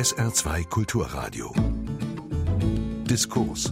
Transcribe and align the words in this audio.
SR2 0.00 0.66
Kulturradio. 0.66 1.52
Diskurs. 3.04 3.70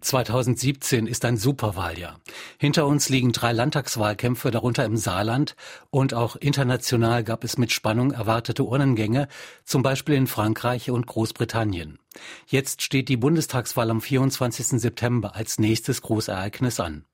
2017 0.00 1.08
ist 1.08 1.24
ein 1.24 1.36
Superwahljahr. 1.36 2.20
Hinter 2.56 2.86
uns 2.86 3.08
liegen 3.08 3.32
drei 3.32 3.50
Landtagswahlkämpfe, 3.50 4.52
darunter 4.52 4.84
im 4.84 4.96
Saarland, 4.96 5.56
und 5.90 6.14
auch 6.14 6.36
international 6.36 7.24
gab 7.24 7.42
es 7.42 7.58
mit 7.58 7.72
Spannung 7.72 8.12
erwartete 8.12 8.62
Urnengänge, 8.62 9.26
zum 9.64 9.82
Beispiel 9.82 10.14
in 10.14 10.28
Frankreich 10.28 10.92
und 10.92 11.08
Großbritannien. 11.08 11.98
Jetzt 12.46 12.82
steht 12.82 13.08
die 13.08 13.16
Bundestagswahl 13.16 13.90
am 13.90 14.00
24. 14.00 14.80
September 14.80 15.34
als 15.34 15.58
nächstes 15.58 16.02
Großereignis 16.02 16.78
an. 16.78 17.04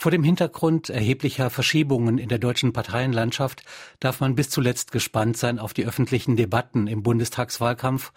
Vor 0.00 0.10
dem 0.10 0.24
Hintergrund 0.24 0.88
erheblicher 0.88 1.50
Verschiebungen 1.50 2.16
in 2.16 2.30
der 2.30 2.38
deutschen 2.38 2.72
Parteienlandschaft 2.72 3.64
darf 4.00 4.20
man 4.20 4.34
bis 4.34 4.48
zuletzt 4.48 4.92
gespannt 4.92 5.36
sein 5.36 5.58
auf 5.58 5.74
die 5.74 5.84
öffentlichen 5.84 6.36
Debatten 6.36 6.86
im 6.86 7.02
Bundestagswahlkampf 7.02 8.10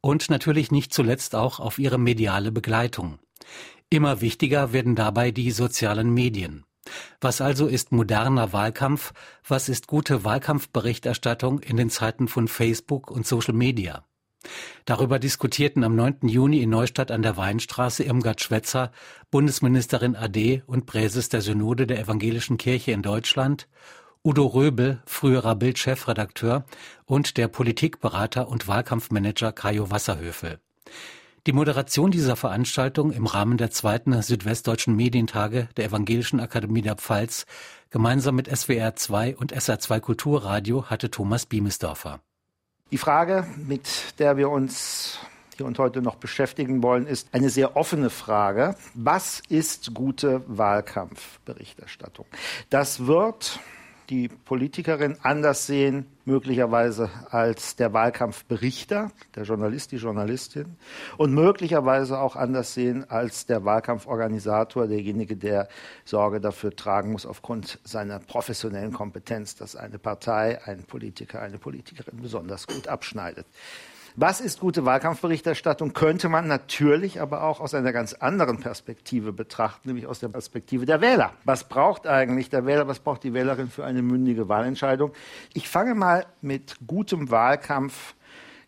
und 0.00 0.30
natürlich 0.30 0.70
nicht 0.70 0.94
zuletzt 0.94 1.34
auch 1.34 1.58
auf 1.58 1.80
ihre 1.80 1.98
mediale 1.98 2.52
Begleitung. 2.52 3.18
Immer 3.90 4.20
wichtiger 4.20 4.72
werden 4.72 4.94
dabei 4.94 5.32
die 5.32 5.50
sozialen 5.50 6.14
Medien. 6.14 6.62
Was 7.20 7.40
also 7.40 7.66
ist 7.66 7.90
moderner 7.90 8.52
Wahlkampf? 8.52 9.12
Was 9.44 9.68
ist 9.68 9.88
gute 9.88 10.22
Wahlkampfberichterstattung 10.22 11.58
in 11.58 11.76
den 11.76 11.90
Zeiten 11.90 12.28
von 12.28 12.46
Facebook 12.46 13.10
und 13.10 13.26
Social 13.26 13.54
Media? 13.54 14.04
Darüber 14.84 15.18
diskutierten 15.18 15.84
am 15.84 15.96
9. 15.96 16.28
Juni 16.28 16.60
in 16.60 16.70
Neustadt 16.70 17.10
an 17.10 17.22
der 17.22 17.36
Weinstraße 17.36 18.04
Irmgard 18.04 18.40
Schwetzer, 18.40 18.92
Bundesministerin 19.30 20.16
AD 20.16 20.62
und 20.66 20.86
Präses 20.86 21.28
der 21.28 21.40
Synode 21.40 21.86
der 21.86 21.98
Evangelischen 21.98 22.58
Kirche 22.58 22.92
in 22.92 23.02
Deutschland, 23.02 23.68
Udo 24.22 24.46
Röbel, 24.46 25.02
früherer 25.06 25.54
Bild-Chefredakteur 25.54 26.64
und 27.04 27.36
der 27.36 27.48
Politikberater 27.48 28.48
und 28.48 28.66
Wahlkampfmanager 28.66 29.52
Kajo 29.52 29.90
Wasserhöfel. 29.90 30.60
Die 31.46 31.52
Moderation 31.52 32.10
dieser 32.10 32.36
Veranstaltung 32.36 33.12
im 33.12 33.26
Rahmen 33.26 33.58
der 33.58 33.70
zweiten 33.70 34.22
Südwestdeutschen 34.22 34.96
Medientage 34.96 35.68
der 35.76 35.84
Evangelischen 35.84 36.40
Akademie 36.40 36.80
der 36.80 36.96
Pfalz 36.96 37.44
gemeinsam 37.90 38.34
mit 38.36 38.48
SWR 38.48 38.96
2 38.96 39.36
und 39.36 39.54
SR2 39.54 40.00
Kulturradio 40.00 40.86
hatte 40.86 41.10
Thomas 41.10 41.44
Biemesdorfer. 41.44 42.20
Die 42.90 42.98
Frage, 42.98 43.46
mit 43.56 44.18
der 44.18 44.36
wir 44.36 44.50
uns 44.50 45.18
hier 45.56 45.66
und 45.66 45.78
heute 45.78 46.02
noch 46.02 46.16
beschäftigen 46.16 46.82
wollen, 46.82 47.06
ist 47.06 47.28
eine 47.32 47.48
sehr 47.48 47.76
offene 47.76 48.10
Frage. 48.10 48.76
Was 48.92 49.40
ist 49.48 49.94
gute 49.94 50.42
Wahlkampfberichterstattung? 50.46 52.26
Das 52.70 53.06
wird 53.06 53.58
die 54.10 54.28
Politikerin 54.28 55.16
anders 55.22 55.66
sehen, 55.66 56.06
möglicherweise 56.24 57.10
als 57.30 57.76
der 57.76 57.92
Wahlkampfberichter, 57.92 59.10
der 59.34 59.44
Journalist, 59.44 59.92
die 59.92 59.96
Journalistin, 59.96 60.76
und 61.16 61.34
möglicherweise 61.34 62.18
auch 62.18 62.36
anders 62.36 62.74
sehen 62.74 63.08
als 63.10 63.46
der 63.46 63.64
Wahlkampforganisator, 63.64 64.86
derjenige, 64.86 65.36
der 65.36 65.68
Sorge 66.04 66.40
dafür 66.40 66.74
tragen 66.74 67.12
muss, 67.12 67.26
aufgrund 67.26 67.78
seiner 67.84 68.18
professionellen 68.18 68.92
Kompetenz, 68.92 69.54
dass 69.56 69.76
eine 69.76 69.98
Partei, 69.98 70.60
ein 70.64 70.84
Politiker, 70.84 71.40
eine 71.40 71.58
Politikerin 71.58 72.20
besonders 72.20 72.66
gut 72.66 72.88
abschneidet. 72.88 73.46
Was 74.16 74.40
ist 74.40 74.60
gute 74.60 74.84
Wahlkampfberichterstattung? 74.84 75.92
Könnte 75.92 76.28
man 76.28 76.46
natürlich 76.46 77.20
aber 77.20 77.42
auch 77.42 77.58
aus 77.58 77.74
einer 77.74 77.92
ganz 77.92 78.12
anderen 78.12 78.60
Perspektive 78.60 79.32
betrachten, 79.32 79.88
nämlich 79.88 80.06
aus 80.06 80.20
der 80.20 80.28
Perspektive 80.28 80.86
der 80.86 81.00
Wähler. 81.00 81.32
Was 81.42 81.64
braucht 81.64 82.06
eigentlich 82.06 82.48
der 82.48 82.64
Wähler, 82.64 82.86
was 82.86 83.00
braucht 83.00 83.24
die 83.24 83.34
Wählerin 83.34 83.68
für 83.68 83.84
eine 83.84 84.02
mündige 84.02 84.48
Wahlentscheidung? 84.48 85.10
Ich 85.52 85.68
fange 85.68 85.96
mal 85.96 86.26
mit 86.42 86.76
gutem 86.86 87.32
Wahlkampf 87.32 88.14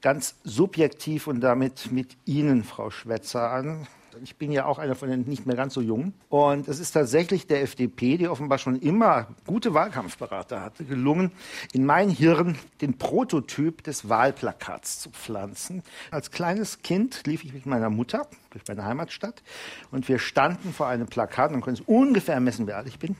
ganz 0.02 0.34
subjektiv 0.42 1.28
und 1.28 1.40
damit 1.42 1.92
mit 1.92 2.16
Ihnen, 2.24 2.64
Frau 2.64 2.90
Schwetzer, 2.90 3.52
an. 3.52 3.86
Ich 4.22 4.36
bin 4.36 4.52
ja 4.52 4.66
auch 4.66 4.78
einer 4.78 4.94
von 4.94 5.08
den 5.08 5.22
nicht 5.22 5.46
mehr 5.46 5.56
ganz 5.56 5.74
so 5.74 5.80
jungen. 5.80 6.14
Und 6.28 6.68
es 6.68 6.78
ist 6.78 6.92
tatsächlich 6.92 7.46
der 7.46 7.62
FDP, 7.62 8.16
die 8.16 8.28
offenbar 8.28 8.58
schon 8.58 8.76
immer 8.76 9.28
gute 9.46 9.74
Wahlkampfberater 9.74 10.60
hatte, 10.62 10.84
gelungen, 10.84 11.32
in 11.72 11.84
mein 11.84 12.08
Hirn 12.08 12.56
den 12.80 12.96
Prototyp 12.96 13.82
des 13.82 14.08
Wahlplakats 14.08 15.00
zu 15.00 15.10
pflanzen. 15.10 15.82
Als 16.10 16.30
kleines 16.30 16.82
Kind 16.82 17.26
lief 17.26 17.44
ich 17.44 17.52
mit 17.52 17.66
meiner 17.66 17.90
Mutter 17.90 18.26
durch 18.50 18.64
meine 18.68 18.84
Heimatstadt 18.84 19.42
und 19.90 20.08
wir 20.08 20.18
standen 20.18 20.72
vor 20.72 20.86
einem 20.86 21.06
Plakat 21.06 21.52
und 21.52 21.60
können 21.60 21.80
ungefähr 21.86 22.40
messen, 22.40 22.66
wie 22.66 22.72
alt 22.72 22.86
ich 22.86 22.98
bin. 22.98 23.16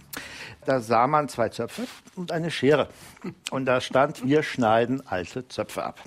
Da 0.65 0.81
sah 0.81 1.07
man 1.07 1.29
zwei 1.29 1.49
Zöpfe 1.51 1.87
und 2.15 2.33
eine 2.33 2.51
Schere. 2.51 2.89
Und 3.51 3.67
da 3.67 3.81
stand, 3.81 4.27
wir 4.27 4.43
schneiden 4.43 5.07
alte 5.07 5.47
Zöpfe 5.49 5.85
ab. 5.85 6.01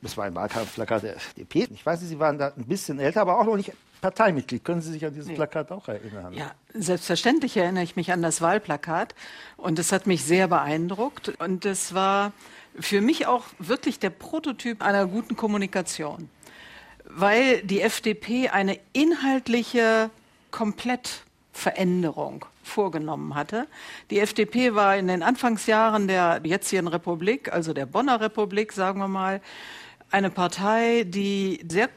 Das 0.00 0.16
war 0.16 0.26
ein 0.26 0.34
Wahlkampfplakat 0.34 1.02
der 1.02 1.16
FDP. 1.16 1.66
Ich 1.72 1.84
weiß 1.84 2.00
nicht, 2.00 2.10
Sie 2.10 2.20
waren 2.20 2.38
da 2.38 2.52
ein 2.56 2.66
bisschen 2.66 3.00
älter, 3.00 3.20
aber 3.22 3.38
auch 3.38 3.44
noch 3.44 3.56
nicht 3.56 3.72
Parteimitglied. 4.00 4.64
Können 4.64 4.80
Sie 4.80 4.92
sich 4.92 5.04
an 5.04 5.14
dieses 5.14 5.32
Plakat 5.34 5.72
auch 5.72 5.88
erinnern? 5.88 6.32
Ja, 6.32 6.52
selbstverständlich 6.74 7.56
erinnere 7.56 7.84
ich 7.84 7.96
mich 7.96 8.12
an 8.12 8.22
das 8.22 8.40
Wahlplakat. 8.40 9.14
Und 9.56 9.78
es 9.78 9.92
hat 9.92 10.06
mich 10.06 10.24
sehr 10.24 10.48
beeindruckt. 10.48 11.32
Und 11.40 11.64
es 11.64 11.94
war 11.94 12.32
für 12.78 13.00
mich 13.00 13.26
auch 13.26 13.44
wirklich 13.58 13.98
der 13.98 14.10
Prototyp 14.10 14.82
einer 14.82 15.06
guten 15.06 15.36
Kommunikation. 15.36 16.28
Weil 17.04 17.62
die 17.62 17.80
FDP 17.80 18.48
eine 18.48 18.78
inhaltliche 18.92 20.10
Komplettveränderung 20.50 22.44
vorgenommen 22.62 23.34
hatte. 23.34 23.66
Die 24.10 24.20
FDP 24.20 24.74
war 24.74 24.96
in 24.96 25.08
den 25.08 25.22
Anfangsjahren 25.22 26.06
der 26.06 26.40
jetzigen 26.44 26.86
Republik, 26.86 27.52
also 27.52 27.72
der 27.72 27.86
Bonner 27.86 28.20
Republik, 28.20 28.72
sagen 28.72 29.00
wir 29.00 29.08
mal, 29.08 29.40
eine 30.10 30.30
Partei, 30.30 31.04
die 31.04 31.64
sehr 31.68 31.88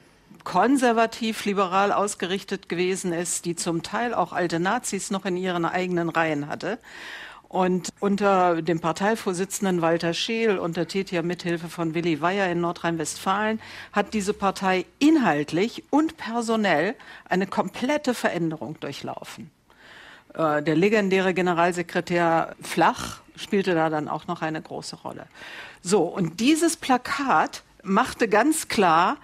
konservativ-liberal 0.44 1.91
ausgerichtet 1.91 2.69
gewesen 2.69 3.13
ist, 3.13 3.46
die 3.46 3.56
zum 3.56 3.84
Teil 3.84 4.13
auch 4.13 4.34
alte 4.34 4.59
Nazis 4.59 5.12
noch 5.12 5.25
in 5.25 5.38
ihren 5.38 5.66
eigenen 5.66 6.09
Reihen 6.09 6.47
hatte. 6.47 6.79
Und 7.52 7.90
unter 8.00 8.62
dem 8.62 8.80
Parteivorsitzenden 8.80 9.81
Walter 9.81 10.13
Scheel 10.13 10.57
und 10.57 10.78
der 10.78 10.88
TTIA 10.88 11.22
Mithilfe 11.22 11.68
von 11.68 11.94
Willy 11.94 12.22
Weyer 12.22 12.50
in 12.50 12.62
Nordrhein-Westfalen 12.62 13.59
hat 13.91 14.13
diese 14.13 14.34
Partei 14.34 14.85
inhaltlich 15.00 15.84
und 15.90 16.16
personell 16.16 16.96
eine 17.28 17.47
komplette 17.47 18.13
Veränderung 18.13 18.80
durchlaufen. 18.80 19.51
Äh, 20.34 20.63
der 20.63 20.78
legendäre 20.78 21.34
Generalsekretär 21.34 22.56
Flach 22.62 23.19
spielte 23.35 23.75
da 23.75 23.90
dann 23.90 24.07
auch 24.07 24.28
noch 24.28 24.41
eine 24.41 24.62
große 24.62 24.96
Rolle. 24.97 25.25
So, 25.81 26.03
und 26.03 26.40
dieses 26.40 26.78
Plakat 26.78 27.63
machte 27.84 28.30
ganz 28.30 28.69
klar, 28.69 29.18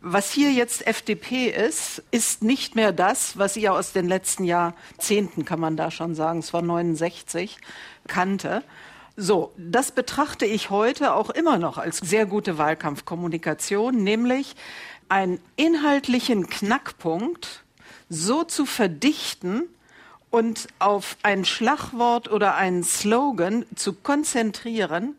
was 0.00 0.32
hier 0.32 0.52
jetzt 0.52 0.86
FDP 0.86 1.48
ist, 1.48 2.02
ist 2.10 2.42
nicht 2.42 2.74
mehr 2.74 2.92
das, 2.92 3.36
was 3.38 3.56
ihr 3.56 3.72
aus 3.74 3.92
den 3.92 4.08
letzten 4.08 4.44
Jahrzehnten, 4.44 5.44
kann 5.44 5.60
man 5.60 5.76
da 5.76 5.90
schon 5.90 6.14
sagen, 6.14 6.38
es 6.38 6.52
war 6.54 6.62
69, 6.62 7.58
kannte. 8.06 8.62
So, 9.16 9.52
das 9.58 9.92
betrachte 9.92 10.46
ich 10.46 10.70
heute 10.70 11.12
auch 11.14 11.28
immer 11.28 11.58
noch 11.58 11.76
als 11.76 11.98
sehr 11.98 12.24
gute 12.24 12.56
Wahlkampfkommunikation, 12.56 14.02
nämlich 14.02 14.56
einen 15.10 15.40
inhaltlichen 15.56 16.48
Knackpunkt 16.48 17.64
so 18.08 18.44
zu 18.44 18.64
verdichten 18.64 19.64
und 20.30 20.68
auf 20.78 21.16
ein 21.22 21.44
Schlagwort 21.44 22.30
oder 22.30 22.54
einen 22.54 22.84
Slogan 22.84 23.66
zu 23.74 23.92
konzentrieren, 23.92 25.16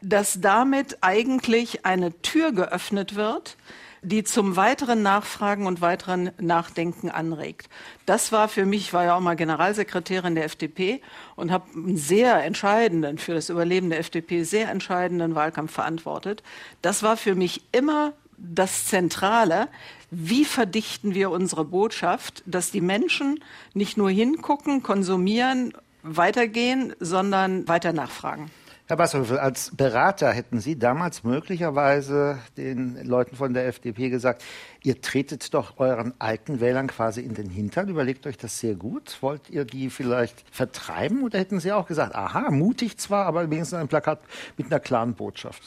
dass 0.00 0.40
damit 0.40 0.98
eigentlich 1.02 1.84
eine 1.84 2.20
Tür 2.22 2.52
geöffnet 2.52 3.14
wird, 3.14 3.56
die 4.02 4.24
zum 4.24 4.56
weiteren 4.56 5.02
Nachfragen 5.02 5.66
und 5.66 5.80
weiteren 5.80 6.32
Nachdenken 6.40 7.08
anregt. 7.08 7.68
Das 8.04 8.32
war 8.32 8.48
für 8.48 8.66
mich, 8.66 8.80
ich 8.80 8.92
war 8.92 9.04
ja 9.04 9.16
auch 9.16 9.20
mal 9.20 9.36
Generalsekretärin 9.36 10.34
der 10.34 10.44
FDP 10.44 11.00
und 11.36 11.52
habe 11.52 11.66
einen 11.74 11.96
sehr 11.96 12.42
entscheidenden, 12.42 13.18
für 13.18 13.34
das 13.34 13.48
Überleben 13.48 13.90
der 13.90 14.00
FDP 14.00 14.42
sehr 14.42 14.70
entscheidenden 14.70 15.36
Wahlkampf 15.36 15.72
verantwortet. 15.72 16.42
Das 16.82 17.04
war 17.04 17.16
für 17.16 17.36
mich 17.36 17.62
immer 17.70 18.12
das 18.36 18.86
Zentrale. 18.86 19.68
Wie 20.10 20.44
verdichten 20.44 21.14
wir 21.14 21.30
unsere 21.30 21.64
Botschaft, 21.64 22.42
dass 22.44 22.72
die 22.72 22.80
Menschen 22.80 23.42
nicht 23.72 23.96
nur 23.96 24.10
hingucken, 24.10 24.82
konsumieren, 24.82 25.72
weitergehen, 26.02 26.92
sondern 26.98 27.68
weiter 27.68 27.92
nachfragen? 27.92 28.50
Herr 28.92 28.98
Wasserhöfel, 28.98 29.38
als 29.38 29.74
Berater 29.74 30.30
hätten 30.32 30.60
Sie 30.60 30.78
damals 30.78 31.24
möglicherweise 31.24 32.40
den 32.58 33.02
Leuten 33.06 33.36
von 33.36 33.54
der 33.54 33.66
FDP 33.66 34.10
gesagt, 34.10 34.44
ihr 34.82 35.00
tretet 35.00 35.54
doch 35.54 35.78
euren 35.78 36.12
alten 36.18 36.60
Wählern 36.60 36.88
quasi 36.88 37.22
in 37.22 37.32
den 37.32 37.48
Hintern, 37.48 37.88
überlegt 37.88 38.26
euch 38.26 38.36
das 38.36 38.58
sehr 38.60 38.74
gut. 38.74 39.16
Wollt 39.22 39.48
ihr 39.48 39.64
die 39.64 39.88
vielleicht 39.88 40.44
vertreiben 40.54 41.22
oder 41.22 41.38
hätten 41.38 41.58
Sie 41.58 41.72
auch 41.72 41.86
gesagt, 41.86 42.14
aha, 42.14 42.50
mutig 42.50 42.98
zwar, 42.98 43.24
aber 43.24 43.50
wenigstens 43.50 43.78
ein 43.78 43.88
Plakat 43.88 44.20
mit 44.58 44.66
einer 44.66 44.78
klaren 44.78 45.14
Botschaft? 45.14 45.62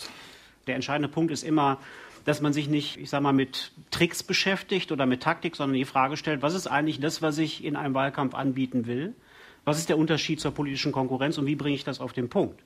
Der 0.68 0.75
entscheidende 0.75 1.10
Punkt 1.10 1.31
ist 1.31 1.44
immer, 1.44 1.80
dass 2.25 2.42
man 2.42 2.54
sich 2.54 2.69
nicht, 2.69 2.98
ich 2.98 3.10
sag 3.10 3.24
mal, 3.24 3.33
mit 3.33 3.71
Tricks 3.89 4.21
beschäftigt 4.21 4.92
oder 4.92 5.07
mit 5.07 5.24
Taktik, 5.24 5.56
sondern 5.56 5.78
die 5.78 5.86
Frage 5.86 6.16
stellt, 6.18 6.44
was 6.44 6.54
ist 6.54 6.68
eigentlich 6.68 7.00
das, 7.00 7.24
was 7.24 7.39
ich 7.39 7.66
in 7.66 7.75
einem 7.75 7.95
Wahlkampf 7.95 8.36
anbieten 8.36 8.86
will? 8.86 9.16
Was 9.63 9.80
ist 9.80 9.89
der 9.89 9.98
Unterschied 9.98 10.39
zur 10.39 10.51
politischen 10.51 10.92
Konkurrenz 10.92 11.39
und 11.39 11.48
wie 11.48 11.56
bringe 11.56 11.74
ich 11.74 11.83
das 11.83 12.00
auf 12.00 12.13
den 12.13 12.30
Punkt? 12.30 12.62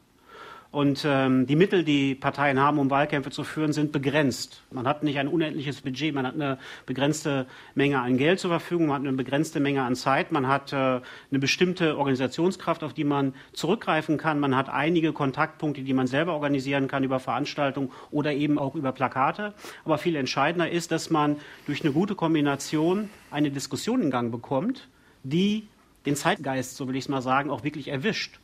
Und 0.71 1.03
ähm, 1.03 1.47
die 1.47 1.55
Mittel, 1.55 1.83
die 1.83 2.13
Parteien 2.13 2.59
haben, 2.59 2.77
um 2.77 2.91
Wahlkämpfe 2.91 3.31
zu 3.31 3.43
führen, 3.43 3.73
sind 3.73 3.91
begrenzt. 3.91 4.61
Man 4.71 4.87
hat 4.87 5.01
nicht 5.01 5.17
ein 5.17 5.27
unendliches 5.27 5.81
Budget, 5.81 6.13
man 6.13 6.27
hat 6.27 6.35
eine 6.35 6.59
begrenzte 6.85 7.47
Menge 7.73 7.99
an 7.99 8.17
Geld 8.17 8.39
zur 8.39 8.51
Verfügung, 8.51 8.85
man 8.85 9.01
hat 9.01 9.07
eine 9.07 9.17
begrenzte 9.17 9.59
Menge 9.59 9.81
an 9.81 9.95
Zeit, 9.95 10.31
man 10.31 10.47
hat 10.47 10.71
äh, 10.71 10.75
eine 10.75 11.39
bestimmte 11.39 11.97
Organisationskraft, 11.97 12.83
auf 12.83 12.93
die 12.93 13.03
man 13.03 13.33
zurückgreifen 13.53 14.17
kann, 14.17 14.39
man 14.39 14.55
hat 14.55 14.69
einige 14.69 15.11
Kontaktpunkte, 15.11 15.81
die 15.81 15.93
man 15.93 16.05
selber 16.05 16.33
organisieren 16.33 16.87
kann 16.87 17.03
über 17.03 17.19
Veranstaltungen 17.19 17.91
oder 18.11 18.33
eben 18.33 18.59
auch 18.59 18.75
über 18.75 18.91
Plakate. 18.91 19.55
Aber 19.85 19.97
viel 19.97 20.15
entscheidender 20.15 20.69
ist, 20.69 20.91
dass 20.91 21.09
man 21.09 21.37
durch 21.65 21.83
eine 21.83 21.93
gute 21.93 22.13
Kombination 22.13 23.09
eine 23.31 23.49
Diskussion 23.49 24.03
in 24.03 24.11
Gang 24.11 24.31
bekommt, 24.31 24.87
die 25.23 25.67
den 26.05 26.15
Zeitgeist, 26.15 26.77
so 26.77 26.87
will 26.87 26.95
ich 26.95 27.05
es 27.05 27.09
mal 27.09 27.23
sagen, 27.23 27.49
auch 27.49 27.63
wirklich 27.63 27.87
erwischt. 27.87 28.39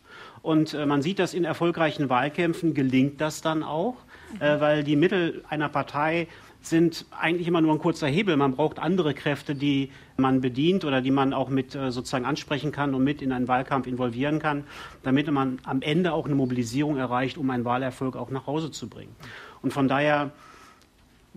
Und 0.46 0.76
äh, 0.76 0.86
man 0.86 1.02
sieht 1.02 1.18
das 1.18 1.34
in 1.34 1.44
erfolgreichen 1.44 2.08
Wahlkämpfen, 2.08 2.76
gelingt 2.76 3.20
das 3.20 3.42
dann 3.42 3.64
auch, 3.64 3.96
äh, 4.40 4.60
weil 4.60 4.84
die 4.84 4.96
Mittel 4.96 5.44
einer 5.50 5.70
Partei 5.70 6.28
sind 6.62 7.08
eigentlich 7.20 7.48
immer 7.48 7.62
nur 7.62 7.74
ein 7.74 7.80
kurzer 7.80 8.06
Hebel. 8.06 8.38
Man 8.38 8.52
braucht 8.52 8.78
andere 8.78 9.16
Kräfte, 9.16 9.56
die 9.56 9.90
man 10.18 10.42
bedient 10.42 10.86
oder 10.86 11.02
die 11.02 11.10
man 11.10 11.34
auch 11.34 11.50
mit 11.50 11.74
äh, 11.74 11.92
sozusagen 11.92 12.26
ansprechen 12.26 12.72
kann 12.72 12.94
und 12.94 13.04
mit 13.04 13.24
in 13.24 13.32
einen 13.32 13.48
Wahlkampf 13.48 13.88
involvieren 13.88 14.38
kann, 14.38 14.66
damit 15.02 15.32
man 15.32 15.58
am 15.64 15.82
Ende 15.82 16.14
auch 16.14 16.26
eine 16.26 16.36
Mobilisierung 16.36 16.98
erreicht, 16.98 17.40
um 17.40 17.50
einen 17.50 17.66
Wahlerfolg 17.66 18.16
auch 18.16 18.30
nach 18.30 18.46
Hause 18.46 18.70
zu 18.70 18.88
bringen. 18.88 19.16
Und 19.64 19.74
von 19.74 19.88
daher 19.88 20.30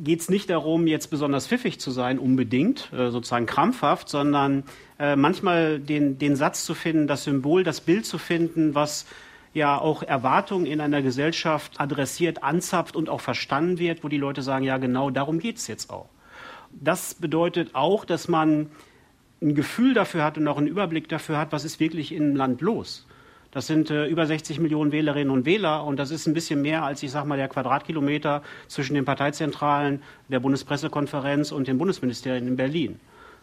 geht 0.03 0.21
es 0.21 0.29
nicht 0.29 0.50
darum, 0.50 0.87
jetzt 0.87 1.09
besonders 1.09 1.47
pfiffig 1.47 1.81
zu 1.81 1.91
sein, 1.91 2.19
unbedingt, 2.19 2.93
äh, 2.93 3.11
sozusagen 3.11 3.47
krampfhaft, 3.47 4.09
sondern 4.09 4.65
äh, 4.99 5.17
manchmal 5.17 5.81
den, 5.81 6.19
den 6.19 6.37
Satz 6.37 6.65
zu 6.65 6.75
finden, 6.75 7.06
das 7.06 7.25
Symbol, 7.25 7.65
das 7.65 7.81
Bild 7.81 8.06
zu 8.06 8.19
finden, 8.19 8.75
was 8.75 9.06
ja 9.55 9.79
auch 9.79 10.03
Erwartungen 10.03 10.67
in 10.67 10.81
einer 10.81 11.03
Gesellschaft 11.03 11.81
adressiert, 11.81 12.43
anzapft 12.43 12.97
und 12.97 13.09
auch 13.09 13.21
verstanden 13.21 13.79
wird, 13.79 14.05
wo 14.05 14.09
die 14.09 14.19
Leute 14.19 14.43
sagen, 14.43 14.65
ja 14.65 14.79
genau 14.79 15.11
darum 15.11 15.39
geht 15.39 15.56
es 15.56 15.67
jetzt 15.67 15.91
auch. 15.91 16.09
Das 16.71 17.15
bedeutet 17.15 17.75
auch, 17.75 18.05
dass 18.05 18.29
man 18.29 18.71
ein 19.41 19.55
Gefühl 19.55 19.95
dafür 19.95 20.23
hat 20.23 20.39
und 20.39 20.47
auch 20.49 20.59
einen 20.59 20.67
Überblick 20.67 21.09
dafür 21.09 21.39
hat, 21.39 21.53
was 21.53 21.65
ist 21.65 21.81
wirklich 21.81 22.12
im 22.12 22.37
Land 22.37 22.61
los. 22.61 23.06
Das 23.50 23.67
sind 23.67 23.91
äh, 23.91 24.06
über 24.06 24.27
60 24.27 24.61
Millionen 24.61 24.93
Wählerinnen 24.93 25.31
und 25.31 25.47
Wähler 25.47 25.85
und 25.85 25.99
das 25.99 26.11
ist 26.11 26.27
ein 26.27 26.35
bisschen 26.35 26.61
mehr 26.61 26.85
als, 26.85 27.03
ich 27.03 27.11
sage 27.11 27.27
mal, 27.27 27.39
der 27.39 27.49
Quadratkilometer 27.49 28.43
zwischen 28.67 28.95
den 28.95 29.05
Parteizentralen, 29.05 30.03
der 30.29 30.41
Bundespressekonferenz 30.41 31.50
und 31.50 31.67
den 31.67 31.79
Bundesministerien 31.79 32.47
in 32.47 32.56
Berlin. 32.56 33.00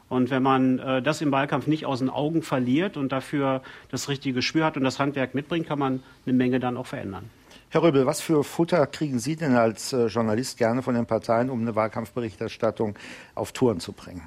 Und 0.07 0.29
wenn 0.29 0.43
man 0.43 0.77
äh, 0.77 1.01
das 1.01 1.21
im 1.21 1.31
Wahlkampf 1.31 1.65
nicht 1.65 1.85
aus 1.87 1.99
den 1.99 2.09
Augen 2.09 2.43
verliert 2.43 2.97
und 2.97 3.11
dafür 3.11 3.61
das 3.89 4.07
richtige 4.07 4.35
Gespür 4.35 4.65
hat 4.65 4.77
und 4.77 4.83
das 4.83 4.99
Handwerk 4.99 5.33
mitbringt, 5.33 5.67
kann 5.67 5.79
man 5.79 6.03
eine 6.25 6.35
Menge 6.35 6.59
dann 6.59 6.77
auch 6.77 6.85
verändern. 6.85 7.29
Herr 7.69 7.81
Röbel, 7.81 8.05
was 8.05 8.21
für 8.21 8.43
Futter 8.43 8.85
kriegen 8.85 9.17
Sie 9.17 9.35
denn 9.35 9.55
als 9.55 9.91
äh, 9.91 10.05
Journalist 10.05 10.57
gerne 10.57 10.83
von 10.83 10.93
den 10.93 11.07
Parteien, 11.07 11.49
um 11.49 11.61
eine 11.61 11.75
Wahlkampfberichterstattung 11.75 12.95
auf 13.33 13.51
Touren 13.51 13.79
zu 13.79 13.91
bringen? 13.91 14.21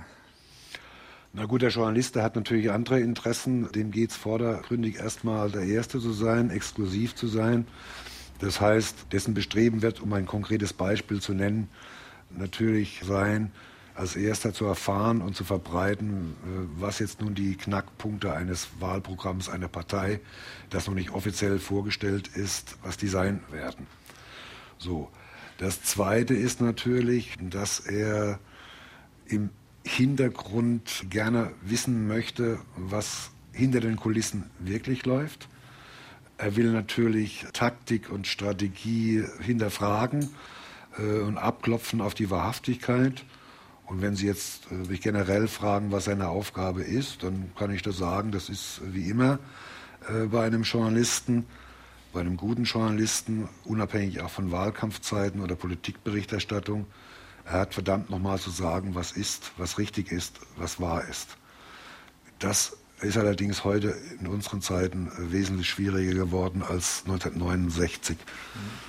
Na 1.33 1.45
gut, 1.45 1.63
der 1.63 1.69
Journalist, 1.71 2.17
der 2.17 2.23
hat 2.23 2.37
natürlich 2.37 2.71
andere 2.71 3.01
Interessen. 3.01 3.71
Dem 3.73 3.91
geht 3.91 4.11
es 4.11 4.17
vordergründig 4.17 4.97
erstmal 4.97 5.51
der 5.51 5.63
Erste 5.63 6.01
zu 6.01 6.13
sein, 6.13 6.51
exklusiv 6.51 7.15
zu 7.15 7.27
sein. 7.27 7.67
Das 8.39 8.61
heißt, 8.61 9.13
dessen 9.13 9.35
Bestreben 9.35 9.83
wird, 9.83 10.01
um 10.01 10.13
ein 10.13 10.27
konkretes 10.27 10.73
Beispiel 10.73 11.21
zu 11.21 11.35
nennen, 11.35 11.69
natürlich 12.31 13.03
sein, 13.05 13.53
als 13.95 14.15
Erster 14.15 14.55
zu 14.55 14.65
erfahren 14.65 15.21
und 15.21 15.35
zu 15.35 15.43
verbreiten, 15.45 16.37
äh, 16.45 16.81
was 16.81 17.01
jetzt 17.01 17.21
nun 17.21 17.35
die 17.35 17.57
Knackpunkte 17.57 18.33
eines 18.33 18.69
Wahlprogramms 18.79 19.49
einer 19.49 19.69
Partei, 19.69 20.21
das 20.71 20.87
noch 20.87 20.95
nicht 20.95 21.11
offiziell 21.11 21.59
vorgestellt 21.59 22.29
ist, 22.29 22.77
was 22.83 22.97
die 22.97 23.09
sein 23.09 23.43
werden. 23.51 23.87
So. 24.79 25.11
Das 25.59 25.83
Zweite 25.83 26.35
ist 26.35 26.61
natürlich, 26.61 27.35
dass 27.41 27.81
er 27.81 28.39
im 29.27 29.51
Hintergrund 29.89 31.07
gerne 31.11 31.53
wissen 31.63 32.07
möchte, 32.07 32.59
was 32.77 33.31
hinter 33.53 33.81
den 33.81 33.97
Kulissen 33.97 34.51
wirklich 34.59 35.07
läuft. 35.07 35.49
Er 36.37 36.57
will 36.57 36.71
natürlich 36.71 37.47
Taktik 37.53 38.11
und 38.11 38.27
Strategie 38.27 39.25
hinterfragen 39.41 40.29
äh, 40.99 41.21
und 41.21 41.39
abklopfen 41.39 42.01
auf 42.01 42.15
die 42.15 42.31
Wahrhaftigkeit. 42.31 43.25
Und 43.87 44.03
wenn 44.03 44.15
Sie 44.15 44.27
jetzt 44.27 44.71
äh, 44.71 44.75
mich 44.75 45.01
generell 45.01 45.49
fragen, 45.49 45.91
was 45.91 46.05
seine 46.05 46.29
Aufgabe 46.29 46.83
ist, 46.83 47.23
dann 47.23 47.51
kann 47.59 47.73
ich 47.73 47.83
das 47.83 47.97
sagen, 47.97 48.31
das 48.31 48.49
ist 48.51 48.83
wie 48.85 49.09
immer 49.09 49.39
äh, 50.09 50.27
bei 50.27 50.47
einem 50.47 50.63
Journalisten, 50.63 51.47
bei 52.13 52.21
einem 52.21 52.37
guten 52.37 52.65
Journalisten, 52.65 53.49
unabhängig 53.65 54.21
auch 54.21 54.31
von 54.31 54.53
Wahlkampfzeiten 54.53 55.41
oder 55.41 55.57
Politikberichterstattung, 55.57 56.87
er 57.51 57.61
hat 57.61 57.75
verdammt 57.75 58.11
nochmal 58.11 58.39
zu 58.39 58.51
sagen, 58.51 58.95
was 58.95 59.13
ist, 59.13 59.53
was 59.57 59.79
richtig 59.79 60.13
ist, 60.13 60.41
was 60.57 60.81
wahr 60.81 61.05
ist. 61.09 61.37
Das 62.39 62.77
ist 63.01 63.17
allerdings 63.17 63.65
heute 63.65 63.95
in 64.21 64.27
unseren 64.27 64.61
Zeiten 64.61 65.11
wesentlich 65.17 65.69
schwieriger 65.69 66.15
geworden 66.15 66.63
als 66.63 67.05
1969. 67.07 68.19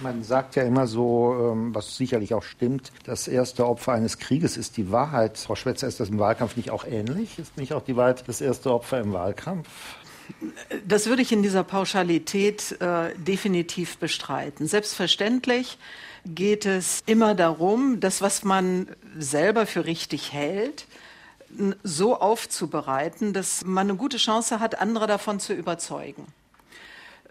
Man 0.01 0.23
sagt 0.23 0.55
ja 0.55 0.63
immer 0.63 0.87
so, 0.87 1.51
ähm, 1.53 1.75
was 1.75 1.95
sicherlich 1.95 2.33
auch 2.33 2.43
stimmt, 2.43 2.91
das 3.05 3.27
erste 3.27 3.67
Opfer 3.67 3.93
eines 3.93 4.17
Krieges 4.17 4.57
ist 4.57 4.77
die 4.77 4.91
Wahrheit. 4.91 5.37
Frau 5.37 5.55
Schwetzer, 5.55 5.87
ist 5.87 5.99
das 5.99 6.09
im 6.09 6.19
Wahlkampf 6.19 6.57
nicht 6.57 6.71
auch 6.71 6.85
ähnlich? 6.85 7.37
Ist 7.37 7.55
nicht 7.57 7.73
auch 7.73 7.83
die 7.83 7.95
Wahrheit 7.95 8.27
das 8.27 8.41
erste 8.41 8.73
Opfer 8.73 8.99
im 8.99 9.13
Wahlkampf? 9.13 9.69
Das 10.87 11.07
würde 11.07 11.21
ich 11.21 11.31
in 11.31 11.43
dieser 11.43 11.63
Pauschalität 11.63 12.79
äh, 12.81 13.13
definitiv 13.15 13.97
bestreiten. 13.97 14.67
Selbstverständlich 14.67 15.77
geht 16.35 16.65
es 16.65 17.03
immer 17.05 17.35
darum, 17.35 17.99
das, 17.99 18.21
was 18.21 18.43
man 18.43 18.87
selber 19.17 19.65
für 19.65 19.85
richtig 19.85 20.33
hält, 20.33 20.85
so 21.83 22.19
aufzubereiten, 22.19 23.33
dass 23.33 23.65
man 23.65 23.89
eine 23.89 23.97
gute 23.97 24.17
Chance 24.17 24.59
hat, 24.59 24.79
andere 24.79 25.07
davon 25.07 25.39
zu 25.39 25.53
überzeugen. 25.53 26.27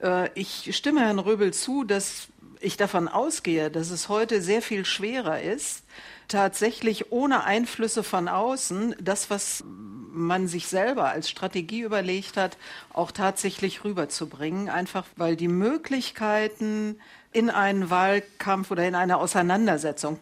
Äh, 0.02 0.30
ich 0.34 0.76
stimme 0.76 1.00
Herrn 1.00 1.18
Röbel 1.18 1.52
zu, 1.52 1.84
dass 1.84 2.28
ich 2.60 2.76
davon 2.76 3.08
ausgehe, 3.08 3.70
dass 3.70 3.90
es 3.90 4.08
heute 4.08 4.42
sehr 4.42 4.62
viel 4.62 4.84
schwerer 4.84 5.40
ist, 5.40 5.84
tatsächlich 6.26 7.12
ohne 7.12 7.44
Einflüsse 7.44 8.02
von 8.02 8.28
außen 8.28 8.96
das, 9.00 9.30
was 9.30 9.64
man 10.12 10.48
sich 10.48 10.66
selber 10.66 11.10
als 11.10 11.30
Strategie 11.30 11.82
überlegt 11.82 12.36
hat, 12.36 12.56
auch 12.92 13.12
tatsächlich 13.12 13.84
rüberzubringen, 13.84 14.68
einfach 14.68 15.06
weil 15.16 15.36
die 15.36 15.48
Möglichkeiten 15.48 16.98
in 17.32 17.50
einen 17.50 17.90
Wahlkampf 17.90 18.70
oder 18.70 18.88
in 18.88 18.94
eine 18.94 19.18
Auseinandersetzung, 19.18 20.18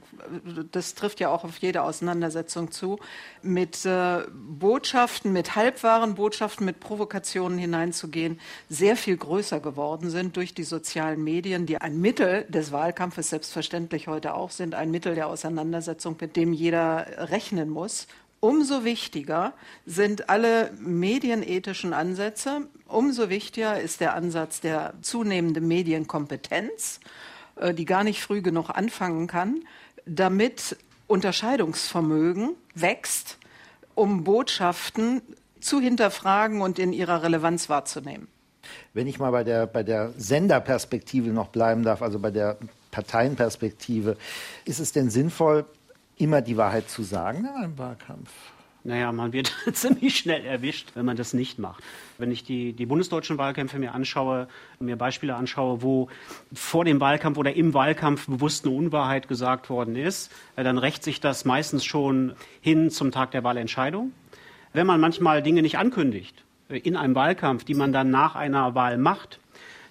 das 0.73 0.95
trifft 0.95 1.21
ja 1.21 1.29
auch 1.29 1.45
auf 1.45 1.57
jede 1.59 1.83
Auseinandersetzung 1.83 2.73
zu, 2.73 2.99
mit 3.43 3.85
äh, 3.85 4.25
Botschaften, 4.33 5.33
mit 5.33 5.55
halbwahren 5.55 6.17
Botschaften, 6.17 6.67
mit 6.67 6.81
Provokationen 6.81 7.59
hineinzugehen, 7.59 8.41
sehr 8.69 8.97
viel 8.97 9.17
größer 9.17 9.61
geworden 9.61 10.11
sind 10.11 10.37
durch 10.37 10.53
die 10.53 10.65
sozialen 10.65 11.23
Medien, 11.23 11.65
die 11.65 11.79
ein 11.79 12.01
Mittel 12.01 12.45
des 12.49 12.73
Wahlkampfes 12.73 13.31
selbstverständlich 13.31 14.09
heute 14.09 14.35
auch 14.35 14.51
sind, 14.51 14.75
ein 14.75 14.91
Mittel 14.91 15.15
der 15.15 15.29
Auseinandersetzung, 15.29 16.17
mit 16.21 16.35
dem 16.35 16.53
jeder 16.53 17.07
rechnen 17.31 17.71
muss. 17.71 18.09
Umso 18.41 18.85
wichtiger 18.85 19.55
sind 19.87 20.29
alle 20.29 20.73
medienethischen 20.79 21.93
Ansätze. 21.93 22.69
Umso 22.89 23.29
wichtiger 23.31 23.81
ist 23.81 24.01
der 24.01 24.15
Ansatz 24.15 24.61
der 24.61 24.95
zunehmenden 25.03 25.67
Medienkompetenz, 25.67 27.01
äh, 27.57 27.75
die 27.75 27.85
gar 27.85 28.05
nicht 28.05 28.23
früh 28.23 28.43
genug 28.43 28.71
anfangen 28.71 29.27
kann, 29.27 29.63
damit 30.07 30.77
Unterscheidungsvermögen 31.09 32.55
wächst, 32.75 33.39
um 33.95 34.25
Botschaften 34.25 35.23
zu 35.61 35.81
hinterfragen 35.81 36.61
und 36.61 36.79
in 36.79 36.93
ihrer 36.93 37.23
Relevanz 37.23 37.69
wahrzunehmen. 37.69 38.29
Wenn 38.95 39.07
ich 39.07 39.19
mal 39.19 39.31
bei 39.31 39.45
der, 39.45 39.67
bei 39.67 39.83
der 39.83 40.13
Senderperspektive 40.17 41.31
noch 41.31 41.49
bleiben 41.49 41.83
darf, 41.83 42.03
also 42.03 42.19
bei 42.19 42.31
der 42.31 42.57
Parteienperspektive, 42.91 44.17
ist 44.65 44.81
es 44.81 44.93
denn 44.93 45.11
sinnvoll, 45.11 45.65
immer 46.17 46.41
die 46.41 46.57
Wahrheit 46.57 46.89
zu 46.89 47.03
sagen 47.03 47.41
in 47.41 47.63
einem 47.63 47.79
Wahlkampf? 47.79 48.31
Naja, 48.87 49.11
man 49.11 49.33
wird 49.33 49.53
ziemlich 49.73 50.17
schnell 50.17 50.45
erwischt, 50.45 50.93
wenn 50.95 51.05
man 51.05 51.17
das 51.17 51.35
nicht 51.35 51.59
macht. 51.59 51.83
Wenn 52.19 52.31
ich 52.31 52.45
die, 52.45 52.73
die 52.73 52.87
bundesdeutschen 52.87 53.37
Wahlkämpfe 53.37 53.81
mir 53.81 53.93
anschaue, 53.93 54.47
mir 54.79 54.95
Beispiele 54.95 55.35
anschaue, 55.35 55.83
wo 55.83 56.09
vor 56.53 56.85
dem 56.85 57.01
Wahlkampf 57.01 57.37
oder 57.37 57.53
im 57.55 57.75
Wahlkampf 57.75 58.27
bewusst 58.27 58.65
eine 58.65 58.77
Unwahrheit 58.77 59.27
gesagt 59.27 59.71
worden 59.71 59.97
ist, 59.97 60.31
äh, 60.55 60.63
dann 60.63 60.79
rächt 60.79 61.03
sich 61.03 61.21
das 61.21 61.45
meistens 61.45 61.85
schon 61.85 62.35
hin 62.61 62.93
zum 62.93 63.11
Tag 63.11 63.33
der 63.33 63.43
Wahlentscheidung. 63.43 64.13
Wenn 64.73 64.87
man 64.87 65.01
manchmal 65.01 65.43
Dinge 65.43 65.63
nicht 65.63 65.79
ankündigt, 65.79 66.45
äh, 66.69 66.79
in 66.79 66.95
einem 66.95 67.17
Wahlkampf, 67.17 67.65
die 67.65 67.75
man 67.75 67.93
dann 67.93 68.13
nach 68.13 68.37
einer 68.37 68.77
Wahl 68.77 68.99
macht, 68.99 69.41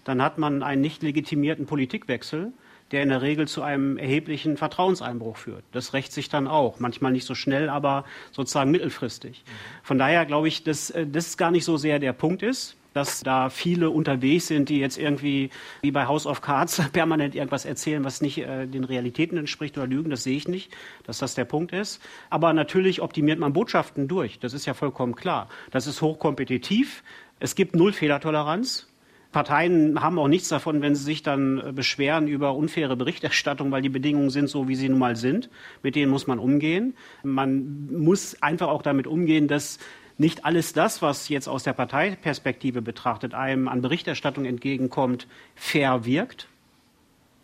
dann 0.06 0.22
hat 0.22 0.38
man 0.38 0.64
einen 0.64 0.80
nicht 0.80 1.04
legitimierten 1.04 1.66
Politikwechsel 1.66 2.54
der 2.92 3.04
in 3.04 3.10
der 3.10 3.22
Regel 3.22 3.48
zu 3.48 3.64
einem 3.64 3.98
erheblichen 3.98 4.58
Vertrauenseinbruch 4.58 5.38
führt. 5.38 5.64
Das 5.72 5.94
rächt 5.94 6.12
sich 6.12 6.30
dann 6.30 6.48
auch. 6.48 6.80
Manchmal 6.80 7.12
nicht 7.12 7.26
so 7.26 7.34
schnell, 7.36 7.70
aber 7.70 8.06
sozusagen 8.32 8.72
mittelfristig. 8.72 9.44
Von 9.84 9.98
daher 9.98 10.26
glaube 10.26 10.48
ich, 10.48 10.64
dass 10.64 10.92
äh, 10.92 11.08
das 11.08 11.38
gar 11.38 11.52
nicht 11.52 11.66
so 11.66 11.78
sehr 11.78 12.00
der 12.00 12.14
Punkt 12.14 12.44
ist. 12.44 12.78
dass 12.94 13.20
da 13.24 13.50
viele 13.50 13.90
unterwegs 13.90 14.48
sind, 14.48 14.70
die 14.70 14.80
jetzt 14.80 14.98
irgendwie 14.98 15.50
wie 15.82 15.92
bei 15.92 16.08
House 16.08 16.26
of 16.26 16.40
Cards 16.40 16.82
permanent 16.94 17.36
irgendwas 17.36 17.66
erzählen, 17.66 18.06
was 18.06 18.22
nicht 18.22 18.38
äh, 18.38 18.68
den 18.68 18.86
Realitäten 18.86 19.38
entspricht 19.38 19.78
oder 19.78 19.86
lügen. 19.86 20.10
Das 20.10 20.24
sehe 20.24 20.38
ich 20.38 20.48
nicht, 20.48 20.72
dass 21.04 21.18
das 21.18 21.36
der 21.36 21.44
Punkt 21.44 21.74
ist. 21.74 22.02
Aber 22.30 22.54
natürlich 22.54 23.02
optimiert 23.02 23.38
man 23.38 23.52
Botschaften 23.52 24.08
durch. 24.08 24.40
Das 24.40 24.54
ist 24.54 24.66
ja 24.66 24.74
vollkommen 24.74 25.16
klar. 25.16 25.50
Das 25.72 25.88
ist 25.88 26.02
hochkompetitiv. 26.02 27.04
Es 27.42 27.56
gibt 27.56 27.76
null 27.76 27.92
Fehlertoleranz. 27.92 28.88
Parteien 29.36 30.02
haben 30.02 30.18
auch 30.18 30.30
nichts 30.30 30.48
davon, 30.48 30.82
wenn 30.82 30.96
sie 30.96 31.04
sich 31.04 31.22
dann 31.22 31.60
äh, 31.60 31.74
beschweren 31.74 32.30
über 32.30 32.56
unfaire 32.56 32.96
Berichterstattung, 32.96 33.70
weil 33.70 33.82
die 33.82 33.90
Bedingungen 33.90 34.30
sind 34.30 34.48
so, 34.48 34.70
wie 34.70 34.76
sie 34.76 34.88
nun 34.88 34.98
mal 34.98 35.18
sind. 35.18 35.50
Mit 35.84 35.98
denen 35.98 36.10
muss 36.10 36.26
man 36.26 36.40
umgehen. 36.40 36.96
Man 37.22 37.90
muss 37.92 38.42
einfach 38.42 38.70
auch 38.70 38.82
damit 38.82 39.08
umgehen, 39.08 39.50
dass 39.50 39.78
nicht 40.18 40.46
alles 40.46 40.72
das, 40.72 41.02
was 41.02 41.28
jetzt 41.28 41.50
aus 41.50 41.64
der 41.64 41.74
Parteiperspektive 41.74 42.82
betrachtet 42.82 43.34
einem 43.34 43.68
an 43.68 43.82
Berichterstattung 43.82 44.46
entgegenkommt, 44.46 45.28
fair 45.54 46.06
wirkt. 46.06 46.48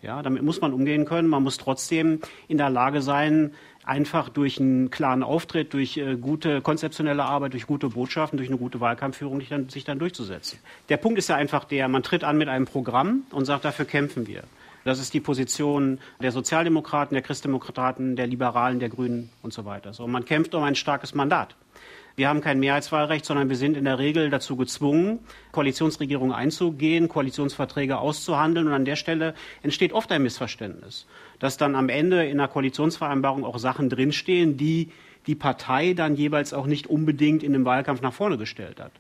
Ja, 0.02 0.24
damit 0.24 0.44
muss 0.44 0.62
man 0.62 0.72
umgehen 0.72 1.04
können. 1.04 1.28
Man 1.28 1.44
muss 1.44 1.58
trotzdem 1.58 2.22
in 2.48 2.58
der 2.58 2.70
Lage 2.70 3.02
sein, 3.02 3.52
einfach 3.84 4.30
durch 4.30 4.60
einen 4.60 4.90
klaren 4.90 5.24
Auftritt, 5.24 5.74
durch 5.74 5.98
äh, 5.98 6.16
gute 6.16 6.62
konzeptionelle 6.62 7.24
Arbeit, 7.24 7.54
durch 7.54 7.68
gute 7.68 7.90
Botschaften, 7.90 8.38
durch 8.38 8.50
eine 8.50 8.58
gute 8.58 8.80
Wahlkampfführung 8.80 9.40
sich 9.40 9.50
dann, 9.50 9.70
sich 9.70 9.84
dann 9.84 10.00
durchzusetzen. 10.00 10.60
Der 10.90 10.98
Punkt 10.98 11.18
ist 11.18 11.30
ja 11.30 11.36
einfach 11.36 11.64
der, 11.64 11.88
man 11.88 12.04
tritt 12.04 12.24
an 12.24 12.38
mit 12.38 12.48
einem 12.48 12.66
Programm 12.66 13.24
und 13.32 13.46
sagt, 13.46 13.66
dafür 13.66 13.86
kämpfen 13.86 14.28
wir. 14.28 14.44
Das 14.84 15.00
ist 15.00 15.14
die 15.14 15.20
Position 15.20 16.00
der 16.22 16.32
Sozialdemokraten, 16.32 17.14
der 17.14 17.22
Christdemokraten, 17.22 18.16
der 18.16 18.28
Liberalen, 18.28 18.80
der 18.80 18.90
Grünen 18.90 19.30
und 19.44 19.54
so 19.54 19.66
weiter. 19.66 19.94
So, 19.94 20.08
man 20.08 20.26
kämpft 20.26 20.56
um 20.56 20.64
ein 20.64 20.76
starkes 20.76 21.14
Mandat. 21.14 21.56
Wir 22.16 22.28
haben 22.28 22.42
kein 22.42 22.60
Mehrheitswahlrecht, 22.60 23.26
sondern 23.26 23.50
wir 23.50 23.56
sind 23.56 23.78
in 23.78 23.86
der 23.86 23.98
Regel 23.98 24.30
dazu 24.30 24.58
gezwungen, 24.58 25.20
Koalitionsregierungen 25.52 26.36
einzugehen, 26.36 27.08
Koalitionsverträge 27.08 28.00
auszuhandeln. 28.00 28.68
Und 28.68 28.74
an 28.74 28.86
der 28.86 28.98
Stelle 28.98 29.34
entsteht 29.64 29.94
oft 29.94 30.12
ein 30.12 30.24
Missverständnis, 30.24 31.08
dass 31.42 31.58
dann 31.58 31.76
am 31.76 31.90
Ende 31.90 32.24
in 32.26 32.40
einer 32.40 32.48
Koalitionsvereinbarung 32.48 33.44
auch 33.44 33.58
Sachen 33.58 33.90
drinstehen, 33.90 34.58
die 34.58 34.92
die 35.28 35.36
Partei 35.36 35.94
dann 35.94 36.16
jeweils 36.16 36.54
auch 36.54 36.68
nicht 36.68 36.88
unbedingt 36.88 37.44
in 37.44 37.52
dem 37.54 37.66
Wahlkampf 37.66 38.02
nach 38.02 38.14
vorne 38.14 38.38
gestellt 38.38 38.80
hat. 38.80 38.92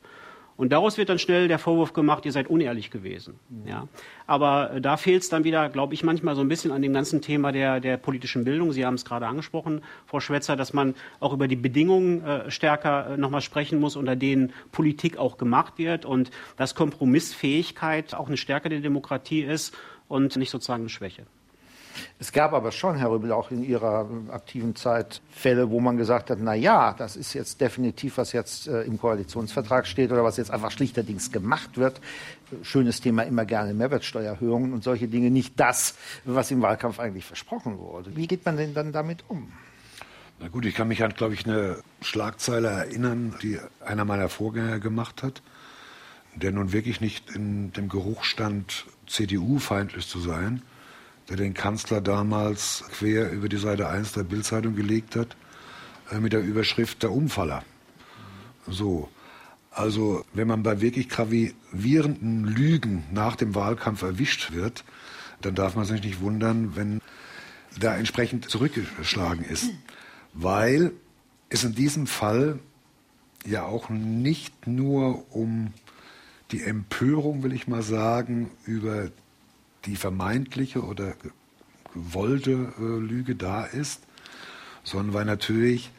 Und 0.58 0.72
daraus 0.72 0.98
wird 0.98 1.10
dann 1.10 1.18
schnell 1.18 1.48
der 1.48 1.58
Vorwurf 1.60 1.94
gemacht, 1.94 2.26
ihr 2.26 2.32
seid 2.32 2.48
unehrlich 2.48 2.92
gewesen. 2.92 3.40
Ja. 3.66 3.88
Aber 4.28 4.74
äh, 4.74 4.82
da 4.82 4.98
fehlt 4.98 5.24
es 5.24 5.30
dann 5.30 5.44
wieder, 5.44 5.70
glaube 5.70 5.94
ich, 5.94 6.04
manchmal 6.04 6.36
so 6.36 6.42
ein 6.42 6.48
bisschen 6.50 6.72
an 6.72 6.82
dem 6.82 6.94
ganzen 6.94 7.22
Thema 7.22 7.52
der, 7.52 7.80
der 7.80 7.98
politischen 7.98 8.44
Bildung. 8.44 8.72
Sie 8.72 8.86
haben 8.86 8.96
es 8.96 9.06
gerade 9.06 9.26
angesprochen, 9.28 9.82
Frau 10.06 10.20
Schwetzer, 10.20 10.56
dass 10.56 10.74
man 10.74 10.94
auch 11.20 11.34
über 11.34 11.48
die 11.48 11.56
Bedingungen 11.56 12.24
äh, 12.24 12.52
stärker 12.52 13.12
äh, 13.12 13.18
nochmal 13.18 13.42
sprechen 13.42 13.80
muss, 13.80 13.96
unter 13.96 14.16
denen 14.16 14.54
Politik 14.72 15.18
auch 15.18 15.38
gemacht 15.38 15.78
wird 15.78 16.06
und 16.06 16.30
dass 16.58 16.76
Kompromissfähigkeit 16.76 18.14
auch 18.14 18.28
eine 18.28 18.38
Stärke 18.38 18.70
der 18.70 18.82
Demokratie 18.82 19.42
ist 19.42 19.76
und 20.08 20.36
nicht 20.36 20.52
sozusagen 20.52 20.84
eine 20.84 20.90
Schwäche. 20.90 21.26
Es 22.20 22.32
gab 22.32 22.54
aber 22.54 22.72
schon, 22.72 22.96
Herr 22.96 23.12
Rübel, 23.12 23.32
auch 23.32 23.52
in 23.52 23.64
Ihrer 23.64 24.10
aktiven 24.30 24.76
Zeit 24.76 25.22
Fälle, 25.32 25.70
wo 25.70 25.80
man 25.80 25.98
gesagt 25.98 26.30
hat, 26.30 26.40
na 26.42 26.54
ja, 26.54 26.94
das 26.94 27.16
ist 27.16 27.34
jetzt 27.34 27.62
definitiv, 27.62 28.18
was 28.18 28.32
jetzt 28.32 28.68
äh, 28.68 28.84
im 28.84 29.00
Koalitionsvertrag 29.00 29.88
steht 29.88 30.12
oder 30.12 30.24
was 30.24 30.38
jetzt 30.38 30.52
einfach 30.52 30.72
schlichterdings 30.72 31.32
gemacht 31.32 31.78
wird. 31.78 32.02
Schönes 32.64 33.02
Thema 33.02 33.24
immer 33.24 33.46
gerne 33.46 33.74
Mehrwertsteuererhöhungen 33.74 34.74
und 34.74 34.84
solche 34.84 35.08
Dinge, 35.08 35.32
nicht 35.32 35.60
das, 35.60 35.96
was 36.26 36.52
im 36.52 36.62
Wahlkampf 36.62 37.00
eigentlich 37.00 37.26
versprochen 37.26 37.80
wurde. 37.80 38.16
Wie 38.16 38.28
geht 38.28 38.46
man 38.46 38.58
denn 38.58 38.74
dann 38.74 38.92
damit 38.92 39.24
um? 39.28 39.52
Na 40.40 40.48
gut, 40.48 40.66
ich 40.66 40.76
kann 40.76 40.88
mich 40.88 41.04
an, 41.04 41.14
glaube 41.14 41.34
ich, 41.34 41.46
eine 41.46 41.78
Schlagzeile 42.02 42.68
erinnern, 42.68 43.36
die 43.42 43.60
einer 43.86 44.06
meiner 44.06 44.28
Vorgänger 44.28 44.80
gemacht 44.80 45.24
hat, 45.24 45.42
der 46.36 46.52
nun 46.52 46.74
wirklich 46.74 47.00
nicht 47.00 47.30
in 47.36 47.72
dem 47.74 47.90
Geruch 47.90 48.24
stand, 48.24 48.86
CDU-feindlich 49.08 50.08
zu 50.08 50.20
sein 50.20 50.62
der 51.32 51.38
den 51.38 51.54
Kanzler 51.54 52.02
damals 52.02 52.84
quer 52.92 53.32
über 53.32 53.48
die 53.48 53.58
Seite 53.58 53.88
1 53.88 54.12
der 54.12 54.24
Bildzeitung 54.24 54.76
gelegt 54.76 55.16
hat, 55.16 55.38
äh, 56.12 56.20
mit 56.20 56.34
der 56.34 56.42
Überschrift 56.42 57.04
der 57.04 57.14
Umfaller. 57.14 57.64
So. 58.68 59.10
Also, 59.70 60.26
wenn 60.34 60.50
man 60.50 60.62
bei 60.62 60.82
wirklich 60.82 61.08
gravierenden 61.08 62.44
Lügen 62.44 63.06
nach 63.14 63.38
dem 63.38 63.56
Wahlkampf 63.56 64.02
erwischt 64.02 64.52
wird, 64.52 64.84
dann 65.40 65.56
darf 65.56 65.78
man 65.78 65.86
sich 65.86 66.04
nicht 66.04 66.20
wundern, 66.20 66.76
wenn 66.76 67.00
da 67.80 67.96
entsprechend 67.96 68.50
zurückgeschlagen 68.50 69.46
ist. 69.46 69.70
Weil 70.34 70.92
es 71.48 71.64
in 71.64 71.76
diesem 71.76 72.08
Fall 72.08 72.60
ja 73.46 73.64
auch 73.64 73.90
nicht 73.90 74.68
nur 74.68 75.34
um 75.34 75.72
die 76.52 76.62
Empörung, 76.62 77.42
will 77.44 77.54
ich 77.54 77.70
mal 77.70 77.84
sagen, 77.84 78.52
über 78.66 79.10
die 79.86 79.96
vermeintliche 79.96 80.84
oder 80.84 81.16
gewollte 81.94 82.74
äh, 82.80 82.82
Lüge 82.82 83.36
da 83.36 83.66
ist, 83.66 84.02
sondern 84.84 85.14
weil 85.14 85.26
natürlich 85.26 85.92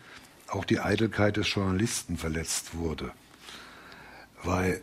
auch 0.48 0.64
die 0.64 0.80
Eitelkeit 0.80 1.36
des 1.36 1.52
Journalisten 1.52 2.16
verletzt 2.16 2.74
wurde. 2.74 3.12
Weil 4.42 4.82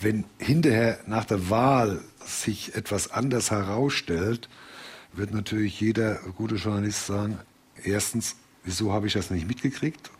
wenn 0.00 0.24
hinterher 0.38 1.00
nach 1.06 1.24
der 1.24 1.50
Wahl 1.50 2.00
sich 2.24 2.74
etwas 2.74 3.10
anders 3.10 3.50
herausstellt, 3.50 4.48
wird 5.12 5.32
natürlich 5.32 5.80
jeder 5.80 6.16
gute 6.36 6.54
Journalist 6.54 7.06
sagen, 7.06 7.38
erstens, 7.82 8.36
wieso 8.64 8.92
habe 8.92 9.08
ich 9.08 9.12
das 9.12 9.30
nicht 9.30 9.46
mitgekriegt? 9.46 10.10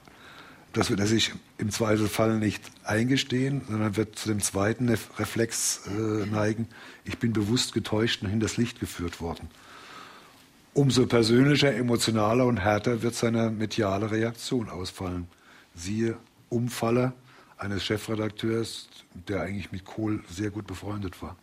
Das 0.73 0.89
wird 0.89 1.01
er 1.01 1.07
sich 1.07 1.33
im 1.59 1.71
Zweifelsfall 1.71 2.39
nicht 2.39 2.63
eingestehen, 2.85 3.63
sondern 3.69 3.97
wird 3.97 4.17
zu 4.17 4.29
dem 4.29 4.41
zweiten 4.41 4.89
Reflex 4.89 5.81
äh, 5.89 6.27
neigen, 6.27 6.69
ich 7.05 7.19
bin 7.19 7.33
bewusst 7.33 7.73
getäuscht 7.73 8.23
und 8.23 8.29
hinters 8.29 8.57
Licht 8.57 8.79
geführt 8.79 9.21
worden. 9.21 9.49
Umso 10.73 11.07
persönlicher, 11.07 11.75
emotionaler 11.75 12.47
und 12.47 12.59
härter 12.59 13.03
wird 13.03 13.17
seine 13.17 13.51
mediale 13.51 14.13
Reaktion 14.13 14.69
ausfallen. 14.69 15.27
Siehe 15.75 16.17
Umfaller 16.49 17.15
eines 17.59 17.85
Chefredakteurs, 17.85 18.89
der 19.29 19.43
eigentlich 19.43 19.73
mit 19.73 19.85
Kohl 19.85 20.23
sehr 20.31 20.51
gut 20.51 20.69
befreundet 20.69 21.21
war. 21.21 21.37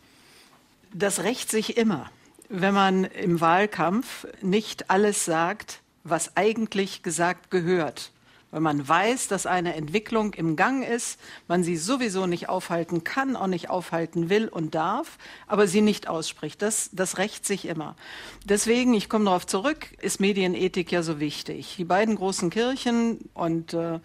Das 0.94 1.22
rächt 1.22 1.50
sich 1.50 1.76
immer, 1.76 2.10
wenn 2.48 2.72
man 2.72 3.04
im 3.04 3.42
Wahlkampf 3.42 4.26
nicht 4.40 4.88
alles 4.88 5.26
sagt, 5.26 5.82
was 6.02 6.34
eigentlich 6.38 7.02
gesagt 7.02 7.50
gehört 7.50 8.10
weil 8.50 8.60
man 8.60 8.86
weiß, 8.86 9.28
dass 9.28 9.46
eine 9.46 9.74
Entwicklung 9.74 10.34
im 10.34 10.56
Gang 10.56 10.84
ist, 10.84 11.20
man 11.48 11.62
sie 11.62 11.76
sowieso 11.76 12.26
nicht 12.26 12.48
aufhalten 12.48 13.04
kann, 13.04 13.36
auch 13.36 13.46
nicht 13.46 13.70
aufhalten 13.70 14.30
will 14.30 14.48
und 14.48 14.74
darf, 14.74 15.18
aber 15.46 15.66
sie 15.66 15.80
nicht 15.80 16.08
ausspricht. 16.08 16.62
Das, 16.62 16.90
das 16.92 17.18
rächt 17.18 17.44
sich 17.46 17.66
immer. 17.66 17.96
Deswegen, 18.44 18.94
ich 18.94 19.08
komme 19.08 19.26
darauf 19.26 19.46
zurück, 19.46 19.92
ist 20.00 20.20
Medienethik 20.20 20.90
ja 20.90 21.02
so 21.02 21.20
wichtig. 21.20 21.76
Die 21.76 21.84
beiden 21.84 22.16
großen 22.16 22.50
Kirchen, 22.50 23.30
und 23.34 23.74
äh, 23.74 24.00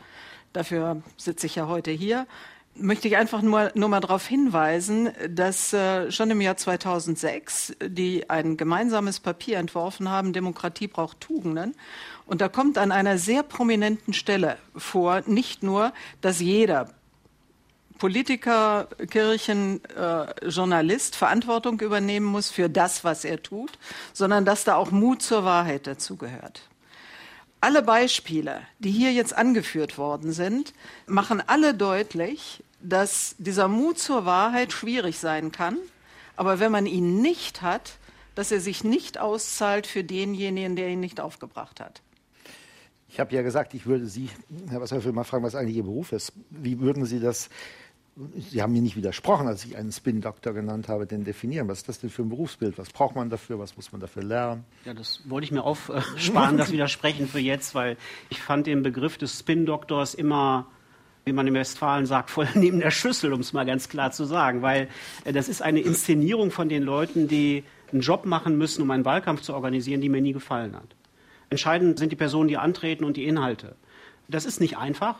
dafür 0.51 1.01
sitze 1.17 1.47
ich 1.47 1.55
ja 1.55 1.67
heute 1.67 1.91
hier, 1.91 2.27
möchte 2.75 3.07
ich 3.07 3.17
einfach 3.17 3.41
nur, 3.41 3.71
nur 3.75 3.89
mal 3.89 3.99
darauf 3.99 4.25
hinweisen, 4.25 5.11
dass 5.29 5.73
äh, 5.73 6.11
schon 6.11 6.31
im 6.31 6.41
Jahr 6.41 6.57
2006 6.57 7.75
die 7.85 8.29
ein 8.29 8.57
gemeinsames 8.57 9.19
Papier 9.19 9.57
entworfen 9.57 10.09
haben, 10.09 10.33
Demokratie 10.33 10.87
braucht 10.87 11.21
Tugenden. 11.21 11.75
Und 12.25 12.41
da 12.41 12.49
kommt 12.49 12.77
an 12.77 12.91
einer 12.91 13.17
sehr 13.17 13.43
prominenten 13.43 14.13
Stelle 14.13 14.57
vor, 14.75 15.21
nicht 15.25 15.63
nur, 15.63 15.93
dass 16.21 16.39
jeder 16.39 16.89
Politiker, 17.99 18.87
Kirchen, 19.09 19.81
äh, 19.95 20.49
Journalist 20.49 21.15
Verantwortung 21.15 21.79
übernehmen 21.79 22.25
muss 22.25 22.49
für 22.49 22.69
das, 22.69 23.03
was 23.03 23.23
er 23.23 23.41
tut, 23.41 23.71
sondern 24.13 24.45
dass 24.45 24.63
da 24.63 24.75
auch 24.75 24.91
Mut 24.91 25.21
zur 25.21 25.45
Wahrheit 25.45 25.87
dazu 25.87 26.17
gehört. 26.17 26.63
Alle 27.63 27.82
Beispiele, 27.82 28.60
die 28.79 28.91
hier 28.91 29.13
jetzt 29.13 29.34
angeführt 29.34 29.98
worden 29.98 30.34
sind, 30.34 30.74
machen 31.08 31.41
alle 31.48 31.74
deutlich, 31.74 32.62
dass 32.82 33.36
dieser 33.38 33.70
Mut 33.70 33.98
zur 34.00 34.25
Wahrheit 34.25 34.74
schwierig 34.74 35.17
sein 35.17 35.53
kann, 35.53 35.77
aber 36.36 36.60
wenn 36.60 36.74
man 36.74 36.86
ihn 36.86 37.22
nicht 37.22 37.62
hat, 37.62 38.00
dass 38.36 38.51
er 38.51 38.60
sich 38.60 38.84
nicht 38.84 39.17
auszahlt 39.17 39.88
für 39.88 40.03
denjenigen, 40.03 40.75
der 40.75 40.89
ihn 40.89 41.00
nicht 41.00 41.22
aufgebracht 41.22 41.79
hat. 41.79 42.01
Ich 43.08 43.22
habe 43.22 43.34
ja 43.34 43.43
gesagt, 43.43 43.74
ich 43.74 43.86
würde 43.86 44.08
Sie, 44.08 44.29
Herr 44.67 44.82
Wasserfeld, 44.82 45.15
mal 45.15 45.24
fragen, 45.24 45.46
was 45.46 45.55
eigentlich 45.55 45.77
Ihr 45.77 45.84
Beruf 45.84 46.12
ist. 46.12 46.34
Wie 46.50 46.82
würden 46.82 47.05
Sie 47.05 47.22
das, 47.22 47.50
Sie 48.38 48.62
haben 48.62 48.74
mir 48.74 48.82
nicht 48.82 48.96
widersprochen, 48.96 49.48
als 49.48 49.65
ich 49.65 49.75
einen 49.75 49.91
Spin-Doktor 49.91 50.53
genannt 50.53 50.88
habe, 50.88 51.08
denn 51.08 51.24
definieren. 51.24 51.67
Was 51.67 51.79
ist 51.79 51.89
das 51.89 52.00
denn 52.00 52.12
für 52.12 52.22
ein 52.22 52.29
Berufsbild? 52.29 52.77
Was 52.77 52.91
braucht 52.91 53.15
man 53.15 53.32
dafür? 53.32 53.58
Was 53.58 53.75
muss 53.75 53.91
man 53.91 54.01
dafür 54.01 54.24
lernen? 54.24 54.65
Ja, 54.86 54.93
das 54.93 55.22
wollte 55.25 55.46
ich 55.46 55.51
mir 55.51 55.63
aufsparen, 55.63 56.58
das 56.58 56.72
Widersprechen 56.72 57.27
für 57.27 57.39
jetzt, 57.39 57.74
weil 57.74 57.98
ich 58.29 58.39
fand 58.39 58.67
den 58.67 58.84
Begriff 58.84 59.17
des 59.17 59.39
Spin-Doktors 59.39 60.13
immer 60.13 60.67
wie 61.25 61.34
man 61.34 61.48
in 61.48 61.53
Westfalen 61.53 62.05
sagt, 62.05 62.29
voll 62.29 62.48
neben 62.55 62.79
der 62.79 62.91
Schüssel, 62.91 63.34
um 63.34 63.39
es 63.39 63.53
mal 63.53 63.65
ganz 63.65 63.89
klar 63.89 64.12
zu 64.12 64.25
sagen. 64.25 64.62
Weil 64.62 64.89
äh, 65.24 65.34
das 65.34 65.50
ist 65.50 65.62
eine 65.62 65.79
Inszenierung 65.79 66.51
von 66.51 66.70
den 66.70 66.84
Leuten, 66.84 67.27
die 67.27 67.63
einen 67.91 68.01
Job 68.01 68.25
machen 68.25 68.58
müssen, 68.58 68.82
um 68.82 68.91
einen 68.91 69.05
Wahlkampf 69.05 69.41
zu 69.41 69.53
organisieren, 69.53 70.01
die 70.01 70.10
mir 70.10 70.22
nie 70.22 70.34
gefallen 70.34 70.75
hat. 70.75 70.96
Entscheidend 71.50 72.00
sind 72.00 72.12
die 72.12 72.15
Personen, 72.15 72.48
die 72.48 72.58
antreten 72.58 73.03
und 73.03 73.15
die 73.15 73.25
Inhalte. 73.25 73.75
Das 74.27 74.46
ist 74.46 74.60
nicht 74.60 74.77
einfach. 74.77 75.17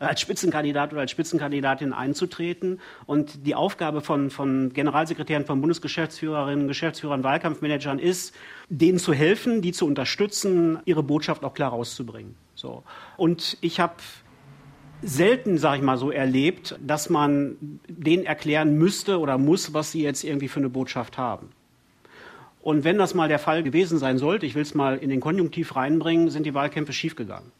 Als 0.00 0.20
Spitzenkandidat 0.20 0.92
oder 0.92 1.02
als 1.02 1.10
Spitzenkandidatin 1.10 1.92
einzutreten. 1.92 2.80
Und 3.06 3.46
die 3.46 3.54
Aufgabe 3.54 4.00
von, 4.00 4.30
von 4.30 4.72
Generalsekretären, 4.72 5.44
von 5.44 5.60
Bundesgeschäftsführerinnen, 5.60 6.66
Geschäftsführern, 6.66 7.22
Wahlkampfmanagern 7.22 7.98
ist, 7.98 8.34
denen 8.68 8.98
zu 8.98 9.12
helfen, 9.12 9.62
die 9.62 9.72
zu 9.72 9.86
unterstützen, 9.86 10.78
ihre 10.86 11.02
Botschaft 11.02 11.44
auch 11.44 11.54
klar 11.54 11.70
rauszubringen. 11.70 12.34
So. 12.54 12.82
Und 13.16 13.58
ich 13.60 13.78
habe 13.78 13.94
selten, 15.02 15.58
sage 15.58 15.78
ich 15.78 15.82
mal 15.82 15.98
so, 15.98 16.10
erlebt, 16.10 16.78
dass 16.84 17.10
man 17.10 17.80
denen 17.88 18.24
erklären 18.24 18.76
müsste 18.76 19.18
oder 19.18 19.38
muss, 19.38 19.74
was 19.74 19.92
sie 19.92 20.02
jetzt 20.02 20.24
irgendwie 20.24 20.48
für 20.48 20.60
eine 20.60 20.70
Botschaft 20.70 21.18
haben. 21.18 21.50
Und 22.62 22.84
wenn 22.84 22.98
das 22.98 23.14
mal 23.14 23.28
der 23.28 23.38
Fall 23.38 23.62
gewesen 23.62 23.98
sein 23.98 24.18
sollte, 24.18 24.44
ich 24.44 24.54
will 24.54 24.62
es 24.62 24.74
mal 24.74 24.98
in 24.98 25.08
den 25.08 25.20
Konjunktiv 25.20 25.76
reinbringen, 25.76 26.30
sind 26.30 26.44
die 26.44 26.54
Wahlkämpfe 26.54 26.92
schiefgegangen. 26.92 27.52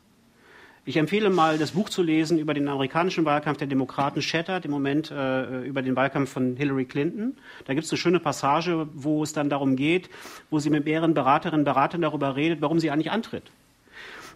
Ich 0.87 0.97
empfehle 0.97 1.29
mal, 1.29 1.59
das 1.59 1.73
Buch 1.73 1.91
zu 1.91 2.03
lesen 2.03 2.39
über 2.39 2.55
den 2.55 2.67
amerikanischen 2.67 3.27
Wahlkampf 3.27 3.59
der 3.59 3.67
Demokraten, 3.67 4.23
Shattered, 4.23 4.65
im 4.65 4.71
Moment 4.71 5.11
äh, 5.11 5.63
über 5.63 5.83
den 5.83 5.95
Wahlkampf 5.95 6.33
von 6.33 6.57
Hillary 6.57 6.87
Clinton. 6.87 7.37
Da 7.67 7.75
gibt 7.75 7.85
es 7.85 7.93
eine 7.93 7.99
schöne 7.99 8.19
Passage, 8.19 8.89
wo 8.95 9.23
es 9.23 9.35
dann 9.35 9.51
darum 9.51 9.77
geht, 9.77 10.09
wo 10.49 10.59
sie 10.59 10.71
mit 10.71 10.87
mehreren 10.87 11.13
Beraterinnen 11.13 11.61
und 11.61 11.65
Beratern 11.67 12.01
darüber 12.01 12.35
redet, 12.35 12.63
warum 12.63 12.81
sie 12.81 12.91
eigentlich 12.91 13.11
antritt. 13.11 13.45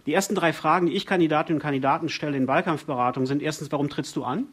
Die 0.05 0.13
ersten 0.13 0.35
drei 0.35 0.53
Fragen, 0.53 0.85
die 0.85 0.93
ich 0.93 1.07
Kandidatinnen 1.07 1.57
und 1.57 1.63
Kandidaten 1.63 2.09
stelle 2.09 2.37
in 2.37 2.47
Wahlkampfberatungen, 2.47 3.25
sind 3.25 3.41
erstens, 3.41 3.71
warum 3.71 3.89
trittst 3.89 4.15
du 4.15 4.23
an? 4.23 4.45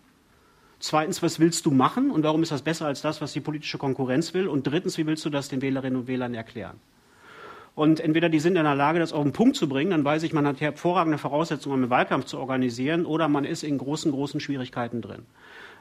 Zweitens, 0.78 1.22
was 1.22 1.40
willst 1.40 1.66
du 1.66 1.70
machen 1.70 2.10
und 2.10 2.24
warum 2.24 2.42
ist 2.42 2.52
das 2.52 2.62
besser 2.62 2.86
als 2.86 3.02
das, 3.02 3.20
was 3.20 3.34
die 3.34 3.40
politische 3.40 3.76
Konkurrenz 3.76 4.32
will? 4.32 4.48
Und 4.48 4.66
drittens, 4.66 4.96
wie 4.96 5.06
willst 5.06 5.26
du 5.26 5.30
das 5.30 5.50
den 5.50 5.60
Wählerinnen 5.60 6.00
und 6.00 6.08
Wählern 6.08 6.34
erklären? 6.34 6.80
Und 7.74 8.00
entweder 8.00 8.28
die 8.28 8.38
sind 8.38 8.56
in 8.56 8.64
der 8.64 8.74
Lage, 8.74 8.98
das 8.98 9.12
auf 9.12 9.22
den 9.22 9.32
Punkt 9.32 9.56
zu 9.56 9.68
bringen, 9.68 9.92
dann 9.92 10.04
weiß 10.04 10.22
ich, 10.24 10.32
man 10.32 10.46
hat 10.46 10.60
hervorragende 10.60 11.16
Voraussetzungen, 11.16 11.76
um 11.76 11.82
einen 11.82 11.90
Wahlkampf 11.90 12.26
zu 12.26 12.38
organisieren, 12.38 13.06
oder 13.06 13.28
man 13.28 13.44
ist 13.44 13.62
in 13.62 13.78
großen, 13.78 14.12
großen 14.12 14.40
Schwierigkeiten 14.40 15.00
drin. 15.00 15.22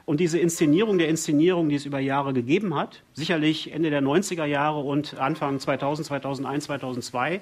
Und 0.04 0.18
diese 0.18 0.38
Inszenierung 0.38 0.98
der 0.98 1.08
Inszenierung, 1.08 1.68
die 1.68 1.76
es 1.76 1.86
über 1.86 2.00
Jahre 2.00 2.32
gegeben 2.32 2.74
hat, 2.74 3.02
sicherlich 3.12 3.72
Ende 3.72 3.90
der 3.90 4.02
90er 4.02 4.46
Jahre 4.46 4.80
und 4.80 5.18
Anfang 5.18 5.60
2000, 5.60 6.06
2001, 6.06 6.64
2002, 6.64 7.40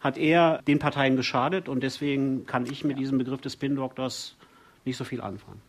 hat 0.00 0.18
eher 0.18 0.60
den 0.66 0.78
Parteien 0.78 1.16
geschadet. 1.16 1.68
Und 1.68 1.82
deswegen 1.82 2.44
kann 2.46 2.66
ich 2.66 2.82
mit 2.82 2.98
diesem 2.98 3.18
Begriff 3.18 3.40
des 3.40 3.52
Spin-Doktors 3.52 4.36
nicht 4.84 4.96
so 4.96 5.04
viel 5.04 5.20
anfangen. 5.20 5.60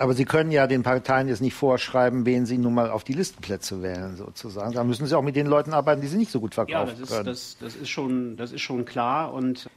Aber 0.00 0.14
Sie 0.14 0.24
können 0.24 0.50
ja 0.50 0.66
den 0.66 0.82
Parteien 0.82 1.28
jetzt 1.28 1.42
nicht 1.42 1.52
vorschreiben, 1.52 2.24
wen 2.24 2.46
Sie 2.46 2.56
nun 2.56 2.72
mal 2.72 2.90
auf 2.90 3.04
die 3.04 3.12
Listenplätze 3.12 3.82
wählen, 3.82 4.16
sozusagen. 4.16 4.72
Da 4.72 4.82
müssen 4.82 5.04
Sie 5.04 5.14
auch 5.14 5.22
mit 5.22 5.36
den 5.36 5.46
Leuten 5.46 5.74
arbeiten, 5.74 6.00
die 6.00 6.06
Sie 6.06 6.16
nicht 6.16 6.30
so 6.30 6.40
gut 6.40 6.54
verkaufen 6.54 6.88
ja, 6.88 6.92
das 6.92 7.00
ist, 7.00 7.10
können. 7.10 7.26
Das, 7.26 7.56
das, 7.60 7.76
ist 7.76 7.90
schon, 7.90 8.38
das 8.38 8.50
ist 8.50 8.62
schon 8.62 8.86
klar. 8.86 9.34
Und 9.34 9.68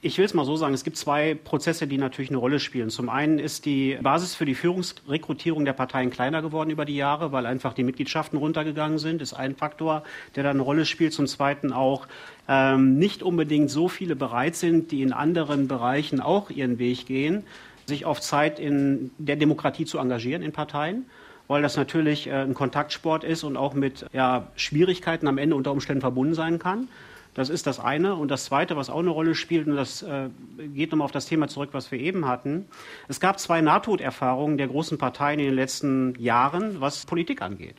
ich 0.00 0.16
will 0.16 0.24
es 0.24 0.32
mal 0.32 0.46
so 0.46 0.56
sagen, 0.56 0.72
es 0.72 0.84
gibt 0.84 0.96
zwei 0.96 1.34
Prozesse, 1.34 1.86
die 1.86 1.98
natürlich 1.98 2.30
eine 2.30 2.38
Rolle 2.38 2.60
spielen. 2.60 2.88
Zum 2.88 3.10
einen 3.10 3.38
ist 3.38 3.66
die 3.66 3.98
Basis 4.00 4.34
für 4.34 4.46
die 4.46 4.54
Führungsrekrutierung 4.54 5.66
der 5.66 5.74
Parteien 5.74 6.08
kleiner 6.08 6.40
geworden 6.40 6.70
über 6.70 6.86
die 6.86 6.96
Jahre, 6.96 7.30
weil 7.32 7.44
einfach 7.44 7.74
die 7.74 7.84
Mitgliedschaften 7.84 8.38
runtergegangen 8.38 8.96
sind. 8.96 9.20
Das 9.20 9.32
ist 9.32 9.38
ein 9.38 9.54
Faktor, 9.54 10.02
der 10.34 10.44
da 10.44 10.50
eine 10.50 10.62
Rolle 10.62 10.86
spielt. 10.86 11.12
Zum 11.12 11.26
zweiten 11.26 11.74
auch 11.74 12.06
ähm, 12.48 12.98
nicht 12.98 13.22
unbedingt 13.22 13.70
so 13.70 13.88
viele 13.88 14.16
bereit 14.16 14.56
sind, 14.56 14.92
die 14.92 15.02
in 15.02 15.12
anderen 15.12 15.68
Bereichen 15.68 16.20
auch 16.20 16.48
ihren 16.48 16.78
Weg 16.78 17.04
gehen 17.04 17.44
sich 17.88 18.04
auf 18.04 18.20
Zeit 18.20 18.60
in 18.60 19.10
der 19.18 19.36
Demokratie 19.36 19.84
zu 19.84 19.98
engagieren 19.98 20.42
in 20.42 20.52
Parteien, 20.52 21.06
weil 21.48 21.62
das 21.62 21.76
natürlich 21.76 22.28
äh, 22.28 22.32
ein 22.32 22.54
Kontaktsport 22.54 23.24
ist 23.24 23.42
und 23.42 23.56
auch 23.56 23.74
mit 23.74 24.06
ja, 24.12 24.46
Schwierigkeiten 24.54 25.26
am 25.26 25.38
Ende 25.38 25.56
unter 25.56 25.72
Umständen 25.72 26.02
verbunden 26.02 26.34
sein 26.34 26.58
kann. 26.58 26.88
Das 27.34 27.50
ist 27.50 27.66
das 27.66 27.78
eine. 27.78 28.16
Und 28.16 28.30
das 28.30 28.46
zweite, 28.46 28.76
was 28.76 28.90
auch 28.90 28.98
eine 28.98 29.10
Rolle 29.10 29.34
spielt, 29.34 29.66
und 29.66 29.76
das 29.76 30.02
äh, 30.02 30.28
geht 30.74 30.90
nochmal 30.90 31.06
auf 31.06 31.12
das 31.12 31.26
Thema 31.26 31.48
zurück, 31.48 31.70
was 31.72 31.90
wir 31.92 31.98
eben 31.98 32.26
hatten. 32.26 32.66
Es 33.06 33.20
gab 33.20 33.38
zwei 33.38 33.60
Nahtoderfahrungen 33.60 34.58
der 34.58 34.68
großen 34.68 34.98
Parteien 34.98 35.38
in 35.40 35.46
den 35.46 35.54
letzten 35.54 36.14
Jahren, 36.18 36.80
was 36.80 37.06
Politik 37.06 37.42
angeht. 37.42 37.76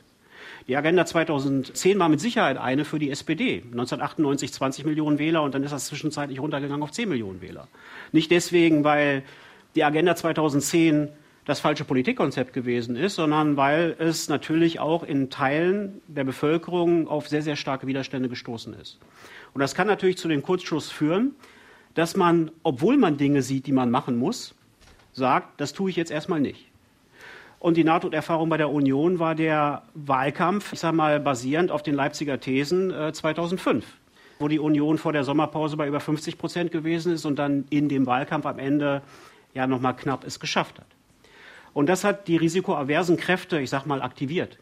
Die 0.68 0.78
Agenda 0.78 1.06
2010 1.06 1.98
war 2.00 2.10
mit 2.10 2.20
Sicherheit 2.20 2.58
eine 2.58 2.86
für 2.86 3.00
die 3.00 3.10
SPD. 3.10 3.64
1998 3.64 4.54
20 4.54 4.86
Millionen 4.86 5.20
Wähler 5.20 5.42
und 5.42 5.56
dann 5.56 5.64
ist 5.64 5.72
das 5.72 5.88
zwischenzeitlich 5.88 6.40
runtergegangen 6.40 6.84
auf 6.84 6.92
10 6.92 7.10
Millionen 7.10 7.42
Wähler. 7.42 7.68
Nicht 8.12 8.32
deswegen, 8.32 8.84
weil 8.84 9.24
die 9.76 9.84
Agenda 9.84 10.16
2010 10.16 11.10
das 11.46 11.60
falsche 11.60 11.84
Politikkonzept 11.84 12.54
gewesen 12.54 12.96
ist, 12.96 13.16
sondern 13.16 13.58
weil 13.58 13.96
es 13.98 14.30
natürlich 14.30 14.80
auch 14.80 15.04
in 15.04 15.30
Teilen 15.30 16.02
der 16.08 16.24
Bevölkerung 16.24 17.08
auf 17.08 17.28
sehr, 17.28 17.42
sehr 17.42 17.56
starke 17.56 17.88
Widerstände 17.88 18.30
gestoßen 18.30 18.74
ist. 18.76 19.00
Und 19.54 19.62
das 19.62 19.74
kann 19.74 19.88
natürlich 19.88 20.18
zu 20.18 20.28
dem 20.28 20.44
Kurzschluss 20.44 20.92
führen, 20.92 21.34
dass 21.96 22.16
man, 22.16 22.52
obwohl 22.62 22.98
man 22.98 23.18
Dinge 23.18 23.42
sieht, 23.42 23.66
die 23.66 23.72
man 23.72 23.90
machen 23.90 24.18
muss, 24.18 24.54
sagt, 25.14 25.60
das 25.60 25.74
tue 25.74 25.90
ich 25.90 25.96
jetzt 25.96 26.12
erstmal 26.12 26.40
nicht. 26.40 26.68
Und 27.60 27.76
die 27.76 27.84
Nahtoderfahrung 27.84 28.48
bei 28.48 28.58
der 28.58 28.70
Union 28.70 29.20
war 29.20 29.36
der 29.36 29.84
Wahlkampf, 29.94 30.72
ich 30.74 30.80
sage 30.80 30.96
mal, 30.96 31.20
basierend 31.20 31.72
auf 31.72 31.84
den 31.84 31.94
Leipziger 31.94 32.40
Thesen 32.40 32.92
äh, 32.92 33.12
2005, 33.12 33.86
wo 34.40 34.48
die 34.48 34.60
Union 34.60 34.98
vor 34.98 35.12
der 35.12 35.26
Sommerpause 35.26 35.76
bei 35.76 35.88
über 35.88 36.00
50 36.00 36.38
Prozent 36.38 36.72
gewesen 36.72 37.12
ist 37.12 37.26
und 37.26 37.38
dann 37.38 37.66
in 37.70 37.90
dem 37.90 38.06
Wahlkampf 38.06 38.46
am 38.46 38.60
Ende 38.60 39.02
ja 39.54 39.68
noch 39.68 39.82
mal 39.82 39.94
knapp 39.94 40.26
es 40.26 40.40
geschafft 40.40 40.80
hat. 40.80 40.88
Und 41.74 41.88
das 41.88 42.04
hat 42.04 42.28
die 42.28 42.38
risikoaversen 42.38 43.18
Kräfte, 43.18 43.60
ich 43.60 43.70
sag 43.70 43.86
mal, 43.86 44.02
aktiviert. 44.02 44.58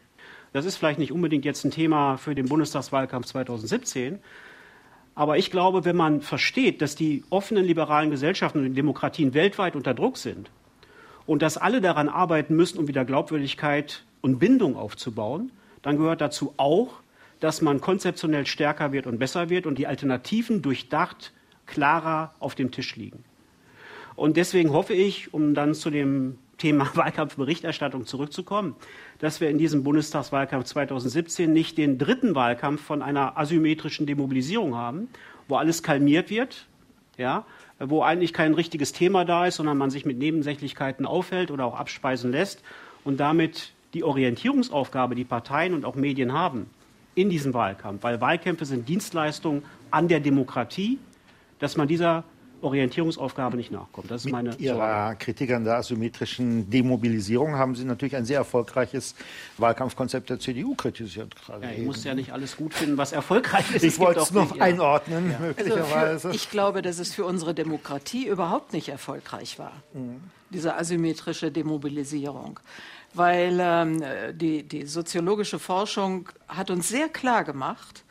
Das 0.52 0.64
ist 0.64 0.76
vielleicht 0.76 0.98
nicht 0.98 1.12
unbedingt 1.12 1.44
jetzt 1.44 1.64
ein 1.64 1.70
Thema 1.70 2.16
für 2.16 2.34
den 2.34 2.46
Bundestagswahlkampf 2.46 3.26
2017. 3.26 4.18
Aber 5.14 5.36
ich 5.36 5.50
glaube, 5.50 5.84
wenn 5.84 5.96
man 5.96 6.20
versteht, 6.20 6.80
dass 6.80 6.94
die 6.94 7.24
offenen 7.28 7.64
liberalen 7.64 8.10
Gesellschaften 8.10 8.64
und 8.64 8.74
Demokratien 8.74 9.34
weltweit 9.34 9.74
unter 9.74 9.94
Druck 9.94 10.16
sind 10.16 10.50
und 11.26 11.42
dass 11.42 11.56
alle 11.56 11.80
daran 11.80 12.08
arbeiten 12.08 12.54
müssen, 12.54 12.78
um 12.78 12.88
wieder 12.88 13.04
Glaubwürdigkeit 13.04 14.04
und 14.20 14.38
Bindung 14.38 14.76
aufzubauen, 14.76 15.50
dann 15.82 15.96
gehört 15.96 16.20
dazu 16.20 16.54
auch, 16.56 17.00
dass 17.40 17.62
man 17.62 17.80
konzeptionell 17.80 18.46
stärker 18.46 18.92
wird 18.92 19.06
und 19.06 19.18
besser 19.18 19.48
wird 19.50 19.66
und 19.66 19.78
die 19.78 19.86
Alternativen 19.86 20.62
durchdacht 20.62 21.32
klarer 21.66 22.34
auf 22.40 22.54
dem 22.54 22.70
Tisch 22.70 22.96
liegen. 22.96 23.24
Und 24.18 24.36
deswegen 24.36 24.72
hoffe 24.72 24.94
ich, 24.94 25.32
um 25.32 25.54
dann 25.54 25.74
zu 25.74 25.90
dem 25.90 26.38
Thema 26.58 26.90
Wahlkampfberichterstattung 26.94 28.04
zurückzukommen, 28.04 28.74
dass 29.20 29.40
wir 29.40 29.48
in 29.48 29.58
diesem 29.58 29.84
Bundestagswahlkampf 29.84 30.66
2017 30.66 31.52
nicht 31.52 31.78
den 31.78 31.98
dritten 31.98 32.34
Wahlkampf 32.34 32.82
von 32.82 33.00
einer 33.00 33.38
asymmetrischen 33.38 34.06
Demobilisierung 34.06 34.74
haben, 34.74 35.08
wo 35.46 35.54
alles 35.54 35.84
kalmiert 35.84 36.30
wird, 36.30 36.66
ja, 37.16 37.44
wo 37.78 38.02
eigentlich 38.02 38.32
kein 38.32 38.54
richtiges 38.54 38.92
Thema 38.92 39.24
da 39.24 39.46
ist, 39.46 39.54
sondern 39.54 39.78
man 39.78 39.90
sich 39.90 40.04
mit 40.04 40.18
Nebensächlichkeiten 40.18 41.06
aufhält 41.06 41.52
oder 41.52 41.64
auch 41.64 41.78
abspeisen 41.78 42.32
lässt 42.32 42.64
und 43.04 43.20
damit 43.20 43.72
die 43.94 44.02
Orientierungsaufgabe, 44.02 45.14
die 45.14 45.24
Parteien 45.24 45.74
und 45.74 45.84
auch 45.84 45.94
Medien 45.94 46.32
haben 46.32 46.68
in 47.14 47.30
diesem 47.30 47.54
Wahlkampf, 47.54 48.02
weil 48.02 48.20
Wahlkämpfe 48.20 48.64
sind 48.64 48.88
Dienstleistungen 48.88 49.62
an 49.92 50.08
der 50.08 50.18
Demokratie, 50.18 50.98
dass 51.60 51.76
man 51.76 51.86
dieser 51.86 52.24
Orientierungsaufgabe 52.60 53.56
nicht 53.56 53.70
nachkommt. 53.70 54.10
Das 54.10 54.22
ist 54.22 54.24
Mit 54.26 54.32
meine 54.32 54.54
Ihrer 54.56 54.76
Sorge. 55.06 55.16
Kritik 55.18 55.52
an 55.52 55.64
der 55.64 55.76
asymmetrischen 55.76 56.68
Demobilisierung 56.70 57.56
haben 57.56 57.74
Sie 57.74 57.84
natürlich 57.84 58.16
ein 58.16 58.24
sehr 58.24 58.38
erfolgreiches 58.38 59.14
Wahlkampfkonzept 59.58 60.30
der 60.30 60.38
CDU 60.38 60.74
kritisiert 60.74 61.34
gerade. 61.36 61.64
Ja, 61.64 61.70
ich 61.72 61.78
eben. 61.78 61.86
muss 61.86 62.04
ja 62.04 62.14
nicht 62.14 62.32
alles 62.32 62.56
gut 62.56 62.74
finden, 62.74 62.96
was 62.96 63.12
erfolgreich 63.12 63.74
ist. 63.74 63.82
Ich 63.82 63.98
wollte 63.98 64.20
auch 64.20 64.26
es 64.26 64.32
noch 64.32 64.56
ja. 64.56 64.62
einordnen, 64.62 65.32
Also 65.32 65.44
möglicherweise. 65.46 66.30
für, 66.30 66.34
ich 66.34 66.50
glaube, 66.50 66.82
dass 66.82 66.98
es 66.98 67.14
für 67.14 67.24
unsere 67.24 67.54
Demokratie 67.54 68.26
überhaupt 68.26 68.72
nicht 68.72 68.88
erfolgreich 68.88 69.58
war, 69.58 69.72
diese 70.50 70.76
asymmetrische 70.76 71.50
Demobilisierung. 71.50 72.60
Weil 73.14 73.58
ähm, 73.60 74.02
die, 74.34 74.62
die 74.64 74.84
soziologische 74.84 75.58
Forschung 75.58 76.28
hat 76.46 76.70
uns 76.70 76.88
sehr 76.88 77.08
klar 77.08 77.42
gemacht, 77.44 78.04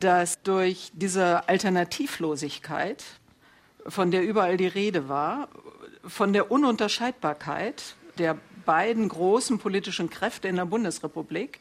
dass 0.00 0.42
durch 0.42 0.90
diese 0.94 1.48
Alternativlosigkeit, 1.48 3.04
von 3.86 4.10
der 4.10 4.22
überall 4.22 4.56
die 4.56 4.66
Rede 4.66 5.08
war, 5.08 5.48
von 6.04 6.32
der 6.32 6.50
Ununterscheidbarkeit 6.50 7.94
der 8.18 8.38
beiden 8.64 9.08
großen 9.08 9.58
politischen 9.58 10.10
Kräfte 10.10 10.48
in 10.48 10.56
der 10.56 10.66
Bundesrepublik, 10.66 11.60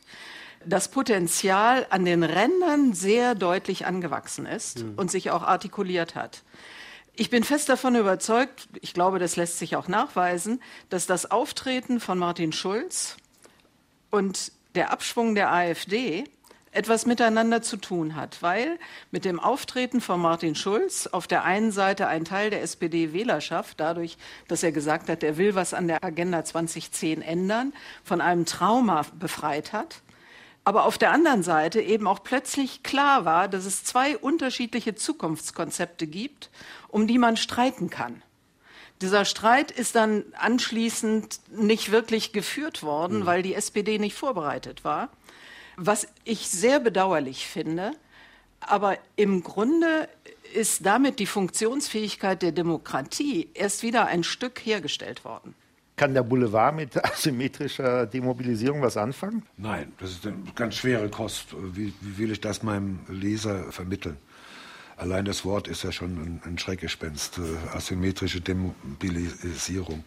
das 0.65 0.89
Potenzial 0.89 1.87
an 1.89 2.05
den 2.05 2.23
Rändern 2.23 2.93
sehr 2.93 3.33
deutlich 3.35 3.85
angewachsen 3.85 4.45
ist 4.45 4.85
und 4.95 5.09
sich 5.09 5.31
auch 5.31 5.41
artikuliert 5.41 6.15
hat. 6.15 6.43
Ich 7.15 7.29
bin 7.29 7.43
fest 7.43 7.67
davon 7.69 7.95
überzeugt, 7.95 8.67
ich 8.79 8.93
glaube, 8.93 9.19
das 9.19 9.35
lässt 9.35 9.59
sich 9.59 9.75
auch 9.75 9.87
nachweisen, 9.87 10.61
dass 10.89 11.07
das 11.07 11.29
Auftreten 11.29 11.99
von 11.99 12.17
Martin 12.17 12.53
Schulz 12.53 13.17
und 14.11 14.51
der 14.75 14.91
Abschwung 14.91 15.35
der 15.35 15.51
AfD 15.51 16.23
etwas 16.71 17.05
miteinander 17.05 17.61
zu 17.61 17.77
tun 17.77 18.15
hat, 18.15 18.41
weil 18.41 18.79
mit 19.11 19.25
dem 19.25 19.39
Auftreten 19.39 19.99
von 19.99 20.21
Martin 20.21 20.55
Schulz 20.55 21.07
auf 21.07 21.27
der 21.27 21.43
einen 21.43 21.71
Seite 21.71 22.07
ein 22.07 22.23
Teil 22.23 22.49
der 22.49 22.61
SPD-Wählerschaft, 22.61 23.79
dadurch, 23.79 24.17
dass 24.47 24.63
er 24.63 24.71
gesagt 24.71 25.09
hat, 25.09 25.21
er 25.23 25.37
will 25.37 25.53
was 25.55 25.73
an 25.73 25.87
der 25.87 26.03
Agenda 26.03 26.45
2010 26.45 27.21
ändern, 27.21 27.73
von 28.03 28.21
einem 28.21 28.45
Trauma 28.45 29.05
befreit 29.19 29.73
hat, 29.73 30.01
aber 30.63 30.85
auf 30.85 30.97
der 30.97 31.11
anderen 31.11 31.43
Seite 31.43 31.81
eben 31.81 32.07
auch 32.07 32.23
plötzlich 32.23 32.83
klar 32.83 33.25
war, 33.25 33.47
dass 33.47 33.65
es 33.65 33.83
zwei 33.83 34.17
unterschiedliche 34.17 34.95
Zukunftskonzepte 34.95 36.07
gibt, 36.07 36.49
um 36.87 37.07
die 37.07 37.17
man 37.17 37.35
streiten 37.35 37.89
kann. 37.89 38.21
Dieser 39.01 39.25
Streit 39.25 39.71
ist 39.71 39.95
dann 39.95 40.23
anschließend 40.37 41.39
nicht 41.49 41.91
wirklich 41.91 42.33
geführt 42.33 42.83
worden, 42.83 43.21
mhm. 43.21 43.25
weil 43.25 43.41
die 43.41 43.55
SPD 43.55 43.97
nicht 43.97 44.15
vorbereitet 44.15 44.83
war. 44.83 45.09
Was 45.77 46.07
ich 46.23 46.47
sehr 46.47 46.79
bedauerlich 46.79 47.47
finde. 47.47 47.91
Aber 48.59 48.97
im 49.15 49.41
Grunde 49.43 50.07
ist 50.53 50.85
damit 50.85 51.19
die 51.19 51.25
Funktionsfähigkeit 51.25 52.41
der 52.41 52.51
Demokratie 52.51 53.49
erst 53.53 53.83
wieder 53.83 54.05
ein 54.05 54.23
Stück 54.23 54.59
hergestellt 54.59 55.25
worden. 55.25 55.55
Kann 55.95 56.13
der 56.13 56.23
Boulevard 56.23 56.75
mit 56.75 57.03
asymmetrischer 57.03 58.05
Demobilisierung 58.05 58.81
was 58.81 58.97
anfangen? 58.97 59.43
Nein, 59.57 59.93
das 59.99 60.11
ist 60.11 60.27
eine 60.27 60.37
ganz 60.55 60.75
schwere 60.75 61.09
Kost. 61.09 61.55
Wie, 61.73 61.93
wie 62.01 62.17
will 62.17 62.31
ich 62.31 62.41
das 62.41 62.63
meinem 62.63 62.99
Leser 63.07 63.71
vermitteln? 63.71 64.17
Allein 64.97 65.25
das 65.25 65.45
Wort 65.45 65.67
ist 65.67 65.83
ja 65.83 65.91
schon 65.91 66.11
ein, 66.11 66.41
ein 66.45 66.59
Schreckgespenst, 66.59 67.39
äh, 67.39 67.75
asymmetrische 67.75 68.39
Demobilisierung. 68.41 70.03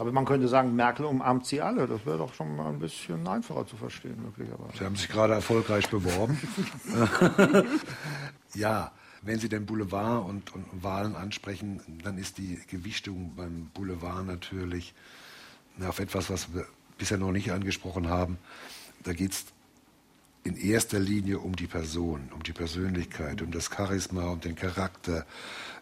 Aber 0.00 0.12
man 0.12 0.24
könnte 0.24 0.48
sagen, 0.48 0.74
Merkel 0.74 1.04
umarmt 1.04 1.44
sie 1.44 1.60
alle. 1.60 1.86
Das 1.86 2.06
wäre 2.06 2.16
doch 2.16 2.32
schon 2.32 2.56
mal 2.56 2.68
ein 2.68 2.78
bisschen 2.78 3.28
einfacher 3.28 3.66
zu 3.66 3.76
verstehen, 3.76 4.16
möglicherweise. 4.22 4.78
Sie 4.78 4.84
haben 4.86 4.96
sich 4.96 5.10
gerade 5.10 5.34
erfolgreich 5.34 5.90
beworben. 5.90 6.40
ja, 8.54 8.92
wenn 9.20 9.38
Sie 9.38 9.50
den 9.50 9.66
Boulevard 9.66 10.26
und, 10.26 10.54
und, 10.54 10.82
Wahlen 10.82 11.14
ansprechen, 11.16 11.82
dann 12.02 12.16
ist 12.16 12.38
die 12.38 12.58
Gewichtung 12.70 13.34
beim 13.36 13.66
Boulevard 13.74 14.26
natürlich 14.26 14.94
auf 15.86 15.98
etwas, 15.98 16.30
was 16.30 16.54
wir 16.54 16.64
bisher 16.96 17.18
noch 17.18 17.32
nicht 17.32 17.52
angesprochen 17.52 18.08
haben. 18.08 18.38
Da 19.04 19.12
geht 19.12 19.32
es 19.32 19.44
in 20.44 20.56
erster 20.56 20.98
Linie 20.98 21.40
um 21.40 21.54
die 21.54 21.66
Person, 21.66 22.30
um 22.34 22.42
die 22.42 22.52
Persönlichkeit, 22.52 23.42
um 23.42 23.50
das 23.50 23.68
Charisma, 23.70 24.24
um 24.30 24.40
den 24.40 24.54
Charakter, 24.54 25.26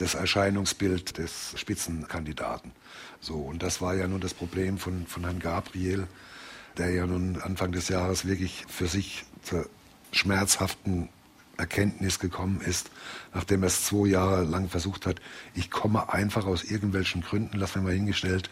das 0.01 0.15
Erscheinungsbild 0.15 1.19
des 1.19 1.55
Spitzenkandidaten. 1.57 2.73
So, 3.21 3.35
und 3.35 3.63
das 3.63 3.81
war 3.81 3.95
ja 3.95 4.07
nun 4.07 4.21
das 4.21 4.35
Problem 4.35 4.79
von, 4.79 5.07
von 5.07 5.25
Herrn 5.25 5.41
Gabriel, 5.41 6.07
der 6.77 6.91
ja 6.91 7.07
nun 7.07 7.41
Anfang 7.41 7.73
des 7.73 7.89
Jahres 7.89 8.27
wirklich 8.27 8.65
für 8.69 8.87
sich 8.87 9.25
zur 9.43 9.69
schmerzhaften 10.13 11.09
Erkenntnis 11.57 12.21
gekommen 12.21 12.61
ist, 12.61 12.91
nachdem 13.35 13.65
er 13.65 13.67
es 13.67 13.85
zwei 13.85 14.07
Jahre 14.07 14.45
lang 14.45 14.69
versucht 14.69 15.07
hat, 15.07 15.21
ich 15.55 15.71
komme 15.71 16.13
einfach 16.13 16.47
aus 16.47 16.63
irgendwelchen 16.63 17.23
Gründen, 17.23 17.59
lass 17.59 17.75
mir 17.75 17.83
mal 17.83 17.93
hingestellt, 17.93 18.49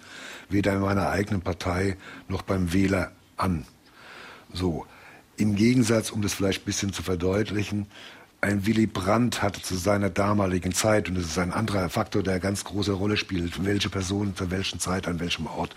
weder 0.48 0.74
in 0.74 0.80
meiner 0.80 1.08
eigenen 1.08 1.40
Partei 1.40 1.96
noch 2.28 2.42
beim 2.42 2.72
Wähler 2.72 3.12
an. 3.36 3.64
So. 4.52 4.86
Im 5.38 5.54
Gegensatz, 5.54 6.10
um 6.10 6.22
das 6.22 6.32
vielleicht 6.32 6.62
ein 6.62 6.64
bisschen 6.64 6.92
zu 6.94 7.02
verdeutlichen, 7.02 7.86
ein 8.46 8.64
Willy 8.64 8.86
Brandt 8.86 9.42
hatte 9.42 9.60
zu 9.60 9.74
seiner 9.74 10.08
damaligen 10.08 10.72
Zeit, 10.72 11.08
und 11.08 11.16
das 11.16 11.24
ist 11.24 11.38
ein 11.38 11.52
anderer 11.52 11.88
Faktor, 11.88 12.22
der 12.22 12.34
eine 12.34 12.40
ganz 12.40 12.62
große 12.62 12.92
Rolle 12.92 13.16
spielt, 13.16 13.64
welche 13.64 13.90
Person 13.90 14.36
zu 14.36 14.52
welchen 14.52 14.78
Zeit, 14.78 15.08
an 15.08 15.18
welchem 15.18 15.46
Ort, 15.46 15.74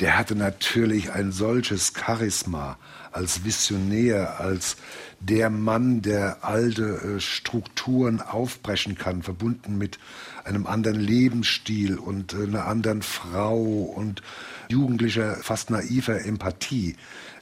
der 0.00 0.16
hatte 0.16 0.34
natürlich 0.34 1.12
ein 1.12 1.30
solches 1.30 1.92
Charisma 1.94 2.78
als 3.12 3.44
Visionär, 3.44 4.40
als 4.40 4.78
der 5.20 5.50
Mann, 5.50 6.00
der 6.00 6.38
alte 6.42 7.16
äh, 7.16 7.20
Strukturen 7.20 8.22
aufbrechen 8.22 8.96
kann, 8.96 9.22
verbunden 9.22 9.76
mit 9.76 9.98
einem 10.44 10.66
anderen 10.66 10.98
Lebensstil 10.98 11.98
und 11.98 12.32
äh, 12.32 12.44
einer 12.44 12.66
anderen 12.66 13.02
Frau 13.02 13.60
und 13.62 14.22
jugendlicher, 14.68 15.36
fast 15.36 15.68
naiver 15.68 16.24
Empathie, 16.24 16.96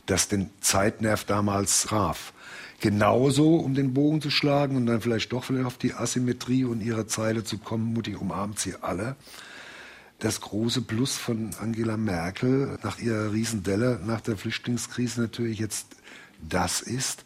das 0.06 0.26
den 0.26 0.50
Zeitnerv 0.60 1.22
damals 1.22 1.82
traf. 1.82 2.32
Genauso, 2.80 3.56
um 3.56 3.74
den 3.74 3.92
Bogen 3.92 4.20
zu 4.20 4.30
schlagen 4.30 4.76
und 4.76 4.86
dann 4.86 5.00
vielleicht 5.00 5.32
doch 5.32 5.44
vielleicht 5.44 5.66
auf 5.66 5.78
die 5.78 5.94
Asymmetrie 5.94 6.64
und 6.64 6.80
ihre 6.80 7.06
Zeile 7.06 7.42
zu 7.42 7.58
kommen, 7.58 7.92
mutig 7.92 8.20
umarmt 8.20 8.60
sie 8.60 8.74
alle. 8.80 9.16
Das 10.20 10.40
große 10.40 10.82
Plus 10.82 11.16
von 11.16 11.50
Angela 11.60 11.96
Merkel 11.96 12.78
nach 12.82 12.98
ihrer 12.98 13.32
Riesendelle 13.32 14.00
nach 14.04 14.20
der 14.20 14.36
Flüchtlingskrise 14.36 15.20
natürlich 15.20 15.58
jetzt 15.58 15.96
das 16.48 16.80
ist, 16.80 17.24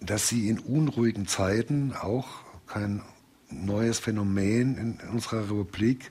dass 0.00 0.28
sie 0.28 0.48
in 0.48 0.58
unruhigen 0.58 1.26
Zeiten 1.26 1.92
auch 1.92 2.26
kein 2.66 3.02
neues 3.50 3.98
Phänomen 3.98 4.76
in 4.76 4.98
unserer 5.10 5.44
Republik, 5.44 6.10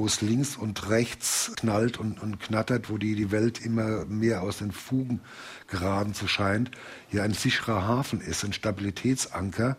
wo 0.00 0.06
es 0.06 0.22
links 0.22 0.56
und 0.56 0.88
rechts 0.88 1.52
knallt 1.56 1.98
und, 1.98 2.22
und 2.22 2.40
knattert, 2.40 2.88
wo 2.88 2.96
die, 2.96 3.14
die 3.14 3.30
Welt 3.30 3.62
immer 3.62 4.06
mehr 4.06 4.40
aus 4.40 4.58
den 4.58 4.72
Fugen 4.72 5.20
geraten 5.66 6.14
zu 6.14 6.26
scheint, 6.26 6.70
hier 7.10 7.22
ein 7.22 7.34
sicherer 7.34 7.86
Hafen 7.86 8.22
ist, 8.22 8.42
ein 8.42 8.54
Stabilitätsanker. 8.54 9.76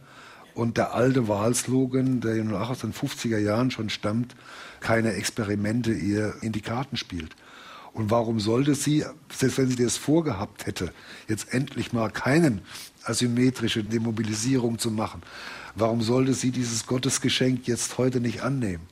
Und 0.54 0.78
der 0.78 0.94
alte 0.94 1.28
Wahlslogan, 1.28 2.22
der 2.22 2.36
nun 2.36 2.54
auch 2.56 2.70
aus 2.70 2.82
den 2.82 2.94
50er 2.94 3.40
Jahren 3.40 3.72
schon 3.72 3.90
stammt, 3.90 4.36
keine 4.80 5.14
Experimente 5.14 5.92
ihr 5.92 6.36
in 6.42 6.52
die 6.52 6.62
Karten 6.62 6.98
spielt. 6.98 7.36
Und 7.94 8.12
warum 8.12 8.40
sollte 8.40 8.76
sie, 8.76 9.04
selbst 9.34 9.58
wenn 9.58 9.70
sie 9.70 9.84
das 9.84 9.98
vorgehabt 9.98 10.68
hätte, 10.68 10.94
jetzt 11.28 11.52
endlich 11.52 11.94
mal 11.94 12.12
keinen 12.12 12.62
asymmetrische 13.06 13.84
Demobilisierung 13.84 14.78
zu 14.78 14.92
machen. 14.92 15.24
Warum 15.74 16.04
sollte 16.04 16.36
sie 16.36 16.52
dieses 16.52 16.86
Gottesgeschenk 16.86 17.68
jetzt 17.68 17.98
heute 17.98 18.20
nicht 18.20 18.44
annehmen? 18.44 18.84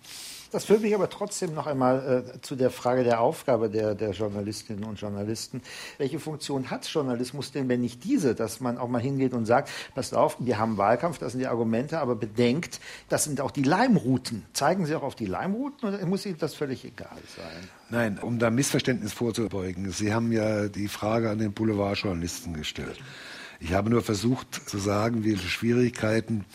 Das 0.52 0.66
führt 0.66 0.82
mich 0.82 0.96
aber 0.96 1.10
trotzdem 1.10 1.54
noch 1.54 1.68
einmal 1.68 2.26
äh, 2.36 2.42
zu 2.42 2.56
der 2.56 2.72
Frage 2.72 3.04
der 3.04 3.22
Aufgabe 3.22 3.70
der, 3.70 3.94
der 3.94 4.12
Journalistinnen 4.12 4.84
und 4.84 5.00
Journalisten. 5.00 5.62
Welche 5.98 6.20
Funktion 6.20 6.72
hat 6.72 6.88
Journalismus 6.88 7.52
denn, 7.52 7.70
wenn 7.70 7.82
nicht 7.82 8.04
diese, 8.04 8.34
dass 8.34 8.60
man 8.60 8.78
auch 8.78 8.88
mal 8.88 9.02
hingeht 9.02 9.34
und 9.34 9.46
sagt, 9.46 9.70
passt 9.94 10.16
auf, 10.16 10.38
wir 10.40 10.58
haben 10.58 10.78
Wahlkampf, 10.78 11.20
das 11.20 11.34
sind 11.34 11.42
die 11.42 11.48
Argumente, 11.48 12.00
aber 12.00 12.16
bedenkt, 12.16 12.80
das 13.10 13.26
sind 13.26 13.42
auch 13.42 13.52
die 13.52 13.64
Leimrouten. 13.64 14.44
Zeigen 14.54 14.86
Sie 14.86 14.96
auch 14.96 15.04
auf 15.04 15.16
die 15.16 15.28
Leimrouten 15.28 15.90
oder 15.90 16.06
muss 16.06 16.26
Ihnen 16.26 16.38
das 16.40 16.56
völlig 16.56 16.84
egal 16.84 17.18
sein? 17.36 17.70
Nein, 17.90 18.20
um 18.20 18.40
da 18.40 18.50
Missverständnis 18.50 19.14
vorzubeugen. 19.14 19.92
Sie 19.92 20.14
haben 20.14 20.32
ja 20.32 20.68
die 20.68 20.88
Frage 20.88 21.30
an 21.30 21.38
den 21.38 21.54
Boulevardjournalisten 21.54 22.54
gestellt. 22.54 23.00
Ich 23.60 23.74
habe 23.74 23.90
nur 23.90 24.02
versucht 24.02 24.70
zu 24.70 24.78
sagen, 24.78 25.26
welche 25.26 25.48
Schwierigkeiten 25.48 26.46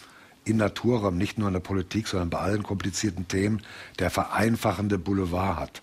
in 0.45 0.57
Naturraum, 0.59 1.17
nicht 1.17 1.39
nur 1.39 1.49
in 1.49 1.55
der 1.55 1.61
Politik, 1.61 2.07
sondern 2.07 2.31
bei 2.31 2.39
allen 2.39 2.63
komplizierten 2.63 3.29
Themen, 3.29 3.63
der 3.99 4.11
vereinfachende 4.11 4.99
Boulevard 4.99 5.59
hat. 5.59 5.83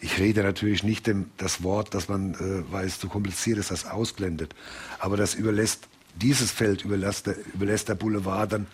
Ich 0.00 0.18
rede 0.18 0.42
natürlich 0.42 0.82
nicht 0.82 1.06
dem, 1.06 1.30
das 1.36 1.62
Wort, 1.62 1.94
dass 1.94 2.08
man, 2.08 2.34
äh, 2.34 2.72
weil 2.72 2.86
es 2.86 2.98
zu 2.98 3.08
kompliziert 3.08 3.58
ist, 3.58 3.70
das 3.70 3.86
ausblendet. 3.86 4.54
Aber 4.98 5.16
das 5.16 5.34
überlässt, 5.34 5.86
dieses 6.16 6.50
Feld 6.50 6.84
überlässt 6.84 7.26
der, 7.26 7.36
überlässt 7.54 7.88
der 7.88 7.94
Boulevard 7.94 8.52
dann 8.52 8.66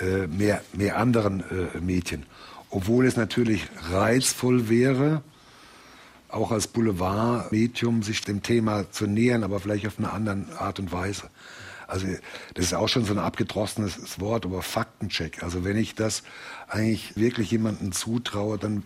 äh, 0.00 0.26
mehr, 0.26 0.62
mehr 0.72 0.96
anderen 0.96 1.40
äh, 1.40 1.80
Mädchen. 1.80 2.24
Obwohl 2.70 3.06
es 3.06 3.16
natürlich 3.16 3.66
reizvoll 3.90 4.68
wäre, 4.68 5.22
auch 6.28 6.52
als 6.52 6.68
Boulevardmedium 6.68 8.02
sich 8.02 8.22
dem 8.22 8.42
Thema 8.42 8.90
zu 8.90 9.06
nähern, 9.06 9.42
aber 9.42 9.60
vielleicht 9.60 9.86
auf 9.86 9.98
eine 9.98 10.12
andere 10.12 10.58
Art 10.58 10.78
und 10.78 10.92
Weise. 10.92 11.28
Also 11.90 12.06
das 12.54 12.66
ist 12.66 12.74
auch 12.74 12.88
schon 12.88 13.04
so 13.04 13.12
ein 13.12 13.18
abgedrossenes 13.18 14.20
Wort, 14.20 14.44
aber 14.44 14.62
Faktencheck. 14.62 15.42
Also 15.42 15.64
wenn 15.64 15.76
ich 15.76 15.94
das 15.94 16.22
eigentlich 16.68 17.16
wirklich 17.16 17.50
jemandem 17.50 17.92
zutraue, 17.92 18.58
dann 18.58 18.82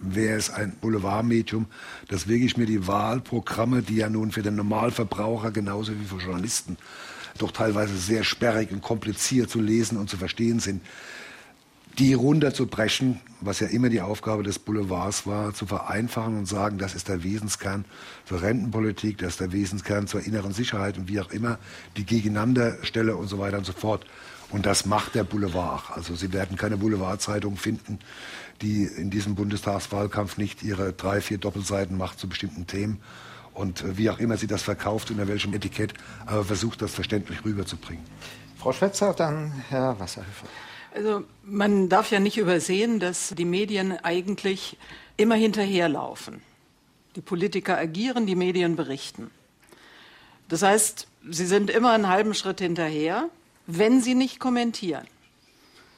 wäre 0.00 0.36
es 0.36 0.50
ein 0.50 0.76
Boulevardmedium, 0.80 1.66
das 2.08 2.28
wirklich 2.28 2.56
mir 2.56 2.66
die 2.66 2.86
Wahlprogramme, 2.86 3.82
die 3.82 3.96
ja 3.96 4.10
nun 4.10 4.32
für 4.32 4.42
den 4.42 4.56
Normalverbraucher 4.56 5.50
genauso 5.50 5.92
wie 5.98 6.04
für 6.04 6.18
Journalisten 6.18 6.76
doch 7.38 7.50
teilweise 7.50 7.96
sehr 7.96 8.24
sperrig 8.24 8.70
und 8.70 8.80
kompliziert 8.80 9.50
zu 9.50 9.60
lesen 9.60 9.98
und 9.98 10.08
zu 10.08 10.16
verstehen 10.16 10.60
sind, 10.60 10.82
die 11.98 12.14
runterzubrechen, 12.14 13.20
was 13.40 13.60
ja 13.60 13.68
immer 13.68 13.88
die 13.88 14.00
Aufgabe 14.00 14.42
des 14.42 14.58
Boulevards 14.58 15.26
war, 15.26 15.54
zu 15.54 15.66
vereinfachen 15.66 16.38
und 16.38 16.46
sagen, 16.46 16.78
das 16.78 16.94
ist 16.94 17.08
der 17.08 17.22
Wesenskern 17.22 17.84
zur 18.24 18.42
Rentenpolitik, 18.42 19.18
das 19.18 19.30
ist 19.30 19.40
der 19.40 19.52
Wesenskern 19.52 20.06
zur 20.06 20.22
inneren 20.22 20.52
Sicherheit 20.52 20.98
und 20.98 21.08
wie 21.08 21.20
auch 21.20 21.30
immer, 21.30 21.58
die 21.96 22.04
Gegeneinanderstelle 22.04 23.16
und 23.16 23.28
so 23.28 23.38
weiter 23.38 23.58
und 23.58 23.64
so 23.64 23.72
fort. 23.72 24.04
Und 24.50 24.66
das 24.66 24.86
macht 24.86 25.14
der 25.14 25.24
Boulevard. 25.24 25.84
Also 25.94 26.14
Sie 26.14 26.32
werden 26.32 26.56
keine 26.56 26.76
Boulevardzeitung 26.76 27.56
finden, 27.56 27.98
die 28.60 28.84
in 28.84 29.10
diesem 29.10 29.34
Bundestagswahlkampf 29.34 30.36
nicht 30.36 30.62
ihre 30.62 30.92
drei, 30.92 31.20
vier 31.20 31.38
Doppelseiten 31.38 31.96
macht 31.96 32.18
zu 32.18 32.28
bestimmten 32.28 32.66
Themen. 32.66 33.00
Und 33.52 33.82
äh, 33.82 33.96
wie 33.96 34.10
auch 34.10 34.18
immer 34.18 34.36
sie 34.36 34.48
das 34.48 34.62
verkauft, 34.62 35.10
unter 35.10 35.28
welchem 35.28 35.54
Etikett, 35.54 35.94
aber 36.26 36.44
versucht 36.44 36.82
das 36.82 36.92
verständlich 36.92 37.44
rüberzubringen. 37.44 38.04
Frau 38.58 38.72
Schwetzer, 38.72 39.14
dann 39.14 39.52
Herr 39.68 39.98
Wasserhöfer. 40.00 40.46
Also 40.94 41.24
man 41.42 41.88
darf 41.88 42.12
ja 42.12 42.20
nicht 42.20 42.38
übersehen, 42.38 43.00
dass 43.00 43.34
die 43.36 43.44
Medien 43.44 43.98
eigentlich 44.04 44.76
immer 45.16 45.34
hinterherlaufen. 45.34 46.40
Die 47.16 47.20
Politiker 47.20 47.76
agieren, 47.76 48.26
die 48.26 48.36
Medien 48.36 48.76
berichten. 48.76 49.32
Das 50.48 50.62
heißt, 50.62 51.08
sie 51.28 51.46
sind 51.46 51.70
immer 51.70 51.92
einen 51.92 52.08
halben 52.08 52.32
Schritt 52.32 52.60
hinterher, 52.60 53.28
wenn 53.66 54.00
sie 54.02 54.14
nicht 54.14 54.38
kommentieren. 54.38 55.06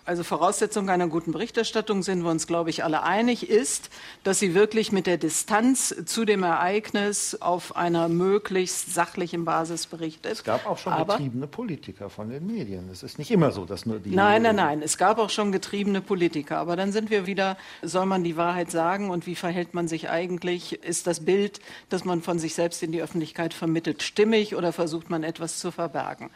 Also 0.07 0.23
Voraussetzung 0.23 0.89
einer 0.89 1.09
guten 1.09 1.33
Berichterstattung 1.33 2.05
sind 2.05 2.23
wir 2.23 2.31
uns, 2.31 2.47
glaube 2.47 2.71
ich, 2.71 2.85
alle 2.85 3.03
einig, 3.03 3.51
ist, 3.51 3.91
dass 4.23 4.39
sie 4.39 4.55
wirklich 4.55 4.93
mit 4.93 5.09
der 5.09 5.17
Distanz 5.17 5.93
zu 6.07 6.25
dem 6.25 6.45
Ereignis 6.45 7.37
auf 7.41 7.75
einer 7.75 8.09
möglichst 8.09 8.95
sachlichen 8.95 9.45
Basis 9.45 9.89
berichtet. 9.89 10.31
Es 10.31 10.45
gab 10.45 10.65
auch 10.65 10.79
schon 10.79 10.93
Aber, 10.93 11.15
getriebene 11.15 11.49
Politiker 11.49 12.09
von 12.09 12.31
den 12.31 12.47
Medien. 12.47 12.89
Es 12.89 13.03
ist 13.03 13.19
nicht 13.19 13.33
immer 13.33 13.51
so, 13.51 13.65
dass 13.65 13.85
nur 13.85 13.99
die. 13.99 14.11
Nein, 14.11 14.43
nein, 14.43 14.55
nein. 14.55 14.81
Es 14.81 14.97
gab 14.97 15.19
auch 15.19 15.31
schon 15.31 15.51
getriebene 15.51 16.01
Politiker. 16.01 16.59
Aber 16.59 16.77
dann 16.77 16.93
sind 16.93 17.11
wir 17.11 17.27
wieder, 17.27 17.59
soll 17.83 18.07
man 18.07 18.23
die 18.23 18.37
Wahrheit 18.37 18.71
sagen 18.71 19.11
und 19.11 19.27
wie 19.27 19.35
verhält 19.35 19.75
man 19.75 19.89
sich 19.89 20.09
eigentlich? 20.09 20.85
Ist 20.85 21.09
das 21.09 21.25
Bild, 21.25 21.59
das 21.89 22.05
man 22.05 22.23
von 22.23 22.39
sich 22.39 22.55
selbst 22.55 22.81
in 22.85 22.93
die 22.93 23.03
Öffentlichkeit 23.03 23.55
vermittelt, 23.55 24.05
stimmig 24.05 24.55
oder 24.55 24.73
versucht 24.73 25.11
man 25.11 25.25
etwas 25.25 25.59
zu 25.59 25.73
verbergen? 25.73 26.31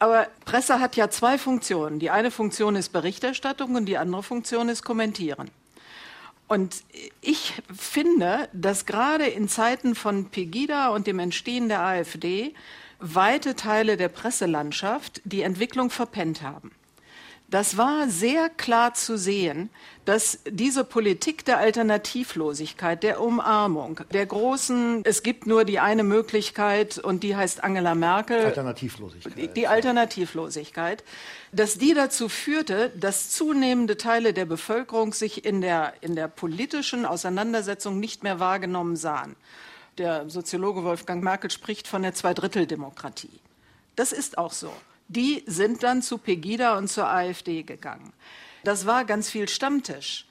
Aber 0.00 0.28
Presse 0.46 0.80
hat 0.80 0.96
ja 0.96 1.10
zwei 1.10 1.36
Funktionen. 1.36 1.98
Die 1.98 2.10
eine 2.10 2.30
Funktion 2.30 2.74
ist 2.74 2.88
Berichterstattung 2.88 3.74
und 3.74 3.84
die 3.84 3.98
andere 3.98 4.22
Funktion 4.22 4.70
ist 4.70 4.82
Kommentieren. 4.82 5.50
Und 6.48 6.82
ich 7.20 7.62
finde, 7.72 8.48
dass 8.52 8.86
gerade 8.86 9.26
in 9.26 9.46
Zeiten 9.46 9.94
von 9.94 10.30
Pegida 10.30 10.88
und 10.88 11.06
dem 11.06 11.18
Entstehen 11.18 11.68
der 11.68 11.82
AfD 11.82 12.54
weite 12.98 13.54
Teile 13.54 13.96
der 13.98 14.08
Presselandschaft 14.08 15.20
die 15.24 15.42
Entwicklung 15.42 15.90
verpennt 15.90 16.42
haben. 16.42 16.72
Das 17.50 17.76
war 17.76 18.08
sehr 18.08 18.48
klar 18.48 18.94
zu 18.94 19.18
sehen, 19.18 19.70
dass 20.04 20.38
diese 20.48 20.84
Politik 20.84 21.44
der 21.44 21.58
Alternativlosigkeit, 21.58 23.02
der 23.02 23.20
Umarmung, 23.20 24.00
der 24.12 24.24
großen, 24.26 25.04
es 25.04 25.24
gibt 25.24 25.48
nur 25.48 25.64
die 25.64 25.80
eine 25.80 26.04
Möglichkeit 26.04 26.98
und 26.98 27.24
die 27.24 27.34
heißt 27.34 27.64
Angela 27.64 27.96
Merkel. 27.96 28.44
Alternativlosigkeit. 28.44 29.36
Die, 29.36 29.48
die 29.48 29.66
Alternativlosigkeit, 29.66 31.02
dass 31.50 31.76
die 31.76 31.92
dazu 31.92 32.28
führte, 32.28 32.90
dass 32.90 33.30
zunehmende 33.30 33.96
Teile 33.96 34.32
der 34.32 34.44
Bevölkerung 34.44 35.12
sich 35.12 35.44
in 35.44 35.60
der, 35.60 35.94
in 36.02 36.14
der 36.14 36.28
politischen 36.28 37.04
Auseinandersetzung 37.04 37.98
nicht 37.98 38.22
mehr 38.22 38.38
wahrgenommen 38.38 38.94
sahen. 38.94 39.34
Der 39.98 40.30
Soziologe 40.30 40.84
Wolfgang 40.84 41.24
Merkel 41.24 41.50
spricht 41.50 41.88
von 41.88 42.02
der 42.02 42.14
Zweidritteldemokratie. 42.14 43.40
Das 43.96 44.12
ist 44.12 44.38
auch 44.38 44.52
so 44.52 44.72
die 45.10 45.42
sind 45.46 45.82
dann 45.82 46.02
zu 46.02 46.18
Pegida 46.18 46.78
und 46.78 46.88
zur 46.88 47.08
AfD 47.08 47.64
gegangen. 47.64 48.12
Das 48.62 48.86
war 48.86 49.04
ganz 49.04 49.28
viel 49.28 49.48
Stammtisch, 49.48 50.26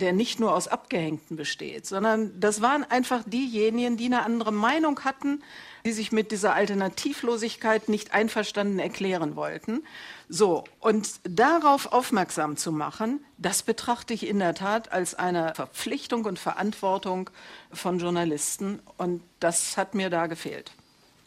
der 0.00 0.12
nicht 0.12 0.40
nur 0.40 0.54
aus 0.54 0.68
Abgehängten 0.68 1.36
besteht, 1.36 1.86
sondern 1.86 2.40
das 2.40 2.62
waren 2.62 2.82
einfach 2.84 3.22
diejenigen, 3.26 3.96
die 3.96 4.06
eine 4.06 4.22
andere 4.22 4.50
Meinung 4.50 5.00
hatten, 5.04 5.42
die 5.84 5.92
sich 5.92 6.12
mit 6.12 6.30
dieser 6.30 6.54
Alternativlosigkeit 6.54 7.88
nicht 7.88 8.14
einverstanden 8.14 8.78
erklären 8.78 9.36
wollten. 9.36 9.84
So, 10.28 10.64
und 10.80 11.20
darauf 11.24 11.92
aufmerksam 11.92 12.56
zu 12.56 12.72
machen, 12.72 13.22
das 13.36 13.62
betrachte 13.62 14.14
ich 14.14 14.26
in 14.26 14.38
der 14.38 14.54
Tat 14.54 14.92
als 14.92 15.14
eine 15.14 15.54
Verpflichtung 15.54 16.24
und 16.24 16.38
Verantwortung 16.38 17.28
von 17.70 17.98
Journalisten. 17.98 18.80
Und 18.96 19.22
das 19.40 19.76
hat 19.76 19.94
mir 19.94 20.08
da 20.08 20.26
gefehlt. 20.26 20.72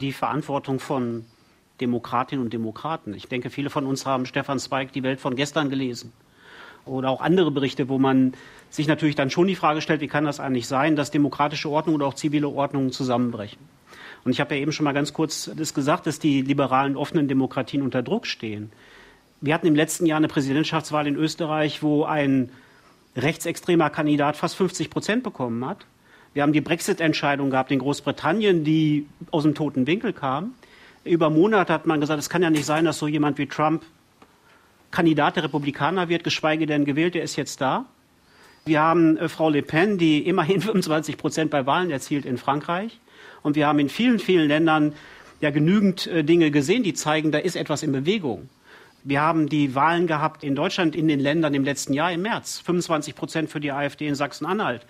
Die 0.00 0.12
Verantwortung 0.12 0.80
von 0.80 1.24
Demokratinnen 1.80 2.44
und 2.44 2.52
Demokraten. 2.52 3.14
Ich 3.14 3.28
denke, 3.28 3.50
viele 3.50 3.70
von 3.70 3.86
uns 3.86 4.06
haben 4.06 4.26
Stefan 4.26 4.58
Zweig 4.58 4.92
die 4.92 5.02
Welt 5.02 5.20
von 5.20 5.36
gestern 5.36 5.70
gelesen. 5.70 6.12
Oder 6.84 7.10
auch 7.10 7.20
andere 7.20 7.50
Berichte, 7.50 7.88
wo 7.88 7.98
man 7.98 8.34
sich 8.70 8.86
natürlich 8.86 9.16
dann 9.16 9.30
schon 9.30 9.48
die 9.48 9.56
Frage 9.56 9.80
stellt, 9.80 10.00
wie 10.00 10.06
kann 10.06 10.24
das 10.24 10.40
eigentlich 10.40 10.68
sein, 10.68 10.96
dass 10.96 11.10
demokratische 11.10 11.68
Ordnung 11.68 11.96
oder 11.96 12.06
auch 12.06 12.14
zivile 12.14 12.48
Ordnungen 12.48 12.92
zusammenbrechen. 12.92 13.58
Und 14.24 14.32
ich 14.32 14.40
habe 14.40 14.54
ja 14.54 14.60
eben 14.60 14.72
schon 14.72 14.84
mal 14.84 14.92
ganz 14.92 15.12
kurz 15.12 15.50
das 15.56 15.74
gesagt, 15.74 16.06
dass 16.06 16.18
die 16.18 16.42
liberalen 16.42 16.96
offenen 16.96 17.28
Demokratien 17.28 17.82
unter 17.82 18.02
Druck 18.02 18.26
stehen. 18.26 18.72
Wir 19.40 19.54
hatten 19.54 19.66
im 19.66 19.74
letzten 19.74 20.06
Jahr 20.06 20.16
eine 20.16 20.28
Präsidentschaftswahl 20.28 21.06
in 21.06 21.16
Österreich, 21.16 21.82
wo 21.82 22.04
ein 22.04 22.50
rechtsextremer 23.16 23.90
Kandidat 23.90 24.36
fast 24.36 24.56
50 24.56 24.90
Prozent 24.90 25.22
bekommen 25.22 25.64
hat. 25.66 25.86
Wir 26.34 26.42
haben 26.42 26.52
die 26.52 26.60
Brexit-Entscheidung 26.60 27.50
gehabt 27.50 27.70
in 27.70 27.78
Großbritannien, 27.78 28.64
die 28.64 29.06
aus 29.30 29.44
dem 29.44 29.54
toten 29.54 29.86
Winkel 29.86 30.12
kam. 30.12 30.54
Über 31.06 31.30
Monate 31.30 31.72
hat 31.72 31.86
man 31.86 32.00
gesagt, 32.00 32.18
es 32.18 32.28
kann 32.28 32.42
ja 32.42 32.50
nicht 32.50 32.64
sein, 32.64 32.84
dass 32.84 32.98
so 32.98 33.06
jemand 33.06 33.38
wie 33.38 33.46
Trump 33.46 33.84
Kandidat 34.90 35.36
der 35.36 35.44
Republikaner 35.44 36.08
wird, 36.08 36.24
geschweige 36.24 36.66
denn 36.66 36.84
gewählt, 36.84 37.14
der 37.14 37.22
ist 37.22 37.36
jetzt 37.36 37.60
da. 37.60 37.86
Wir 38.64 38.80
haben 38.80 39.16
äh, 39.16 39.28
Frau 39.28 39.48
Le 39.48 39.62
Pen, 39.62 39.98
die 39.98 40.26
immerhin 40.26 40.60
25 40.62 41.16
Prozent 41.16 41.50
bei 41.50 41.66
Wahlen 41.66 41.90
erzielt 41.90 42.24
in 42.24 42.38
Frankreich. 42.38 42.98
Und 43.42 43.56
wir 43.56 43.66
haben 43.66 43.78
in 43.78 43.88
vielen, 43.88 44.18
vielen 44.18 44.48
Ländern 44.48 44.92
ja 45.40 45.50
genügend 45.50 46.06
äh, 46.06 46.24
Dinge 46.24 46.50
gesehen, 46.50 46.82
die 46.82 46.94
zeigen, 46.94 47.30
da 47.30 47.38
ist 47.38 47.56
etwas 47.56 47.82
in 47.82 47.92
Bewegung. 47.92 48.48
Wir 49.04 49.20
haben 49.20 49.48
die 49.48 49.76
Wahlen 49.76 50.08
gehabt 50.08 50.42
in 50.42 50.56
Deutschland, 50.56 50.96
in 50.96 51.06
den 51.06 51.20
Ländern 51.20 51.54
im 51.54 51.62
letzten 51.62 51.92
Jahr 51.92 52.10
im 52.10 52.22
März. 52.22 52.58
25 52.64 53.14
Prozent 53.14 53.50
für 53.50 53.60
die 53.60 53.70
AfD 53.70 54.08
in 54.08 54.16
Sachsen-Anhalt. 54.16 54.84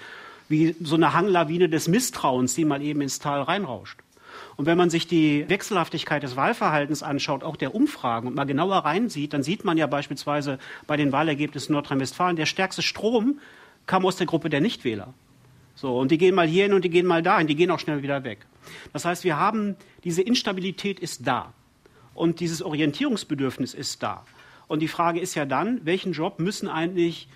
Wie 0.48 0.74
so 0.80 0.94
eine 0.94 1.12
Hanglawine 1.12 1.68
des 1.68 1.88
Misstrauens, 1.88 2.54
die 2.54 2.64
mal 2.64 2.80
eben 2.80 3.02
ins 3.02 3.18
Tal 3.18 3.42
reinrauscht. 3.42 3.98
Und 4.56 4.64
wenn 4.64 4.78
man 4.78 4.88
sich 4.88 5.06
die 5.06 5.48
Wechselhaftigkeit 5.48 6.22
des 6.22 6.34
Wahlverhaltens 6.34 7.02
anschaut, 7.02 7.44
auch 7.44 7.56
der 7.56 7.74
Umfragen 7.74 8.26
und 8.26 8.34
mal 8.34 8.44
genauer 8.44 8.78
reinsieht, 8.78 9.34
dann 9.34 9.42
sieht 9.42 9.64
man 9.64 9.76
ja 9.76 9.86
beispielsweise 9.86 10.58
bei 10.86 10.96
den 10.96 11.12
Wahlergebnissen 11.12 11.74
Nordrhein-Westfalen, 11.74 12.36
der 12.36 12.46
stärkste 12.46 12.82
Strom 12.82 13.38
kam 13.84 14.06
aus 14.06 14.16
der 14.16 14.26
Gruppe 14.26 14.48
der 14.48 14.60
Nichtwähler. 14.60 15.12
So, 15.74 15.98
und 15.98 16.10
die 16.10 16.16
gehen 16.16 16.34
mal 16.34 16.46
hierhin 16.46 16.72
und 16.72 16.84
die 16.84 16.90
gehen 16.90 17.06
mal 17.06 17.22
dahin, 17.22 17.46
die 17.46 17.54
gehen 17.54 17.70
auch 17.70 17.78
schnell 17.78 18.02
wieder 18.02 18.24
weg. 18.24 18.46
Das 18.94 19.04
heißt, 19.04 19.24
wir 19.24 19.38
haben, 19.38 19.76
diese 20.04 20.22
Instabilität 20.22 21.00
ist 21.00 21.26
da. 21.26 21.52
Und 22.14 22.40
dieses 22.40 22.62
Orientierungsbedürfnis 22.62 23.74
ist 23.74 24.02
da. 24.02 24.24
Und 24.68 24.80
die 24.80 24.88
Frage 24.88 25.20
ist 25.20 25.34
ja 25.34 25.44
dann, 25.44 25.84
welchen 25.84 26.12
Job 26.12 26.40
müssen 26.40 26.66
eigentlich 26.66 27.28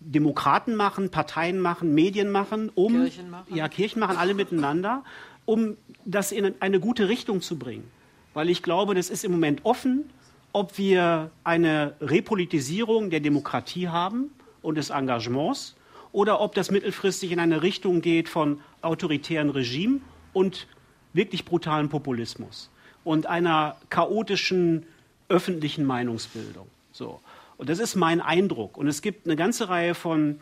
Demokraten 0.00 0.76
machen, 0.76 1.10
Parteien 1.10 1.58
machen, 1.60 1.94
Medien 1.94 2.30
machen, 2.30 2.70
um 2.74 2.92
Kirchen 2.92 3.30
machen. 3.30 3.54
ja 3.54 3.68
Kirchen 3.68 3.98
machen 3.98 4.16
alle 4.16 4.34
miteinander, 4.34 5.02
um 5.48 5.78
das 6.04 6.30
in 6.30 6.60
eine 6.60 6.78
gute 6.78 7.08
Richtung 7.08 7.40
zu 7.40 7.58
bringen. 7.58 7.90
Weil 8.34 8.50
ich 8.50 8.62
glaube, 8.62 8.94
das 8.94 9.08
ist 9.08 9.24
im 9.24 9.32
Moment 9.32 9.64
offen, 9.64 10.10
ob 10.52 10.76
wir 10.76 11.30
eine 11.42 11.94
Repolitisierung 12.02 13.08
der 13.08 13.20
Demokratie 13.20 13.88
haben 13.88 14.30
und 14.60 14.74
des 14.74 14.90
Engagements 14.90 15.74
oder 16.12 16.42
ob 16.42 16.54
das 16.54 16.70
mittelfristig 16.70 17.32
in 17.32 17.40
eine 17.40 17.62
Richtung 17.62 18.02
geht 18.02 18.28
von 18.28 18.60
autoritären 18.82 19.48
Regime 19.48 20.00
und 20.34 20.66
wirklich 21.14 21.46
brutalen 21.46 21.88
Populismus 21.88 22.68
und 23.02 23.26
einer 23.26 23.76
chaotischen 23.88 24.84
öffentlichen 25.30 25.86
Meinungsbildung. 25.86 26.66
So. 26.92 27.20
Und 27.56 27.70
das 27.70 27.78
ist 27.78 27.96
mein 27.96 28.20
Eindruck. 28.20 28.76
Und 28.76 28.86
es 28.86 29.00
gibt 29.00 29.26
eine 29.26 29.34
ganze 29.34 29.70
Reihe 29.70 29.94
von 29.94 30.40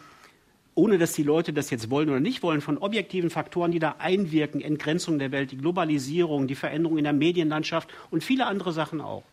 ohne 0.77 0.99
dass 0.99 1.15
die 1.15 1.23
Leute 1.23 1.53
das 1.53 1.71
jetzt 1.71 1.91
wollen 1.91 2.09
oder 2.11 2.21
nicht 2.21 2.43
wollen, 2.43 2.61
von 2.61 2.79
objektiven 2.79 3.31
Faktoren, 3.31 3.73
die 3.73 3.79
da 3.79 3.97
einwirken, 3.99 4.61
Entgrenzung 4.61 5.19
der 5.19 5.33
Welt, 5.33 5.51
die 5.51 5.57
Globalisierung, 5.57 6.47
die 6.47 6.55
Veränderung 6.55 6.99
in 6.99 7.05
der 7.05 7.15
Medienlandschaft 7.15 7.89
und 8.11 8.23
viele 8.23 8.47
andere 8.47 8.73
Sachen 8.73 9.01
auch. 9.01 9.25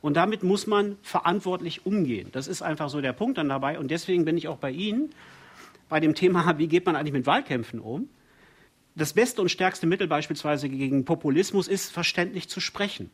Und 0.00 0.16
damit 0.16 0.42
muss 0.42 0.66
man 0.66 0.96
verantwortlich 1.02 1.84
umgehen. 1.84 2.28
Das 2.32 2.46
ist 2.46 2.62
einfach 2.62 2.90
so 2.90 3.00
der 3.00 3.12
Punkt 3.12 3.38
dann 3.38 3.48
dabei. 3.48 3.78
Und 3.78 3.90
deswegen 3.90 4.24
bin 4.24 4.36
ich 4.36 4.48
auch 4.48 4.58
bei 4.58 4.70
Ihnen 4.70 5.10
bei 5.88 5.98
dem 5.98 6.14
Thema, 6.14 6.58
wie 6.58 6.68
geht 6.68 6.86
man 6.86 6.94
eigentlich 6.94 7.12
mit 7.12 7.26
Wahlkämpfen 7.26 7.80
um? 7.80 8.08
Das 8.94 9.14
beste 9.14 9.42
und 9.42 9.48
stärkste 9.48 9.86
Mittel 9.88 10.06
beispielsweise 10.06 10.68
gegen 10.68 11.04
Populismus 11.04 11.66
ist, 11.66 11.90
verständlich 11.90 12.48
zu 12.48 12.60
sprechen. 12.60 13.10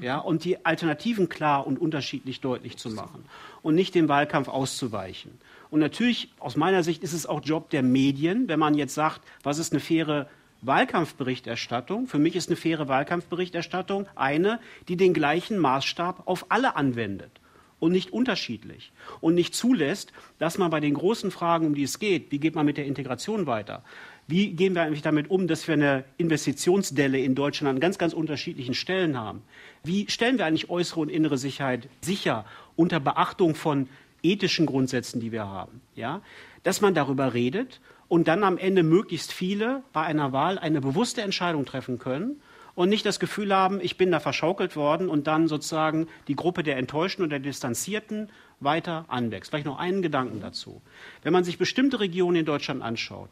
Ja, 0.00 0.18
und 0.18 0.44
die 0.44 0.64
Alternativen 0.64 1.28
klar 1.28 1.66
und 1.66 1.78
unterschiedlich 1.78 2.40
deutlich 2.40 2.76
zu 2.76 2.88
machen 2.90 3.24
und 3.62 3.74
nicht 3.74 3.94
dem 3.94 4.08
Wahlkampf 4.08 4.48
auszuweichen. 4.48 5.32
Und 5.70 5.80
natürlich, 5.80 6.30
aus 6.38 6.56
meiner 6.56 6.82
Sicht, 6.82 7.02
ist 7.02 7.12
es 7.12 7.26
auch 7.26 7.42
Job 7.44 7.70
der 7.70 7.82
Medien, 7.82 8.48
wenn 8.48 8.58
man 8.58 8.74
jetzt 8.74 8.94
sagt, 8.94 9.20
was 9.42 9.58
ist 9.58 9.72
eine 9.72 9.80
faire 9.80 10.28
Wahlkampfberichterstattung. 10.62 12.06
Für 12.06 12.18
mich 12.18 12.34
ist 12.36 12.48
eine 12.48 12.56
faire 12.56 12.88
Wahlkampfberichterstattung 12.88 14.06
eine, 14.14 14.60
die 14.88 14.96
den 14.96 15.14
gleichen 15.14 15.58
Maßstab 15.58 16.22
auf 16.26 16.46
alle 16.50 16.76
anwendet 16.76 17.30
und 17.80 17.92
nicht 17.92 18.12
unterschiedlich 18.12 18.92
und 19.20 19.34
nicht 19.34 19.54
zulässt, 19.54 20.12
dass 20.38 20.58
man 20.58 20.70
bei 20.70 20.80
den 20.80 20.94
großen 20.94 21.30
Fragen, 21.30 21.66
um 21.66 21.74
die 21.74 21.84
es 21.84 21.98
geht, 21.98 22.32
wie 22.32 22.40
geht 22.40 22.54
man 22.54 22.66
mit 22.66 22.76
der 22.76 22.86
Integration 22.86 23.46
weiter, 23.46 23.84
wie 24.26 24.50
gehen 24.50 24.74
wir 24.74 24.82
eigentlich 24.82 25.02
damit 25.02 25.30
um, 25.30 25.46
dass 25.46 25.66
wir 25.68 25.74
eine 25.74 26.04
Investitionsdelle 26.18 27.18
in 27.18 27.34
Deutschland 27.34 27.76
an 27.76 27.80
ganz, 27.80 27.96
ganz 27.96 28.12
unterschiedlichen 28.12 28.74
Stellen 28.74 29.16
haben? 29.16 29.42
Wie 29.84 30.10
stellen 30.10 30.38
wir 30.38 30.44
eigentlich 30.44 30.68
äußere 30.68 31.00
und 31.00 31.08
innere 31.08 31.38
Sicherheit 31.38 31.88
sicher 32.02 32.44
unter 32.76 33.00
Beachtung 33.00 33.54
von 33.54 33.88
ethischen 34.22 34.66
Grundsätzen, 34.66 35.20
die 35.20 35.32
wir 35.32 35.46
haben. 35.46 35.80
Ja? 35.94 36.22
Dass 36.62 36.80
man 36.80 36.94
darüber 36.94 37.34
redet 37.34 37.80
und 38.08 38.28
dann 38.28 38.44
am 38.44 38.58
Ende 38.58 38.82
möglichst 38.82 39.32
viele 39.32 39.82
bei 39.92 40.02
einer 40.02 40.32
Wahl 40.32 40.58
eine 40.58 40.80
bewusste 40.80 41.22
Entscheidung 41.22 41.64
treffen 41.64 41.98
können 41.98 42.40
und 42.74 42.88
nicht 42.88 43.04
das 43.04 43.18
Gefühl 43.18 43.54
haben, 43.54 43.80
ich 43.80 43.96
bin 43.96 44.10
da 44.10 44.20
verschaukelt 44.20 44.76
worden 44.76 45.08
und 45.08 45.26
dann 45.26 45.48
sozusagen 45.48 46.06
die 46.28 46.36
Gruppe 46.36 46.62
der 46.62 46.76
Enttäuschten 46.76 47.24
und 47.24 47.30
der 47.30 47.40
Distanzierten 47.40 48.30
weiter 48.60 49.04
anwächst. 49.08 49.50
Vielleicht 49.50 49.66
noch 49.66 49.78
einen 49.78 50.02
Gedanken 50.02 50.40
dazu. 50.40 50.80
Wenn 51.22 51.32
man 51.32 51.44
sich 51.44 51.58
bestimmte 51.58 52.00
Regionen 52.00 52.36
in 52.36 52.46
Deutschland 52.46 52.82
anschaut, 52.82 53.28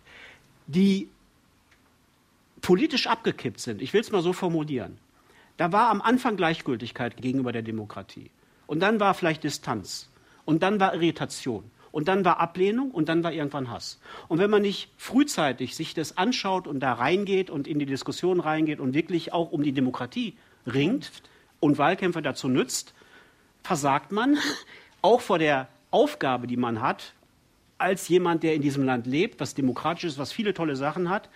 die 0.66 1.08
politisch 2.60 3.06
abgekippt 3.06 3.60
sind, 3.60 3.82
ich 3.82 3.92
will 3.92 4.00
es 4.00 4.10
mal 4.10 4.22
so 4.22 4.32
formulieren, 4.32 4.98
da 5.56 5.72
war 5.72 5.90
am 5.90 6.02
Anfang 6.02 6.36
Gleichgültigkeit 6.36 7.16
gegenüber 7.16 7.52
der 7.52 7.62
Demokratie. 7.62 8.30
Und 8.66 8.80
dann 8.80 9.00
war 9.00 9.14
vielleicht 9.14 9.44
Distanz. 9.44 10.08
Und 10.46 10.62
dann 10.62 10.80
war 10.80 10.94
Irritation. 10.94 11.70
Und 11.92 12.08
dann 12.08 12.24
war 12.24 12.40
Ablehnung 12.40 12.90
und 12.90 13.08
dann 13.08 13.22
war 13.24 13.32
irgendwann 13.32 13.70
Hass. 13.70 14.00
Und 14.28 14.38
wenn 14.38 14.50
man 14.50 14.62
nicht 14.62 14.90
frühzeitig 14.96 15.76
sich 15.76 15.92
das 15.94 16.16
anschaut 16.16 16.66
und 16.66 16.80
da 16.80 16.94
reingeht 16.94 17.50
und 17.50 17.66
in 17.66 17.78
die 17.78 17.86
Diskussion 17.86 18.40
reingeht 18.40 18.80
und 18.80 18.94
wirklich 18.94 19.32
auch 19.32 19.50
um 19.50 19.62
die 19.62 19.72
Demokratie 19.72 20.36
ringt 20.66 21.10
und 21.58 21.78
Wahlkämpfe 21.78 22.22
dazu 22.22 22.48
nützt, 22.48 22.94
versagt 23.62 24.12
man 24.12 24.36
auch 25.02 25.20
vor 25.20 25.38
der 25.38 25.68
Aufgabe, 25.90 26.46
die 26.46 26.56
man 26.56 26.80
hat, 26.80 27.14
als 27.78 28.08
jemand, 28.08 28.42
der 28.42 28.54
in 28.54 28.62
diesem 28.62 28.84
Land 28.84 29.06
lebt, 29.06 29.40
was 29.40 29.54
demokratisch 29.54 30.04
ist, 30.04 30.18
was 30.18 30.32
viele 30.32 30.54
tolle 30.54 30.76
Sachen 30.76 31.10
hat 31.10 31.28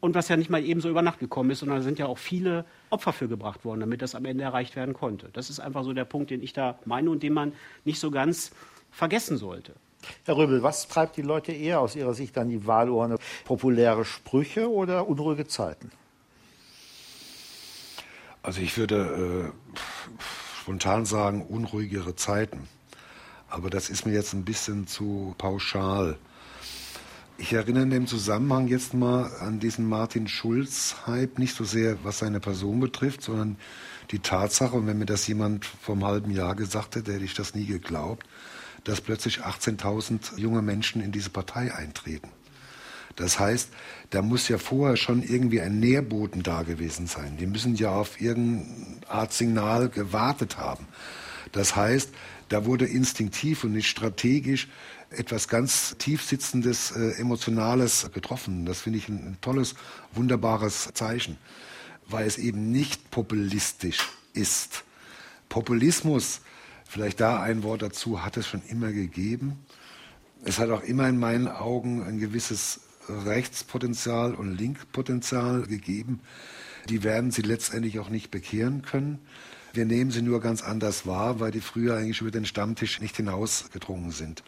und 0.00 0.14
was 0.14 0.28
ja 0.28 0.36
nicht 0.36 0.50
mal 0.50 0.64
eben 0.64 0.80
so 0.80 0.88
über 0.88 1.02
Nacht 1.02 1.18
gekommen 1.18 1.50
ist, 1.50 1.60
sondern 1.60 1.78
da 1.78 1.82
sind 1.82 1.98
ja 1.98 2.06
auch 2.06 2.18
viele 2.18 2.64
Opfer 2.88 3.12
für 3.12 3.28
gebracht 3.28 3.64
worden, 3.64 3.80
damit 3.80 4.02
das 4.02 4.14
am 4.14 4.24
Ende 4.24 4.44
erreicht 4.44 4.76
werden 4.76 4.94
konnte. 4.94 5.28
Das 5.32 5.50
ist 5.50 5.60
einfach 5.60 5.84
so 5.84 5.92
der 5.92 6.04
Punkt, 6.04 6.30
den 6.30 6.42
ich 6.42 6.52
da 6.52 6.78
meine 6.84 7.10
und 7.10 7.22
den 7.22 7.32
man 7.32 7.52
nicht 7.84 8.00
so 8.00 8.10
ganz 8.10 8.52
vergessen 8.90 9.36
sollte. 9.36 9.74
Herr 10.24 10.36
Röbel, 10.36 10.62
was 10.62 10.88
treibt 10.88 11.16
die 11.16 11.22
Leute 11.22 11.52
eher 11.52 11.80
aus 11.80 11.94
Ihrer 11.94 12.14
Sicht 12.14 12.38
an 12.38 12.48
die 12.48 12.66
Wahlurne? 12.66 13.18
Populäre 13.44 14.04
Sprüche 14.04 14.70
oder 14.70 15.06
unruhige 15.06 15.46
Zeiten? 15.46 15.90
Also 18.42 18.62
ich 18.62 18.78
würde 18.78 19.52
äh, 19.52 20.18
spontan 20.62 21.04
sagen, 21.04 21.42
unruhigere 21.42 22.16
Zeiten. 22.16 22.68
Aber 23.50 23.68
das 23.68 23.90
ist 23.90 24.06
mir 24.06 24.12
jetzt 24.12 24.32
ein 24.32 24.44
bisschen 24.44 24.86
zu 24.86 25.34
pauschal. 25.36 26.16
Ich 27.40 27.54
erinnere 27.54 27.84
in 27.84 27.90
dem 27.90 28.06
Zusammenhang 28.06 28.68
jetzt 28.68 28.92
mal 28.92 29.34
an 29.40 29.60
diesen 29.60 29.88
Martin 29.88 30.28
Schulz-Hype, 30.28 31.38
nicht 31.38 31.56
so 31.56 31.64
sehr, 31.64 31.96
was 32.04 32.18
seine 32.18 32.38
Person 32.38 32.80
betrifft, 32.80 33.22
sondern 33.22 33.56
die 34.10 34.18
Tatsache, 34.18 34.76
und 34.76 34.86
wenn 34.86 34.98
mir 34.98 35.06
das 35.06 35.26
jemand 35.26 35.64
vor 35.64 35.94
einem 35.94 36.04
halben 36.04 36.30
Jahr 36.32 36.54
gesagt 36.54 36.96
hätte, 36.96 37.14
hätte 37.14 37.24
ich 37.24 37.32
das 37.32 37.54
nie 37.54 37.64
geglaubt, 37.64 38.26
dass 38.84 39.00
plötzlich 39.00 39.40
18.000 39.40 40.38
junge 40.38 40.60
Menschen 40.60 41.00
in 41.00 41.12
diese 41.12 41.30
Partei 41.30 41.74
eintreten. 41.74 42.28
Das 43.16 43.40
heißt, 43.40 43.70
da 44.10 44.20
muss 44.20 44.48
ja 44.48 44.58
vorher 44.58 44.98
schon 44.98 45.22
irgendwie 45.22 45.62
ein 45.62 45.80
Nährboden 45.80 46.42
da 46.42 46.62
gewesen 46.62 47.06
sein. 47.06 47.38
Die 47.38 47.46
müssen 47.46 47.74
ja 47.74 47.88
auf 47.88 48.20
irgendeine 48.20 49.08
Art 49.08 49.32
Signal 49.32 49.88
gewartet 49.88 50.58
haben. 50.58 50.86
Das 51.52 51.74
heißt, 51.74 52.10
da 52.50 52.66
wurde 52.66 52.84
instinktiv 52.84 53.64
und 53.64 53.72
nicht 53.72 53.88
strategisch 53.88 54.68
etwas 55.10 55.48
ganz 55.48 55.96
tiefsitzendes, 55.98 56.92
äh, 56.92 57.12
emotionales 57.20 58.10
getroffen. 58.12 58.64
Das 58.64 58.80
finde 58.80 58.98
ich 58.98 59.08
ein, 59.08 59.32
ein 59.32 59.38
tolles, 59.40 59.74
wunderbares 60.12 60.90
Zeichen, 60.94 61.36
weil 62.06 62.26
es 62.26 62.38
eben 62.38 62.70
nicht 62.70 63.10
populistisch 63.10 64.08
ist. 64.32 64.84
Populismus, 65.48 66.40
vielleicht 66.88 67.20
da 67.20 67.42
ein 67.42 67.62
Wort 67.62 67.82
dazu, 67.82 68.24
hat 68.24 68.36
es 68.36 68.46
schon 68.46 68.62
immer 68.68 68.92
gegeben. 68.92 69.58
Es 70.44 70.58
hat 70.58 70.70
auch 70.70 70.82
immer 70.82 71.08
in 71.08 71.18
meinen 71.18 71.48
Augen 71.48 72.02
ein 72.04 72.18
gewisses 72.18 72.80
Rechtspotenzial 73.08 74.34
und 74.34 74.56
Linkpotenzial 74.56 75.62
gegeben. 75.62 76.20
Die 76.88 77.02
werden 77.02 77.30
sie 77.30 77.42
letztendlich 77.42 77.98
auch 77.98 78.08
nicht 78.08 78.30
bekehren 78.30 78.82
können. 78.82 79.18
Wir 79.72 79.84
nehmen 79.84 80.10
sie 80.10 80.22
nur 80.22 80.40
ganz 80.40 80.62
anders 80.62 81.06
wahr, 81.06 81.40
weil 81.40 81.50
die 81.50 81.60
früher 81.60 81.96
eigentlich 81.96 82.20
über 82.20 82.30
den 82.30 82.46
Stammtisch 82.46 83.00
nicht 83.00 83.16
hinausgedrungen 83.16 84.10
sind. 84.10 84.42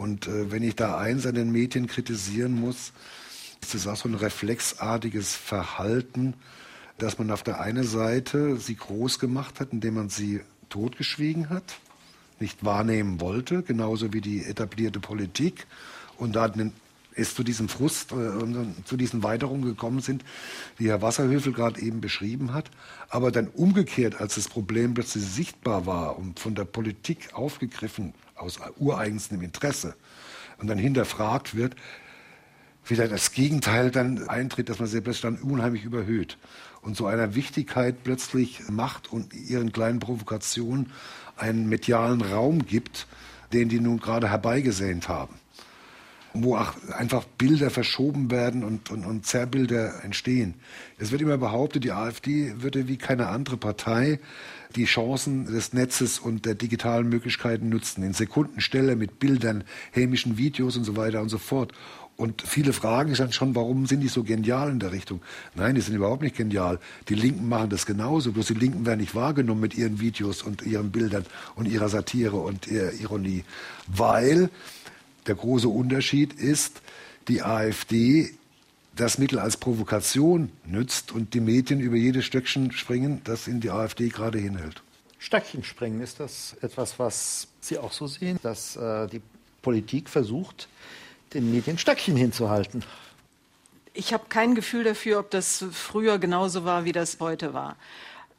Und 0.00 0.28
äh, 0.28 0.50
wenn 0.50 0.62
ich 0.62 0.76
da 0.76 0.96
eins 0.96 1.26
an 1.26 1.34
den 1.34 1.52
Medien 1.52 1.86
kritisieren 1.86 2.58
muss, 2.58 2.94
ist 3.60 3.74
es 3.74 3.86
auch 3.86 3.96
so 3.96 4.08
ein 4.08 4.14
reflexartiges 4.14 5.34
Verhalten, 5.34 6.32
dass 6.96 7.18
man 7.18 7.30
auf 7.30 7.42
der 7.42 7.60
einen 7.60 7.84
Seite 7.84 8.56
sie 8.56 8.76
groß 8.76 9.18
gemacht 9.18 9.60
hat, 9.60 9.74
indem 9.74 9.94
man 9.94 10.08
sie 10.08 10.40
totgeschwiegen 10.70 11.50
hat, 11.50 11.80
nicht 12.38 12.64
wahrnehmen 12.64 13.20
wollte, 13.20 13.62
genauso 13.62 14.14
wie 14.14 14.22
die 14.22 14.42
etablierte 14.42 15.00
Politik 15.00 15.66
und 16.16 16.34
da 16.34 16.48
es 17.14 17.34
zu 17.34 17.42
diesem 17.42 17.68
Frust 17.68 18.12
äh, 18.12 18.14
und 18.14 18.86
zu 18.86 18.96
diesen 18.96 19.22
Weiterungen 19.22 19.64
gekommen 19.64 20.00
sind, 20.00 20.24
wie 20.76 20.88
Herr 20.88 21.02
Wasserhöfel 21.02 21.52
gerade 21.52 21.80
eben 21.80 22.00
beschrieben 22.00 22.52
hat. 22.52 22.70
Aber 23.08 23.30
dann 23.30 23.48
umgekehrt, 23.48 24.20
als 24.20 24.36
das 24.36 24.48
Problem 24.48 24.94
plötzlich 24.94 25.24
sichtbar 25.24 25.86
war 25.86 26.18
und 26.18 26.40
von 26.40 26.54
der 26.54 26.64
Politik 26.64 27.34
aufgegriffen 27.34 28.14
aus 28.36 28.58
ureigenstem 28.78 29.42
Interesse 29.42 29.94
und 30.58 30.68
dann 30.68 30.78
hinterfragt 30.78 31.54
wird, 31.54 31.76
wieder 32.86 33.08
das 33.08 33.32
Gegenteil 33.32 33.90
dann 33.90 34.28
eintritt, 34.28 34.68
dass 34.68 34.78
man 34.78 34.88
sie 34.88 35.00
plötzlich 35.00 35.22
dann 35.22 35.36
unheimlich 35.36 35.84
überhöht 35.84 36.38
und 36.82 36.96
so 36.96 37.06
einer 37.06 37.34
Wichtigkeit 37.34 38.02
plötzlich 38.02 38.68
macht 38.68 39.12
und 39.12 39.34
ihren 39.34 39.70
kleinen 39.70 40.00
Provokationen 40.00 40.90
einen 41.36 41.68
medialen 41.68 42.22
Raum 42.22 42.66
gibt, 42.66 43.06
den 43.52 43.68
die 43.68 43.80
nun 43.80 44.00
gerade 44.00 44.30
herbeigesehnt 44.30 45.08
haben 45.08 45.40
wo 46.32 46.56
auch 46.56 46.74
einfach 46.96 47.24
Bilder 47.24 47.70
verschoben 47.70 48.30
werden 48.30 48.62
und, 48.62 48.90
und, 48.90 49.04
und 49.04 49.26
Zerrbilder 49.26 50.04
entstehen. 50.04 50.54
Es 50.98 51.10
wird 51.10 51.22
immer 51.22 51.38
behauptet, 51.38 51.84
die 51.84 51.92
AfD 51.92 52.54
würde 52.58 52.88
wie 52.88 52.96
keine 52.96 53.28
andere 53.28 53.56
Partei 53.56 54.20
die 54.76 54.84
Chancen 54.84 55.46
des 55.46 55.72
Netzes 55.72 56.18
und 56.20 56.46
der 56.46 56.54
digitalen 56.54 57.08
Möglichkeiten 57.08 57.68
nutzen. 57.68 58.04
In 58.04 58.12
Sekundenstelle 58.12 58.94
mit 58.94 59.18
Bildern, 59.18 59.64
hämischen 59.90 60.38
Videos 60.38 60.76
und 60.76 60.84
so 60.84 60.96
weiter 60.96 61.20
und 61.20 61.28
so 61.28 61.38
fort. 61.38 61.72
Und 62.16 62.42
viele 62.42 62.74
fragen 62.74 63.08
sich 63.08 63.18
dann 63.18 63.32
schon, 63.32 63.54
warum 63.54 63.86
sind 63.86 64.00
die 64.00 64.08
so 64.08 64.22
genial 64.22 64.70
in 64.70 64.78
der 64.78 64.92
Richtung? 64.92 65.22
Nein, 65.54 65.74
die 65.74 65.80
sind 65.80 65.96
überhaupt 65.96 66.22
nicht 66.22 66.36
genial. 66.36 66.78
Die 67.08 67.14
Linken 67.14 67.48
machen 67.48 67.70
das 67.70 67.86
genauso. 67.86 68.32
Bloß 68.32 68.48
die 68.48 68.54
Linken 68.54 68.84
werden 68.84 69.00
nicht 69.00 69.14
wahrgenommen 69.14 69.62
mit 69.62 69.74
ihren 69.74 70.00
Videos 70.00 70.42
und 70.42 70.60
ihren 70.62 70.90
Bildern 70.90 71.24
und 71.54 71.66
ihrer 71.66 71.88
Satire 71.88 72.36
und 72.36 72.66
ihrer 72.66 72.92
Ironie. 72.92 73.42
Weil 73.86 74.50
der 75.26 75.34
große 75.34 75.68
Unterschied 75.68 76.32
ist, 76.34 76.80
die 77.28 77.42
AfD 77.42 78.30
das 78.96 79.18
Mittel 79.18 79.38
als 79.38 79.56
Provokation 79.56 80.50
nützt 80.66 81.12
und 81.12 81.34
die 81.34 81.40
Medien 81.40 81.80
über 81.80 81.96
jedes 81.96 82.24
Stöckchen 82.24 82.72
springen, 82.72 83.20
das 83.24 83.46
in 83.46 83.60
die 83.60 83.70
AfD 83.70 84.08
gerade 84.08 84.38
hinhält. 84.38 84.82
Stöckchen 85.18 85.64
springen, 85.64 86.00
ist 86.00 86.20
das 86.20 86.56
etwas, 86.60 86.98
was 86.98 87.48
Sie 87.60 87.78
auch 87.78 87.92
so 87.92 88.06
sehen, 88.06 88.38
dass 88.42 88.76
äh, 88.76 89.06
die 89.06 89.20
Politik 89.62 90.08
versucht, 90.08 90.68
den 91.34 91.50
Medien 91.50 91.78
Stöckchen 91.78 92.16
hinzuhalten? 92.16 92.82
Ich 93.92 94.12
habe 94.12 94.24
kein 94.28 94.54
Gefühl 94.54 94.84
dafür, 94.84 95.18
ob 95.20 95.30
das 95.30 95.64
früher 95.72 96.18
genauso 96.18 96.64
war, 96.64 96.84
wie 96.84 96.92
das 96.92 97.18
heute 97.20 97.52
war. 97.52 97.76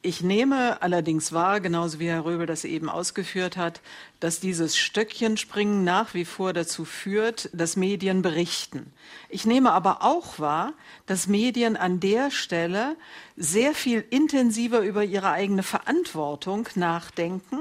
Ich 0.04 0.20
nehme 0.20 0.82
allerdings 0.82 1.32
wahr, 1.32 1.60
genauso 1.60 2.00
wie 2.00 2.08
Herr 2.08 2.24
Röbel 2.24 2.44
das 2.44 2.64
eben 2.64 2.88
ausgeführt 2.88 3.56
hat, 3.56 3.80
dass 4.18 4.40
dieses 4.40 4.76
Stöckchenspringen 4.76 5.84
nach 5.84 6.12
wie 6.12 6.24
vor 6.24 6.52
dazu 6.52 6.84
führt, 6.84 7.48
dass 7.52 7.76
Medien 7.76 8.20
berichten. 8.20 8.92
Ich 9.28 9.46
nehme 9.46 9.70
aber 9.70 10.02
auch 10.02 10.40
wahr, 10.40 10.72
dass 11.06 11.28
Medien 11.28 11.76
an 11.76 12.00
der 12.00 12.32
Stelle 12.32 12.96
sehr 13.36 13.74
viel 13.74 14.04
intensiver 14.10 14.80
über 14.80 15.04
ihre 15.04 15.30
eigene 15.30 15.62
Verantwortung 15.62 16.68
nachdenken 16.74 17.60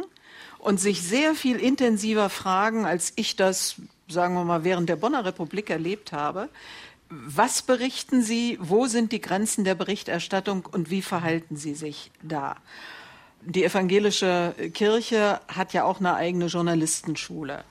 und 0.58 0.80
sich 0.80 1.04
sehr 1.04 1.36
viel 1.36 1.58
intensiver 1.58 2.32
fragen, 2.32 2.88
als 2.88 3.14
ich 3.18 3.36
das, 3.36 3.76
sagen 4.08 4.34
wir 4.34 4.46
mal, 4.46 4.64
während 4.64 4.90
der 4.90 4.96
Bonner 4.96 5.26
Republik 5.26 5.70
erlebt 5.70 6.12
habe, 6.12 6.50
was 7.12 7.62
berichten 7.62 8.21
Sie? 8.21 8.58
Wo 8.62 8.88
sind 8.88 9.12
die 9.12 9.21
Grenzen 9.21 9.63
der 9.65 9.76
Berichterstattung 9.76 10.65
und 10.65 10.89
wie 10.89 11.02
verhalten 11.02 11.58
Sie 11.58 11.76
sich 11.76 12.12
da? 12.21 12.56
Die 13.41 13.65
evangelische 13.65 14.56
Kirche 14.74 15.41
hat 15.47 15.74
ja 15.74 15.84
auch 15.84 16.00
eine 16.00 16.15
eigene 16.15 16.45
Journalistenschule 16.45 17.63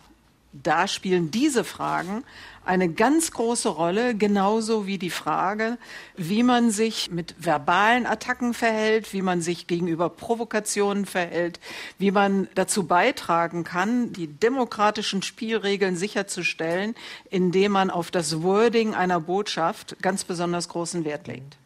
da 0.53 0.89
spielen 0.89 1.31
diese 1.31 1.65
Fragen 1.65 2.25
eine 2.65 2.89
ganz 2.89 3.31
große 3.31 3.69
Rolle, 3.69 4.15
genauso 4.15 4.87
wie 4.87 4.99
die 4.99 5.11
Frage, 5.11 5.79
wie 6.17 6.43
man 6.43 6.71
sich 6.71 7.11
mit 7.11 7.35
verbalen 7.39 8.07
Attacken 8.07 8.53
verhält, 8.53 9.13
wie 9.13 9.23
man 9.23 9.41
sich 9.41 9.67
gegenüber 9.67 10.09
Provokationen 10.09 11.07
verhält, 11.07 11.59
wie 11.99 12.11
man 12.11 12.49
dazu 12.55 12.87
beitragen 12.87 13.65
kann, 13.65 14.13
die 14.13 14.27
demokratischen 14.27 15.23
Spielregeln 15.23 15.97
sicherzustellen, 15.97 16.95
indem 17.31 17.73
man 17.73 17.91
auf 17.91 18.11
das 18.11 18.43
Wording 18.43 18.95
einer 18.95 19.21
Botschaft 19.21 19.97
ganz 20.03 20.25
besonders 20.25 20.69
großen 20.69 21.05
Wert 21.05 21.27
legt. 21.27 21.57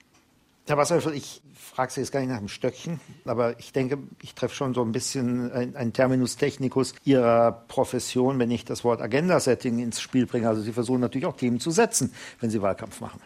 Herr 0.66 0.76
Wasserhöfer, 0.76 1.12
ich 1.12 1.42
frage 1.64 1.92
Sie 1.92 2.00
jetzt 2.00 2.12
gar 2.12 2.20
nicht 2.20 2.28
nach 2.28 2.38
dem 2.38 2.48
Stöckchen, 2.48 3.00
aber 3.24 3.58
ich 3.58 3.72
denke, 3.72 3.98
ich 4.22 4.34
treffe 4.34 4.54
schon 4.54 4.74
so 4.74 4.82
ein 4.82 4.92
bisschen 4.92 5.52
ein, 5.52 5.92
Terminus 5.92 6.36
technicus 6.36 6.94
Ihrer 7.04 7.64
Profession, 7.68 8.38
wenn 8.38 8.50
ich 8.50 8.64
das 8.64 8.84
Wort 8.84 9.00
Agenda-Setting 9.00 9.78
ins 9.78 10.00
Spiel 10.00 10.26
bringe. 10.26 10.48
Also 10.48 10.62
Sie 10.62 10.72
versuchen 10.72 11.00
natürlich 11.00 11.26
auch 11.26 11.36
Themen 11.36 11.60
zu 11.60 11.70
setzen, 11.70 12.12
wenn 12.40 12.50
Sie 12.50 12.62
Wahlkampf 12.62 13.00
machen. 13.00 13.20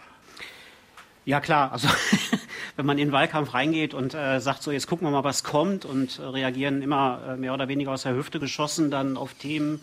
Ja 1.24 1.40
klar, 1.40 1.72
also 1.72 1.88
wenn 2.76 2.86
man 2.86 2.96
in 2.98 3.08
den 3.08 3.12
Wahlkampf 3.12 3.52
reingeht 3.52 3.92
und 3.92 4.14
äh, 4.14 4.40
sagt, 4.40 4.62
so 4.62 4.70
jetzt 4.70 4.86
gucken 4.86 5.06
wir 5.06 5.10
mal, 5.10 5.24
was 5.24 5.44
kommt 5.44 5.84
und 5.84 6.18
äh, 6.18 6.22
reagieren 6.22 6.80
immer 6.80 7.20
äh, 7.28 7.36
mehr 7.36 7.52
oder 7.52 7.68
weniger 7.68 7.92
aus 7.92 8.02
der 8.02 8.14
Hüfte 8.14 8.40
geschossen 8.40 8.90
dann 8.90 9.16
auf 9.16 9.34
Themen 9.34 9.80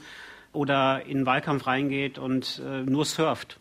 oder 0.53 1.05
in 1.05 1.19
den 1.19 1.25
Wahlkampf 1.25 1.67
reingeht 1.67 2.17
und 2.17 2.61
äh, 2.65 2.81
nur 2.81 3.05
surft. 3.05 3.59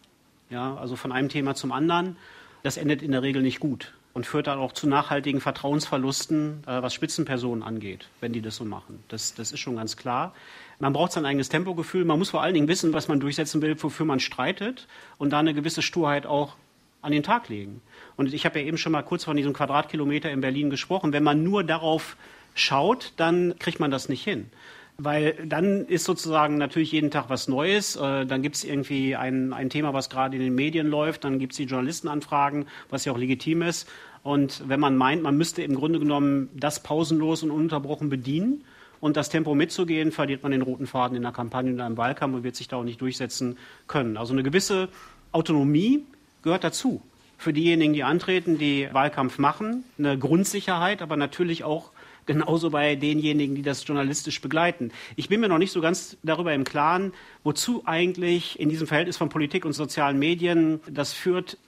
Ja, 0.51 0.77
also 0.77 0.97
von 0.97 1.13
einem 1.13 1.29
Thema 1.29 1.55
zum 1.55 1.73
anderen 1.73 2.17
das 2.65 2.79
endet 2.79 3.03
in 3.03 3.13
der 3.13 3.23
Regel 3.23 3.43
nicht 3.43 3.61
gut. 3.61 3.93
Und 4.15 4.27
führt 4.27 4.47
dann 4.47 4.59
auch 4.59 4.73
zu 4.73 4.89
nachhaltigen 4.89 5.41
Vertrauensverlusten, 5.41 6.63
äh, 6.67 6.83
was 6.83 6.95
Spitzenpersonen 6.95 7.63
angeht, 7.63 8.09
wenn 8.21 8.33
die 8.33 8.41
das 8.41 8.57
so 8.57 8.65
machen. 8.65 9.03
Das, 9.09 9.35
das 9.35 9.53
ist 9.53 9.61
schon 9.61 9.77
ganz 9.77 9.97
klar. 9.97 10.33
Man 10.79 10.93
braucht 10.93 11.13
sein 11.13 11.27
eigenes 11.27 11.49
Tempogefühl. 11.49 12.05
Man 12.05 12.19
muss 12.19 12.31
vor 12.31 12.43
allen 12.43 12.55
Dingen 12.55 12.69
wissen, 12.69 12.93
was 12.93 13.09
man 13.09 13.21
durchsetzen 13.21 13.61
will, 13.61 13.77
wofür 13.83 14.07
man 14.07 14.21
streitet 14.21 14.87
und 15.19 15.31
da 15.31 15.41
eine 15.41 15.53
gewisse 15.53 15.83
Sturheit 15.83 16.27
auch 16.27 16.55
an 17.03 17.13
den 17.13 17.23
Tag 17.23 17.49
legen. 17.49 17.83
Und 18.17 18.33
ich 18.33 18.47
habe 18.47 18.61
ja 18.61 18.67
eben 18.67 18.79
schon 18.79 18.93
mal 18.93 19.03
kurz 19.03 19.25
von 19.25 19.37
diesem 19.37 19.53
Quadratkilometer 19.53 20.31
in 20.31 20.41
Berlin 20.41 20.71
gesprochen. 20.71 21.13
Wenn 21.13 21.23
man 21.23 21.43
nur 21.43 21.65
darauf 21.65 22.17
schaut, 22.55 23.13
dann 23.17 23.59
kriegt 23.59 23.81
man 23.81 23.91
das 23.91 24.09
nicht 24.09 24.25
hin. 24.25 24.49
Weil 24.97 25.35
dann 25.47 25.87
ist 25.87 26.05
sozusagen 26.05 26.57
natürlich 26.57 26.93
jeden 26.93 27.11
Tag 27.11 27.29
was 27.29 27.49
Neues. 27.49 27.97
Äh, 27.97 28.27
dann 28.27 28.43
gibt 28.43 28.57
es 28.57 28.65
irgendwie 28.65 29.17
ein, 29.17 29.53
ein 29.53 29.69
Thema, 29.69 29.93
was 29.93 30.09
gerade 30.09 30.37
in 30.37 30.43
den 30.43 30.55
Medien 30.55 30.87
läuft. 30.87 31.25
Dann 31.25 31.39
gibt 31.39 31.53
es 31.53 31.57
die 31.57 31.65
Journalistenanfragen, 31.65 32.67
was 32.91 33.05
ja 33.05 33.13
auch 33.13 33.19
legitim 33.19 33.63
ist. 33.63 33.89
Und 34.23 34.63
wenn 34.69 34.81
man 34.81 34.97
meint, 34.97 35.23
man 35.23 35.37
müsste 35.37 35.63
im 35.63 35.75
Grunde 35.75 35.99
genommen 35.99 36.49
das 36.55 36.83
pausenlos 36.83 37.43
und 37.43 37.51
ununterbrochen 37.51 38.09
bedienen 38.09 38.65
und 39.01 39.19
das 39.19 39.29
Tempo 39.29 39.55
mitzugehen, 39.55 40.13
verliert 40.13 40.43
man 40.43 40.53
den 40.53 40.63
roten 40.63 40.87
Faden 40.87 41.17
in 41.17 41.23
der 41.23 41.33
Kampagne 41.33 41.71
und 41.71 41.81
einem 41.81 41.99
Wahlkampf 41.99 42.37
und 42.37 42.43
wird 42.45 42.57
sich 42.57 42.69
da 42.69 42.77
auch 42.77 42.85
nicht 42.85 43.01
durchsetzen 43.01 43.59
können. 43.87 44.17
Also 44.17 44.33
eine 44.33 44.43
gewisse 44.43 44.89
Autonomie 45.33 46.05
gehört 46.43 46.65
dazu. 46.65 47.03
Für 47.37 47.53
diejenigen, 47.53 47.93
die 47.93 48.05
antreten, 48.05 48.57
die 48.57 48.89
Wahlkampf 48.93 49.39
machen, 49.39 49.85
eine 49.99 50.17
Grundsicherheit, 50.17 51.03
aber 51.03 51.17
natürlich 51.17 51.65
auch 51.65 51.91
genauso 52.27 52.71
bei 52.71 52.97
denjenigen, 52.97 53.55
die 53.55 53.63
das 53.63 53.87
journalistisch 53.87 54.41
begleiten. 54.41 54.91
Ich 55.17 55.29
bin 55.29 55.41
mir 55.41 55.49
noch 55.49 55.59
nicht 55.59 55.73
so 55.73 55.81
ganz 55.81 56.17
darüber 56.23 56.55
im 56.55 56.65
Klaren, 56.65 57.13
wozu 57.43 57.83
eigentlich 57.87 58.59
in 58.59 58.69
diesem 58.69 58.87
Verhältnis 58.87 59.17
von 59.17 59.29
Politik 59.29 59.65
und 59.65 59.73
sozialen 59.73 60.19
Medien 60.19 60.81
das 60.91 61.13
führt, 61.13 61.59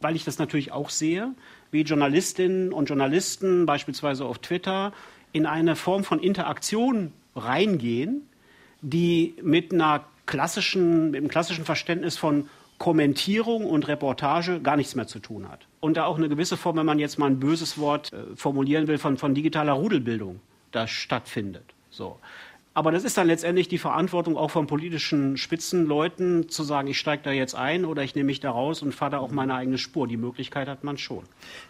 weil 0.00 0.16
ich 0.16 0.24
das 0.24 0.38
natürlich 0.38 0.72
auch 0.72 0.90
sehe, 0.90 1.34
wie 1.70 1.82
Journalistinnen 1.82 2.72
und 2.72 2.88
Journalisten 2.88 3.66
beispielsweise 3.66 4.24
auf 4.24 4.38
Twitter 4.38 4.92
in 5.32 5.46
eine 5.46 5.76
Form 5.76 6.04
von 6.04 6.20
Interaktion 6.20 7.12
reingehen, 7.34 8.22
die 8.80 9.34
mit 9.42 9.72
einer 9.72 10.06
klassischen, 10.26 11.10
mit 11.10 11.20
einem 11.20 11.28
klassischen 11.28 11.64
Verständnis 11.64 12.16
von 12.16 12.48
Kommentierung 12.78 13.64
und 13.64 13.88
Reportage 13.88 14.60
gar 14.60 14.76
nichts 14.76 14.94
mehr 14.94 15.06
zu 15.06 15.18
tun 15.18 15.48
hat. 15.48 15.66
Und 15.80 15.96
da 15.96 16.04
auch 16.04 16.18
eine 16.18 16.28
gewisse 16.28 16.56
Form, 16.56 16.76
wenn 16.76 16.86
man 16.86 16.98
jetzt 16.98 17.18
mal 17.18 17.26
ein 17.26 17.40
böses 17.40 17.78
Wort 17.78 18.12
äh, 18.12 18.36
formulieren 18.36 18.86
will, 18.88 18.98
von, 18.98 19.16
von 19.16 19.34
digitaler 19.34 19.72
Rudelbildung 19.72 20.40
da 20.72 20.86
stattfindet. 20.86 21.64
So. 21.90 22.18
Aber 22.74 22.92
das 22.92 23.04
ist 23.04 23.16
dann 23.16 23.26
letztendlich 23.26 23.68
die 23.68 23.78
Verantwortung 23.78 24.36
auch 24.36 24.50
von 24.50 24.66
politischen 24.66 25.38
Spitzenleuten, 25.38 26.50
zu 26.50 26.62
sagen, 26.62 26.88
ich 26.88 26.98
steige 26.98 27.22
da 27.22 27.30
jetzt 27.30 27.54
ein 27.54 27.86
oder 27.86 28.02
ich 28.02 28.14
nehme 28.14 28.26
mich 28.26 28.40
da 28.40 28.50
raus 28.50 28.82
und 28.82 28.94
fahre 28.94 29.12
da 29.12 29.18
auch 29.18 29.30
meine 29.30 29.54
eigene 29.54 29.78
Spur. 29.78 30.06
Die 30.06 30.18
Möglichkeit 30.18 30.68
hat 30.68 30.84
man 30.84 30.98
schon. 30.98 31.22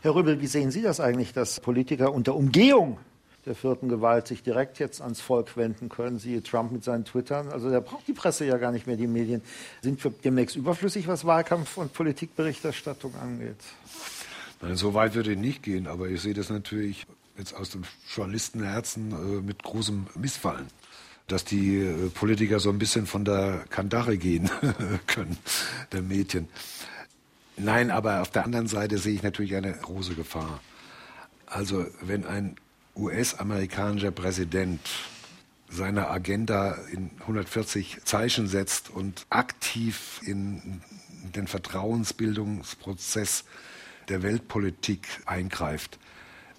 Herr 0.03 0.17
Rübel, 0.17 0.41
wie 0.41 0.49
sehen 0.49 0.73
Sie 0.73 0.83
das 0.83 0.99
eigentlich, 0.99 1.33
dass 1.33 1.61
Politiker 1.61 2.13
unter 2.13 2.35
Umgehung 2.35 2.99
der 3.47 3.55
vierten 3.55 3.89
Gewalt 3.89 4.27
sich 4.27 4.43
direkt 4.43 4.79
jetzt 4.81 5.01
ans 5.01 5.21
Volk 5.21 5.57
wenden 5.57 5.89
können. 5.89 6.19
Siehe 6.19 6.43
Trump 6.43 6.73
mit 6.73 6.83
seinen 6.83 7.05
Twittern. 7.05 7.49
Also 7.49 7.71
der 7.71 7.81
braucht 7.81 8.07
die 8.09 8.13
Presse 8.13 8.45
ja 8.45 8.59
gar 8.59 8.73
nicht 8.73 8.87
mehr, 8.89 8.97
die 8.97 9.07
Medien. 9.07 9.41
Sind 9.83 10.03
wir 10.03 10.13
demnächst 10.25 10.57
überflüssig, 10.57 11.07
was 11.07 11.25
Wahlkampf 11.25 11.77
und 11.77 11.93
Politikberichterstattung 11.93 13.15
angeht? 13.17 13.57
Nein, 14.61 14.77
so 14.77 14.95
weit 14.95 15.15
würde 15.15 15.33
ich 15.33 15.39
nicht 15.39 15.63
gehen, 15.63 15.87
aber 15.87 16.09
ich 16.09 16.21
sehe 16.21 16.35
das 16.35 16.51
natürlich 16.51 17.07
jetzt 17.39 17.55
aus 17.55 17.71
dem 17.71 17.85
Journalistenherzen 18.15 19.13
äh, 19.13 19.43
mit 19.43 19.63
großem 19.63 20.07
Missfallen, 20.17 20.67
dass 21.29 21.45
die 21.45 21.79
äh, 21.79 22.09
Politiker 22.09 22.59
so 22.59 22.71
ein 22.71 22.79
bisschen 22.79 23.07
von 23.07 23.25
der 23.25 23.65
Kandare 23.71 24.17
gehen 24.17 24.51
können, 25.07 25.37
der 25.93 26.03
Medien. 26.03 26.49
Nein, 27.59 27.91
aber 27.91 28.23
auf 28.23 28.31
der 28.31 28.45
anderen 28.45 28.67
Seite 28.67 28.99
sehe 28.99 29.15
ich 29.15 29.23
natürlich 29.23 29.55
eine 29.55 29.73
große 29.73 30.15
Gefahr. 30.15 30.61
Also 31.47 31.87
wenn 32.03 32.27
ein 32.27 32.57
US-amerikanischer 32.97 34.11
Präsident 34.11 34.81
seine 35.69 36.09
Agenda 36.09 36.77
in 36.93 37.11
140 37.21 37.99
Zeichen 38.05 38.47
setzt 38.47 38.91
und 38.91 39.27
aktiv 39.31 40.21
in 40.25 40.81
den 41.35 41.47
Vertrauensbildungsprozess 41.47 43.45
der 44.09 44.23
Weltpolitik 44.23 45.07
eingreift, 45.27 45.99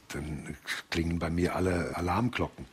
dann 0.10 0.56
klingen 0.90 1.20
bei 1.20 1.30
mir 1.30 1.56
alle 1.56 1.96
Alarmglocken. 1.96 2.66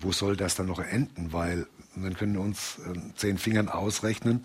Wo 0.00 0.12
soll 0.12 0.36
das 0.36 0.56
dann 0.56 0.66
noch 0.66 0.80
enden? 0.80 1.32
Weil 1.32 1.66
dann 1.94 2.14
können 2.14 2.34
wir 2.34 2.40
uns 2.40 2.78
äh, 2.78 2.98
zehn 3.16 3.38
Fingern 3.38 3.68
ausrechnen. 3.68 4.44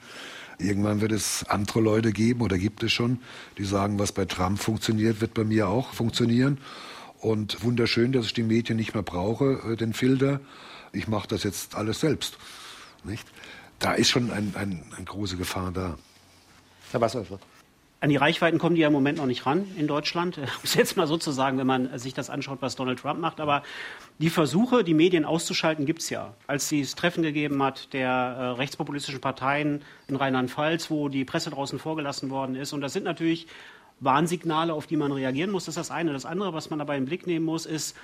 Irgendwann 0.60 1.02
wird 1.02 1.12
es 1.12 1.46
andere 1.46 1.82
Leute 1.82 2.12
geben 2.12 2.42
oder 2.42 2.58
gibt 2.58 2.84
es 2.84 2.92
schon, 2.92 3.20
die 3.58 3.64
sagen, 3.64 4.00
was 4.00 4.12
bei 4.12 4.26
Trump 4.26 4.60
funktioniert, 4.60 5.22
wird 5.22 5.34
bei 5.34 5.44
mir 5.44 5.68
auch 5.68 5.94
funktionieren. 5.94 6.60
Und 7.20 7.64
wunderschön, 7.64 8.12
dass 8.12 8.28
ich 8.28 8.34
die 8.34 8.44
Medien 8.44 8.78
nicht 8.78 8.94
mehr 8.94 9.04
brauche, 9.04 9.62
äh, 9.72 9.76
den 9.76 9.94
Filter. 9.94 10.40
Ich 10.94 11.08
mache 11.08 11.28
das 11.28 11.44
jetzt 11.44 11.76
alles 11.76 12.00
selbst. 12.00 12.38
Nicht? 13.04 13.28
Da 13.80 13.94
ist 13.94 14.10
schon 14.10 14.32
ein, 14.32 14.54
ein, 14.56 14.84
eine 14.96 15.06
große 15.06 15.38
Gefahr 15.38 15.72
da. 15.72 15.98
Herr 16.92 17.02
Wasserfurt. 17.02 17.42
An 18.00 18.12
die 18.12 18.16
Reichweiten 18.16 18.60
kommen 18.60 18.76
die 18.76 18.82
ja 18.82 18.88
im 18.88 18.94
Moment 18.94 19.18
noch 19.18 19.26
nicht 19.26 19.48
ran 19.48 19.66
in 19.76 19.88
Deutschland, 19.88 20.38
um 20.38 20.44
es 20.64 20.76
jetzt 20.76 20.98
mal 20.98 21.08
so 21.08 21.18
zu 21.18 21.32
sagen, 21.32 21.58
wenn 21.58 21.66
man 21.66 21.98
sich 21.98 22.14
das 22.14 22.30
anschaut, 22.30 22.60
was 22.62 22.76
Donald 22.76 23.00
Trump 23.00 23.20
macht. 23.20 23.40
Aber 23.40 23.64
die 24.20 24.30
Versuche, 24.30 24.84
die 24.84 24.94
Medien 24.94 25.26
auszuschalten, 25.26 25.88
gibt 25.88 26.04
es 26.04 26.12
ja. 26.12 26.36
Als 26.46 26.72
es 26.72 26.94
Treffen 26.94 27.24
gegeben 27.24 27.62
hat 27.64 27.94
der 27.94 28.10
äh, 28.10 28.44
rechtspopulistischen 28.52 29.22
Parteien 29.22 29.82
in 30.08 30.16
Rheinland-Pfalz, 30.16 30.92
wo 30.92 31.10
die 31.10 31.26
Presse 31.26 31.50
draußen 31.50 31.80
vorgelassen 31.80 32.30
worden 32.30 32.56
ist. 32.56 32.72
Und 32.72 32.82
das 32.82 32.94
sind 32.94 33.04
natürlich 33.04 33.48
Warnsignale, 34.00 34.74
auf 34.74 34.88
die 34.88 34.98
man 34.98 35.12
reagieren 35.12 35.52
muss. 35.52 35.66
Das 35.66 35.74
ist 35.74 35.90
das 35.90 35.92
eine. 35.92 36.14
Das 36.14 36.26
andere, 36.26 36.54
was 36.54 36.70
man 36.70 36.80
dabei 36.80 36.98
im 36.98 37.06
Blick 37.06 37.28
nehmen 37.28 37.46
muss, 37.46 37.66
ist, 37.66 37.96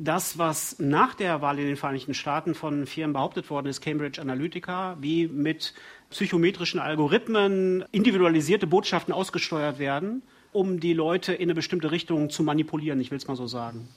das, 0.00 0.38
was 0.38 0.78
nach 0.78 1.14
der 1.14 1.42
Wahl 1.42 1.58
in 1.58 1.66
den 1.66 1.76
Vereinigten 1.76 2.14
Staaten 2.14 2.54
von 2.54 2.86
Firmen 2.86 3.14
behauptet 3.14 3.50
worden 3.50 3.66
ist, 3.66 3.80
Cambridge 3.80 4.20
Analytica, 4.20 4.96
wie 5.00 5.26
mit 5.26 5.74
psychometrischen 6.10 6.78
Algorithmen 6.78 7.84
individualisierte 7.90 8.66
Botschaften 8.66 9.12
ausgesteuert 9.12 9.78
werden, 9.78 10.22
um 10.52 10.78
die 10.78 10.94
Leute 10.94 11.34
in 11.34 11.42
eine 11.42 11.54
bestimmte 11.54 11.90
Richtung 11.90 12.30
zu 12.30 12.42
manipulieren, 12.44 13.00
ich 13.00 13.10
will 13.10 13.18
es 13.18 13.26
mal 13.26 13.36
so 13.36 13.46
sagen. 13.46 13.88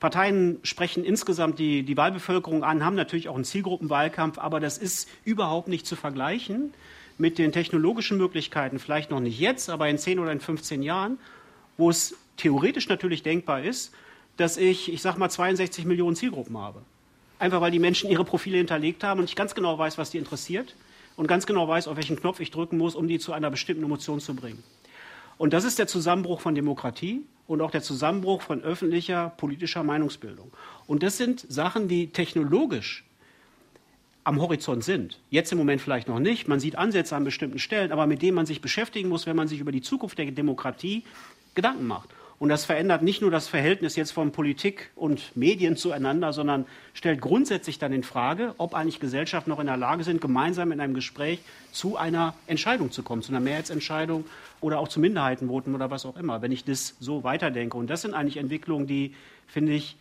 Parteien 0.00 0.58
sprechen 0.62 1.04
insgesamt 1.04 1.58
die, 1.58 1.84
die 1.84 1.96
Wahlbevölkerung 1.96 2.64
an, 2.64 2.84
haben 2.84 2.96
natürlich 2.96 3.28
auch 3.28 3.36
einen 3.36 3.44
Zielgruppenwahlkampf, 3.44 4.38
aber 4.38 4.58
das 4.58 4.78
ist 4.78 5.08
überhaupt 5.24 5.68
nicht 5.68 5.86
zu 5.86 5.96
vergleichen 5.96 6.72
mit 7.18 7.38
den 7.38 7.52
technologischen 7.52 8.18
Möglichkeiten, 8.18 8.78
vielleicht 8.78 9.10
noch 9.10 9.20
nicht 9.20 9.38
jetzt, 9.38 9.70
aber 9.70 9.88
in 9.88 9.98
10 9.98 10.18
oder 10.18 10.32
in 10.32 10.40
15 10.40 10.82
Jahren, 10.82 11.18
wo 11.76 11.90
es 11.90 12.16
theoretisch 12.36 12.88
natürlich 12.88 13.22
denkbar 13.22 13.62
ist, 13.62 13.92
dass 14.36 14.56
ich, 14.56 14.92
ich 14.92 15.02
sag 15.02 15.18
mal, 15.18 15.28
62 15.28 15.84
Millionen 15.84 16.16
Zielgruppen 16.16 16.56
habe. 16.58 16.82
Einfach 17.38 17.60
weil 17.60 17.70
die 17.70 17.78
Menschen 17.78 18.10
ihre 18.10 18.24
Profile 18.24 18.58
hinterlegt 18.58 19.04
haben 19.04 19.20
und 19.20 19.24
ich 19.24 19.36
ganz 19.36 19.54
genau 19.54 19.78
weiß, 19.78 19.98
was 19.98 20.10
die 20.10 20.18
interessiert 20.18 20.74
und 21.16 21.26
ganz 21.26 21.46
genau 21.46 21.68
weiß, 21.68 21.88
auf 21.88 21.96
welchen 21.96 22.16
Knopf 22.16 22.40
ich 22.40 22.50
drücken 22.50 22.78
muss, 22.78 22.94
um 22.94 23.08
die 23.08 23.18
zu 23.18 23.32
einer 23.32 23.50
bestimmten 23.50 23.84
Emotion 23.84 24.20
zu 24.20 24.34
bringen. 24.34 24.62
Und 25.38 25.52
das 25.52 25.64
ist 25.64 25.78
der 25.78 25.86
Zusammenbruch 25.86 26.40
von 26.40 26.54
Demokratie 26.54 27.22
und 27.46 27.60
auch 27.60 27.70
der 27.70 27.82
Zusammenbruch 27.82 28.42
von 28.42 28.62
öffentlicher 28.62 29.30
politischer 29.36 29.82
Meinungsbildung. 29.82 30.52
Und 30.86 31.02
das 31.02 31.16
sind 31.16 31.44
Sachen, 31.48 31.88
die 31.88 32.08
technologisch 32.08 33.04
am 34.24 34.40
Horizont 34.40 34.84
sind. 34.84 35.18
Jetzt 35.30 35.52
im 35.52 35.58
Moment 35.58 35.80
vielleicht 35.80 36.08
noch 36.08 36.20
nicht. 36.20 36.48
Man 36.48 36.60
sieht 36.60 36.76
Ansätze 36.76 37.16
an 37.16 37.24
bestimmten 37.24 37.58
Stellen, 37.58 37.92
aber 37.92 38.06
mit 38.06 38.22
denen 38.22 38.34
man 38.34 38.46
sich 38.46 38.60
beschäftigen 38.60 39.08
muss, 39.08 39.26
wenn 39.26 39.36
man 39.36 39.48
sich 39.48 39.60
über 39.60 39.72
die 39.72 39.82
Zukunft 39.82 40.18
der 40.18 40.30
Demokratie 40.30 41.04
Gedanken 41.54 41.86
macht. 41.86 42.10
Und 42.38 42.48
das 42.48 42.64
verändert 42.64 43.02
nicht 43.02 43.22
nur 43.22 43.30
das 43.30 43.46
Verhältnis 43.46 43.94
jetzt 43.94 44.10
von 44.10 44.32
Politik 44.32 44.90
und 44.96 45.36
Medien 45.36 45.76
zueinander, 45.76 46.32
sondern 46.32 46.66
stellt 46.92 47.20
grundsätzlich 47.20 47.78
dann 47.78 47.92
in 47.92 48.02
Frage, 48.02 48.56
ob 48.58 48.74
eigentlich 48.74 48.98
Gesellschaften 48.98 49.50
noch 49.50 49.60
in 49.60 49.66
der 49.66 49.76
Lage 49.76 50.02
sind, 50.02 50.20
gemeinsam 50.20 50.72
in 50.72 50.80
einem 50.80 50.92
Gespräch 50.92 51.38
zu 51.70 51.96
einer 51.96 52.34
Entscheidung 52.48 52.90
zu 52.90 53.04
kommen, 53.04 53.22
zu 53.22 53.30
einer 53.30 53.38
Mehrheitsentscheidung 53.38 54.24
oder 54.60 54.80
auch 54.80 54.88
zu 54.88 54.98
Minderheitenvoten 54.98 55.72
oder 55.72 55.92
was 55.92 56.04
auch 56.04 56.16
immer, 56.16 56.42
wenn 56.42 56.50
ich 56.50 56.64
das 56.64 56.96
so 56.98 57.22
weiterdenke. 57.22 57.76
Und 57.76 57.88
das 57.88 58.02
sind 58.02 58.12
eigentlich 58.12 58.38
Entwicklungen, 58.38 58.88
die, 58.88 59.14
finde 59.46 59.74
ich, 59.74 59.96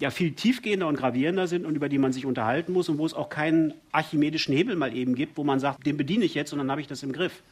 ja 0.00 0.10
viel 0.10 0.32
tiefgehender 0.32 0.88
und 0.88 0.96
gravierender 0.96 1.46
sind 1.46 1.66
und 1.66 1.74
über 1.74 1.88
die 1.88 1.98
man 1.98 2.12
sich 2.12 2.26
unterhalten 2.26 2.72
muss 2.72 2.88
und 2.88 2.98
wo 2.98 3.06
es 3.06 3.14
auch 3.14 3.28
keinen 3.28 3.74
archimedischen 3.92 4.54
Hebel 4.54 4.74
mal 4.74 4.96
eben 4.96 5.14
gibt, 5.14 5.36
wo 5.36 5.44
man 5.44 5.60
sagt, 5.60 5.86
den 5.86 5.96
bediene 5.96 6.24
ich 6.24 6.34
jetzt 6.34 6.52
und 6.52 6.58
dann 6.58 6.70
habe 6.70 6.80
ich 6.80 6.86
das 6.86 7.02
im 7.02 7.12
Griff. 7.12 7.42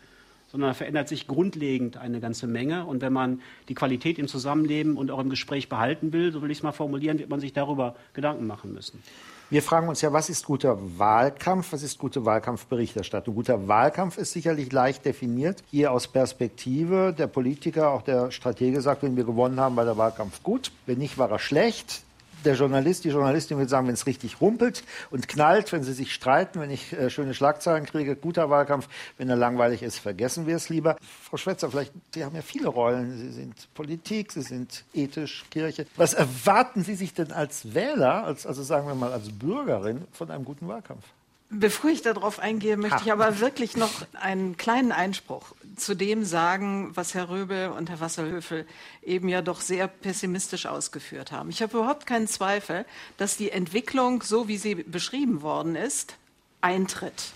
Sondern 0.51 0.71
da 0.71 0.75
verändert 0.75 1.09
sich 1.11 1.27
grundlegend 1.27 1.99
eine 1.99 2.21
ganze 2.21 2.47
Menge. 2.47 2.87
Und 2.87 3.03
wenn 3.03 3.13
man 3.13 3.43
die 3.69 3.75
Qualität 3.75 4.19
im 4.19 4.29
Zusammenleben 4.29 4.97
und 4.97 5.11
auch 5.11 5.19
im 5.19 5.29
Gespräch 5.29 5.69
behalten 5.69 6.15
will, 6.15 6.33
so 6.33 6.41
will 6.41 6.51
ich 6.51 6.59
es 6.59 6.63
mal 6.63 6.73
formulieren, 6.73 7.19
wird 7.19 7.29
man 7.29 7.39
sich 7.39 7.53
darüber 7.53 7.97
Gedanken 8.15 8.47
machen 8.47 8.73
müssen. 8.73 9.03
Wir 9.51 9.63
fragen 9.63 9.91
uns 9.91 10.01
ja, 10.01 10.11
was 10.11 10.31
ist 10.31 10.47
guter 10.47 10.79
Wahlkampf, 10.99 11.75
was 11.75 11.83
ist 11.83 11.99
gute 11.99 12.25
Wahlkampfberichterstattung? 12.25 13.35
Guter 13.35 13.69
Wahlkampf 13.69 14.17
ist 14.17 14.33
sicherlich 14.33 14.73
leicht 14.73 15.05
definiert. 15.05 15.63
Hier 15.71 15.93
aus 15.93 16.09
Perspektive 16.09 17.15
der 17.17 17.27
Politiker, 17.27 17.91
auch 17.91 18.01
der 18.01 18.31
Stratege 18.31 18.81
sagt, 18.81 19.03
wenn 19.03 19.17
wir 19.17 19.25
gewonnen 19.25 19.61
haben, 19.61 19.77
war 19.77 19.85
der 19.85 19.99
Wahlkampf 19.99 20.43
gut. 20.43 20.73
Wenn 20.87 20.97
nicht, 20.97 21.19
war 21.19 21.31
er 21.31 21.39
schlecht 21.39 22.05
der 22.45 22.55
Journalist, 22.55 23.05
die 23.05 23.11
Journalistin 23.11 23.59
will 23.59 23.69
sagen, 23.69 23.87
wenn 23.87 23.95
es 23.95 24.07
richtig 24.07 24.41
rumpelt 24.41 24.85
und 25.11 25.29
knallt, 25.29 25.73
wenn 25.73 25.83
sie 25.83 25.93
sich 25.93 26.13
streiten, 26.15 26.61
wenn 26.61 26.71
ich 26.71 26.93
äh, 26.93 27.11
schöne 27.11 27.35
Schlagzeilen 27.35 27.87
kriege, 27.87 28.17
guter 28.17 28.51
Wahlkampf. 28.51 28.89
Wenn 29.17 29.29
er 29.29 29.37
langweilig 29.37 29.83
ist, 29.83 29.99
vergessen 29.99 30.47
wir 30.47 30.57
es 30.57 30.69
lieber. 30.69 30.97
Frau 31.23 31.37
Schwetzer, 31.37 31.71
vielleicht, 31.71 31.93
Sie 32.15 32.25
haben 32.25 32.35
ja 32.35 32.43
viele 32.43 32.69
Rollen. 32.69 33.17
Sie 33.19 33.33
sind 33.33 33.55
Politik, 33.75 34.33
Sie 34.33 34.43
sind 34.43 34.85
ethisch, 34.95 35.45
Kirche. 35.51 35.87
Was 35.97 36.15
erwarten 36.15 36.85
Sie 36.85 36.95
sich 36.95 37.15
denn 37.15 37.33
als 37.33 37.75
Wähler, 37.75 38.25
als, 38.25 38.47
also 38.47 38.63
sagen 38.63 38.87
wir 38.87 38.95
mal 38.95 39.13
als 39.13 39.31
Bürgerin 39.31 40.05
von 40.13 40.31
einem 40.31 40.45
guten 40.45 40.69
Wahlkampf? 40.69 41.05
Bevor 41.51 41.89
ich 41.89 42.03
darauf 42.03 42.41
eingehe, 42.41 42.77
möchte 42.77 43.01
ich 43.05 43.11
aber 43.11 43.41
wirklich 43.41 43.75
noch 43.75 44.07
einen 44.21 44.59
kleinen 44.59 44.93
Einspruch 44.93 45.55
zu 45.79 45.95
dem 45.95 46.25
sagen, 46.25 46.91
was 46.95 47.15
Herr 47.15 47.29
Röbel 47.29 47.71
und 47.71 47.89
Herr 47.89 48.01
Wasserhöfel 48.01 48.67
eben 49.03 49.29
ja 49.29 49.43
doch 49.43 49.61
sehr 49.61 49.89
pessimistisch 49.89 50.67
ausgeführt 50.67 51.33
haben. 51.33 51.51
Ich 51.51 51.63
habe 51.63 51.79
überhaupt 51.79 52.07
keinen 52.07 52.29
Zweifel, 52.29 52.85
dass 53.17 53.37
die 53.37 53.51
Entwicklung, 53.51 54.23
so 54.23 54.49
wie 54.49 54.59
sie 54.59 54.75
beschrieben 54.75 55.43
worden 55.43 55.77
ist, 55.77 56.17
eintritt. 56.61 57.33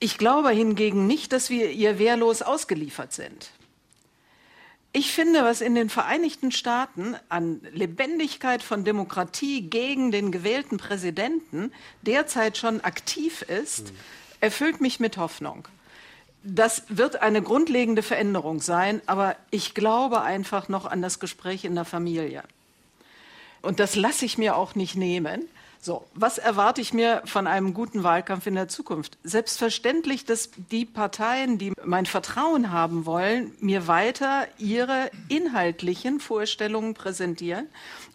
Ich 0.00 0.18
glaube 0.18 0.50
hingegen 0.50 1.06
nicht, 1.06 1.32
dass 1.32 1.50
wir 1.50 1.70
ihr 1.70 1.98
wehrlos 1.98 2.42
ausgeliefert 2.42 3.12
sind. 3.12 3.50
Ich 4.92 5.12
finde, 5.12 5.44
was 5.44 5.60
in 5.60 5.74
den 5.74 5.90
Vereinigten 5.90 6.50
Staaten 6.50 7.14
an 7.28 7.60
Lebendigkeit 7.72 8.62
von 8.62 8.84
Demokratie 8.84 9.62
gegen 9.62 10.10
den 10.12 10.32
gewählten 10.32 10.78
Präsidenten 10.78 11.72
derzeit 12.02 12.56
schon 12.56 12.80
aktiv 12.80 13.42
ist, 13.42 13.92
erfüllt 14.40 14.80
mich 14.80 14.98
mit 14.98 15.16
Hoffnung. 15.16 15.68
Das 16.50 16.84
wird 16.88 17.20
eine 17.20 17.42
grundlegende 17.42 18.02
Veränderung 18.02 18.62
sein, 18.62 19.02
aber 19.04 19.36
ich 19.50 19.74
glaube 19.74 20.22
einfach 20.22 20.68
noch 20.70 20.86
an 20.86 21.02
das 21.02 21.20
Gespräch 21.20 21.66
in 21.66 21.74
der 21.74 21.84
Familie. 21.84 22.42
Und 23.60 23.80
das 23.80 23.96
lasse 23.96 24.24
ich 24.24 24.38
mir 24.38 24.56
auch 24.56 24.74
nicht 24.74 24.96
nehmen. 24.96 25.46
So, 25.78 26.06
was 26.14 26.38
erwarte 26.38 26.80
ich 26.80 26.94
mir 26.94 27.22
von 27.26 27.46
einem 27.46 27.74
guten 27.74 28.02
Wahlkampf 28.02 28.46
in 28.46 28.54
der 28.54 28.68
Zukunft? 28.68 29.18
Selbstverständlich, 29.24 30.24
dass 30.24 30.50
die 30.70 30.86
Parteien, 30.86 31.58
die 31.58 31.72
mein 31.84 32.06
Vertrauen 32.06 32.72
haben 32.72 33.04
wollen, 33.04 33.52
mir 33.60 33.86
weiter 33.86 34.48
ihre 34.56 35.10
inhaltlichen 35.28 36.18
Vorstellungen 36.18 36.94
präsentieren 36.94 37.66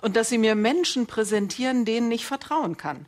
und 0.01 0.15
dass 0.15 0.29
sie 0.29 0.39
mir 0.39 0.55
Menschen 0.55 1.05
präsentieren, 1.05 1.85
denen 1.85 2.11
ich 2.11 2.25
vertrauen 2.25 2.77
kann. 2.77 3.05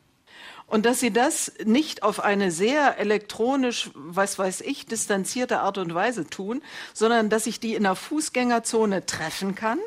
Und 0.67 0.85
dass 0.85 0.99
sie 0.99 1.11
das 1.11 1.53
nicht 1.63 2.03
auf 2.03 2.19
eine 2.19 2.51
sehr 2.51 2.97
elektronisch, 2.97 3.91
was 3.93 4.39
weiß 4.39 4.61
ich, 4.61 4.87
distanzierte 4.87 5.59
Art 5.59 5.77
und 5.77 5.93
Weise 5.93 6.27
tun, 6.27 6.63
sondern 6.93 7.29
dass 7.29 7.45
ich 7.45 7.59
die 7.59 7.75
in 7.75 7.83
der 7.83 7.95
Fußgängerzone 7.95 9.05
treffen 9.05 9.53
kann, 9.53 9.77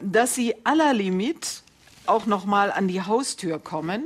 dass 0.00 0.34
sie 0.34 0.54
aller 0.64 0.92
Limit 0.92 1.62
auch 2.06 2.26
noch 2.26 2.44
mal 2.44 2.70
an 2.70 2.86
die 2.86 3.02
Haustür 3.02 3.58
kommen. 3.58 4.04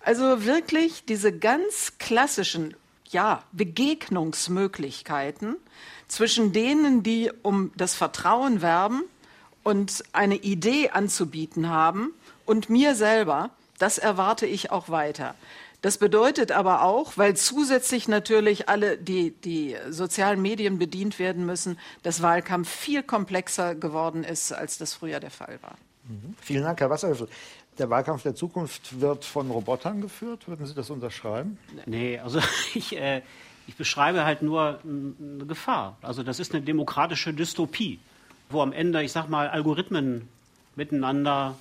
Also 0.00 0.44
wirklich 0.44 1.04
diese 1.04 1.36
ganz 1.36 1.98
klassischen 1.98 2.74
ja, 3.10 3.42
Begegnungsmöglichkeiten 3.52 5.56
zwischen 6.08 6.52
denen, 6.52 7.02
die 7.02 7.30
um 7.42 7.72
das 7.76 7.94
Vertrauen 7.94 8.62
werben 8.62 9.02
und 9.62 10.02
eine 10.12 10.36
Idee 10.36 10.90
anzubieten 10.90 11.68
haben 11.68 12.14
und 12.46 12.70
mir 12.70 12.94
selber, 12.94 13.50
das 13.78 13.98
erwarte 13.98 14.46
ich 14.46 14.70
auch 14.70 14.88
weiter. 14.88 15.34
Das 15.80 15.98
bedeutet 15.98 16.50
aber 16.50 16.82
auch, 16.82 17.16
weil 17.16 17.36
zusätzlich 17.36 18.08
natürlich 18.08 18.68
alle 18.68 18.98
die, 18.98 19.30
die 19.30 19.76
sozialen 19.90 20.42
Medien 20.42 20.78
bedient 20.78 21.20
werden 21.20 21.46
müssen, 21.46 21.78
dass 22.02 22.20
Wahlkampf 22.20 22.68
viel 22.68 23.04
komplexer 23.04 23.76
geworden 23.76 24.24
ist, 24.24 24.52
als 24.52 24.78
das 24.78 24.94
früher 24.94 25.20
der 25.20 25.30
Fall 25.30 25.58
war. 25.62 25.76
Mhm. 26.08 26.34
Vielen 26.40 26.64
Dank, 26.64 26.80
Herr 26.80 26.90
Wasserhöfel. 26.90 27.28
Der 27.78 27.90
Wahlkampf 27.90 28.24
der 28.24 28.34
Zukunft 28.34 29.00
wird 29.00 29.24
von 29.24 29.50
Robotern 29.52 30.00
geführt. 30.00 30.48
Würden 30.48 30.66
Sie 30.66 30.74
das 30.74 30.90
unterschreiben? 30.90 31.58
Nee, 31.86 32.18
also 32.18 32.40
ich, 32.74 32.96
äh, 32.96 33.22
ich 33.68 33.76
beschreibe 33.76 34.24
halt 34.24 34.42
nur 34.42 34.80
eine 34.82 35.46
Gefahr. 35.46 35.96
Also 36.02 36.24
das 36.24 36.40
ist 36.40 36.52
eine 36.52 36.62
demokratische 36.62 37.32
Dystopie, 37.32 38.00
wo 38.50 38.62
am 38.62 38.72
Ende, 38.72 39.04
ich 39.04 39.12
sag 39.12 39.28
mal, 39.28 39.48
Algorithmen 39.48 40.28
miteinander 40.74 41.54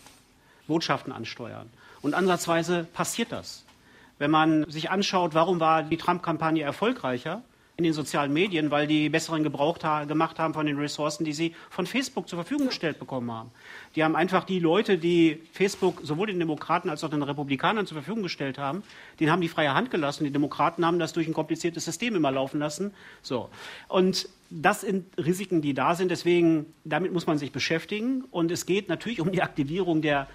Botschaften 0.67 1.13
ansteuern. 1.13 1.69
Und 2.01 2.13
ansatzweise 2.13 2.87
passiert 2.93 3.31
das. 3.31 3.63
Wenn 4.19 4.31
man 4.31 4.69
sich 4.69 4.89
anschaut, 4.89 5.33
warum 5.33 5.59
war 5.59 5.83
die 5.83 5.97
Trump-Kampagne 5.97 6.63
erfolgreicher, 6.63 7.43
in 7.77 7.83
den 7.83 7.93
sozialen 7.93 8.33
Medien, 8.33 8.71
weil 8.71 8.87
die 8.87 9.07
besseren 9.07 9.43
Gebrauch 9.43 9.77
gemacht 9.77 10.39
haben 10.39 10.55
von 10.55 10.65
den 10.65 10.79
Ressourcen, 10.79 11.23
die 11.25 11.33
sie 11.33 11.53
von 11.69 11.85
Facebook 11.85 12.27
zur 12.27 12.37
Verfügung 12.37 12.67
gestellt 12.67 12.97
bekommen 12.97 13.31
haben. 13.31 13.51
Die 13.95 14.03
haben 14.03 14.15
einfach 14.15 14.45
die 14.45 14.57
Leute, 14.57 14.97
die 14.97 15.39
Facebook 15.53 15.99
sowohl 16.01 16.25
den 16.25 16.39
Demokraten 16.39 16.89
als 16.89 17.03
auch 17.03 17.11
den 17.11 17.21
Republikanern 17.21 17.85
zur 17.85 17.97
Verfügung 17.97 18.23
gestellt 18.23 18.57
haben, 18.57 18.81
denen 19.19 19.31
haben 19.31 19.41
die 19.41 19.47
freie 19.47 19.75
Hand 19.75 19.91
gelassen. 19.91 20.23
Die 20.23 20.31
Demokraten 20.31 20.83
haben 20.87 20.97
das 20.97 21.13
durch 21.13 21.27
ein 21.27 21.35
kompliziertes 21.35 21.85
System 21.85 22.15
immer 22.15 22.31
laufen 22.31 22.59
lassen. 22.59 22.95
So. 23.21 23.49
Und 23.87 24.27
das 24.49 24.81
sind 24.81 25.05
Risiken, 25.19 25.61
die 25.61 25.75
da 25.75 25.93
sind. 25.93 26.09
Deswegen, 26.09 26.65
damit 26.83 27.13
muss 27.13 27.27
man 27.27 27.37
sich 27.37 27.51
beschäftigen. 27.51 28.23
Und 28.31 28.49
es 28.49 28.65
geht 28.65 28.89
natürlich 28.89 29.21
um 29.21 29.31
die 29.31 29.43
Aktivierung 29.43 30.01
der 30.01 30.27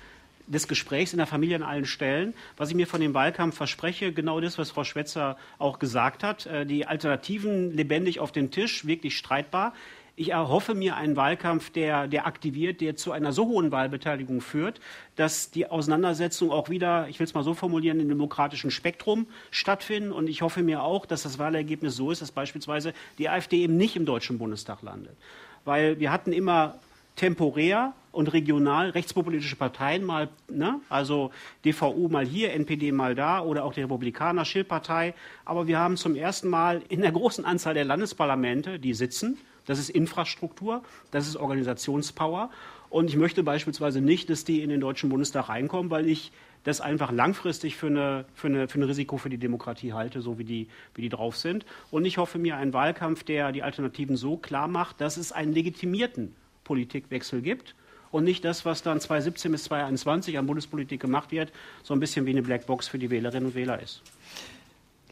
des 0.47 0.69
Gesprächs 0.69 1.13
in 1.13 1.19
der 1.19 1.27
Familie 1.27 1.57
an 1.57 1.63
allen 1.63 1.85
Stellen. 1.85 2.35
Was 2.57 2.69
ich 2.69 2.75
mir 2.75 2.87
von 2.87 3.01
dem 3.01 3.15
Wahlkampf 3.15 3.57
verspreche, 3.57 4.13
genau 4.13 4.41
das, 4.41 4.59
was 4.59 4.71
Frau 4.71 4.85
Schwetzer 4.85 5.37
auch 5.59 5.79
gesagt 5.79 6.23
hat, 6.23 6.47
äh, 6.47 6.67
die 6.67 6.87
Alternativen 6.87 7.77
lebendig 7.77 8.21
auf 8.21 8.33
den 8.33 8.51
Tisch, 8.51 8.87
wirklich 8.87 9.17
streitbar. 9.17 9.73
Ich 10.15 10.31
erhoffe 10.31 10.75
mir 10.75 10.97
einen 10.97 11.17
Wahlkampf, 11.17 11.71
der, 11.71 12.07
der 12.07 12.27
aktiviert, 12.27 12.83
der 12.83 12.97
zu 12.97 13.13
einer 13.13 13.33
so 13.33 13.47
hohen 13.47 13.73
Wahlbeteiligung 13.73 14.43
führt, 14.43 14.79
dass 15.17 15.51
die 15.51 15.67
Auseinandersetzung 15.67 16.51
auch 16.51 16.69
wieder, 16.69 17.09
ich 17.09 17.19
will 17.19 17.25
es 17.25 17.33
mal 17.33 17.43
so 17.43 17.55
formulieren, 17.55 17.99
im 17.99 18.09
demokratischen 18.11 18.71
Spektrum 18.71 19.27
stattfinden. 19.51 20.13
Und 20.13 20.29
ich 20.29 20.43
hoffe 20.43 20.63
mir 20.63 20.83
auch, 20.83 21.07
dass 21.07 21.23
das 21.23 21.39
Wahlergebnis 21.39 21.97
so 21.97 22.11
ist, 22.11 22.21
dass 22.21 22.31
beispielsweise 22.31 22.93
die 23.19 23.31
AfD 23.31 23.63
eben 23.63 23.79
nicht 23.79 23.97
im 23.97 24.05
Deutschen 24.05 24.37
Bundestag 24.37 24.83
landet. 24.83 25.17
Weil 25.65 25.99
wir 25.99 26.13
hatten 26.13 26.35
immer 26.35 26.79
temporär 27.17 27.95
und 28.13 28.33
regional 28.33 28.91
rechtspopulistische 28.91 29.57
Parteien 29.57 30.05
mal, 30.05 30.29
ne? 30.49 30.81
also 30.89 31.31
DVU 31.65 32.09
mal 32.09 32.27
hier, 32.27 32.53
NPD 32.53 32.93
mal 32.93 33.15
da 33.15 33.41
oder 33.41 33.65
auch 33.65 33.73
die 33.73 33.81
Republikaner, 33.81 34.45
Schildpartei. 34.45 35.15
Aber 35.45 35.67
wir 35.67 35.79
haben 35.79 35.97
zum 35.97 36.15
ersten 36.15 36.49
Mal 36.49 36.83
in 36.89 37.01
der 37.01 37.13
großen 37.13 37.45
Anzahl 37.45 37.75
der 37.75 37.85
Landesparlamente, 37.85 38.79
die 38.79 38.95
sitzen, 38.95 39.39
das 39.67 39.79
ist 39.79 39.91
Infrastruktur, 39.91 40.83
das 41.11 41.27
ist 41.27 41.37
Organisationspower. 41.37 42.51
Und 42.91 43.09
ich 43.09 43.17
möchte 43.17 43.43
beispielsweise 43.43 44.01
nicht, 44.01 44.29
dass 44.29 44.45
die 44.45 44.61
in 44.61 44.69
den 44.69 44.81
Deutschen 44.81 45.09
Bundestag 45.09 45.49
reinkommen, 45.49 45.91
weil 45.91 46.09
ich 46.09 46.33
das 46.65 46.81
einfach 46.81 47.11
langfristig 47.11 47.77
für, 47.77 47.87
eine, 47.87 48.25
für, 48.35 48.49
eine, 48.49 48.69
für 48.69 48.79
ein 48.79 48.85
Risiko 48.85 49.17
für 49.17 49.31
die 49.31 49.39
Demokratie 49.39 49.95
halte, 49.95 50.21
so 50.21 50.39
wie 50.39 50.45
die, 50.45 50.69
wie 50.95 51.03
die 51.03 51.09
drauf 51.09 51.37
sind. 51.37 51.65
Und 51.91 52.05
ich 52.05 52.19
hoffe 52.19 52.39
mir 52.39 52.57
einen 52.57 52.73
Wahlkampf, 52.73 53.25
der 53.25 53.51
die 53.53 53.63
Alternativen 53.63 54.17
so 54.17 54.37
klar 54.37 54.69
macht, 54.69 55.01
dass 55.01 55.17
es 55.17 55.33
einen 55.33 55.53
legitimierten 55.53 56.35
Politikwechsel 56.65 57.43
gibt 57.43 57.75
und 58.11 58.25
nicht 58.25 58.45
das, 58.45 58.65
was 58.65 58.83
dann 58.83 59.01
2017 59.01 59.51
bis 59.53 59.65
2021 59.65 60.39
an 60.39 60.47
Bundespolitik 60.47 61.01
gemacht 61.01 61.33
wird, 61.33 61.53
so 61.83 61.95
ein 61.95 62.01
bisschen 62.01 62.27
wie 62.27 62.31
eine 62.31 62.43
Blackbox 62.43 62.89
für 62.89 62.99
die 62.99 63.11
Wählerinnen 63.11 63.47
und 63.47 63.55
Wähler 63.55 63.81
ist. 63.81 64.03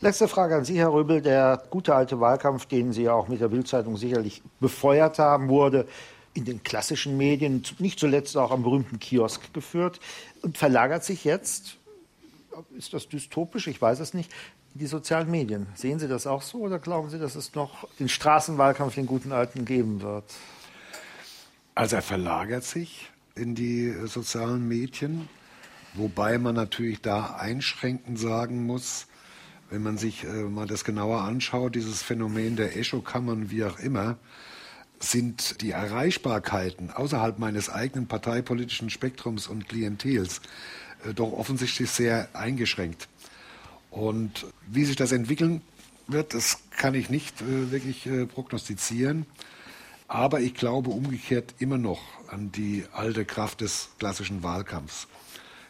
Letzte 0.02 0.28
Frage 0.28 0.56
an 0.56 0.64
Sie, 0.64 0.78
Herr 0.78 0.92
Röbel. 0.92 1.20
Der 1.20 1.62
gute 1.68 1.94
alte 1.94 2.20
Wahlkampf, 2.20 2.66
den 2.66 2.92
Sie 2.92 3.02
ja 3.02 3.12
auch 3.12 3.28
mit 3.28 3.40
der 3.40 3.48
Bildzeitung 3.48 3.96
sicherlich 3.96 4.42
befeuert 4.58 5.18
haben, 5.18 5.48
wurde 5.48 5.86
in 6.32 6.44
den 6.44 6.62
klassischen 6.62 7.16
Medien, 7.16 7.62
nicht 7.78 7.98
zuletzt 7.98 8.36
auch 8.36 8.50
am 8.50 8.62
berühmten 8.62 8.98
Kiosk 8.98 9.52
geführt 9.52 10.00
und 10.42 10.56
verlagert 10.56 11.04
sich 11.04 11.24
jetzt, 11.24 11.76
ist 12.78 12.94
das 12.94 13.08
dystopisch, 13.08 13.66
ich 13.66 13.82
weiß 13.82 14.00
es 14.00 14.14
nicht, 14.14 14.32
in 14.74 14.80
die 14.80 14.86
sozialen 14.86 15.30
Medien. 15.30 15.66
Sehen 15.74 15.98
Sie 15.98 16.08
das 16.08 16.26
auch 16.26 16.42
so 16.42 16.58
oder 16.58 16.78
glauben 16.78 17.10
Sie, 17.10 17.18
dass 17.18 17.34
es 17.34 17.54
noch 17.54 17.88
den 17.98 18.08
Straßenwahlkampf, 18.08 18.94
den 18.94 19.06
guten 19.06 19.32
alten, 19.32 19.64
geben 19.64 20.00
wird? 20.02 20.24
Also 21.74 21.96
er 21.96 22.02
verlagert 22.02 22.64
sich 22.64 23.10
in 23.34 23.54
die 23.54 23.86
äh, 23.86 24.06
sozialen 24.06 24.66
Medien, 24.66 25.28
wobei 25.94 26.38
man 26.38 26.54
natürlich 26.54 27.00
da 27.00 27.36
einschränkend 27.36 28.18
sagen 28.18 28.66
muss, 28.66 29.06
wenn 29.70 29.82
man 29.82 29.98
sich 29.98 30.24
äh, 30.24 30.44
mal 30.44 30.66
das 30.66 30.84
genauer 30.84 31.22
anschaut, 31.22 31.74
dieses 31.76 32.02
Phänomen 32.02 32.56
der 32.56 32.76
Echokammern, 32.76 33.50
wie 33.50 33.64
auch 33.64 33.78
immer, 33.78 34.18
sind 34.98 35.62
die 35.62 35.70
Erreichbarkeiten 35.70 36.90
außerhalb 36.90 37.38
meines 37.38 37.70
eigenen 37.70 38.06
parteipolitischen 38.06 38.90
Spektrums 38.90 39.46
und 39.46 39.68
Klientels 39.68 40.40
äh, 41.04 41.14
doch 41.14 41.32
offensichtlich 41.32 41.90
sehr 41.90 42.28
eingeschränkt. 42.34 43.08
Und 43.90 44.46
wie 44.66 44.84
sich 44.84 44.96
das 44.96 45.12
entwickeln 45.12 45.62
wird, 46.06 46.34
das 46.34 46.58
kann 46.70 46.94
ich 46.94 47.10
nicht 47.10 47.40
äh, 47.40 47.70
wirklich 47.70 48.06
äh, 48.06 48.26
prognostizieren. 48.26 49.26
Aber 50.10 50.40
ich 50.40 50.54
glaube 50.54 50.90
umgekehrt 50.90 51.54
immer 51.60 51.78
noch 51.78 52.00
an 52.26 52.50
die 52.50 52.84
alte 52.92 53.24
Kraft 53.24 53.60
des 53.60 53.90
klassischen 54.00 54.42
Wahlkampfs. 54.42 55.06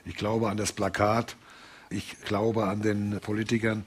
Ich 0.06 0.14
glaube 0.14 0.48
an 0.48 0.56
das 0.56 0.72
Plakat. 0.72 1.36
Ich 1.90 2.22
glaube 2.22 2.64
an 2.64 2.80
den 2.80 3.20
Politikern, 3.20 3.84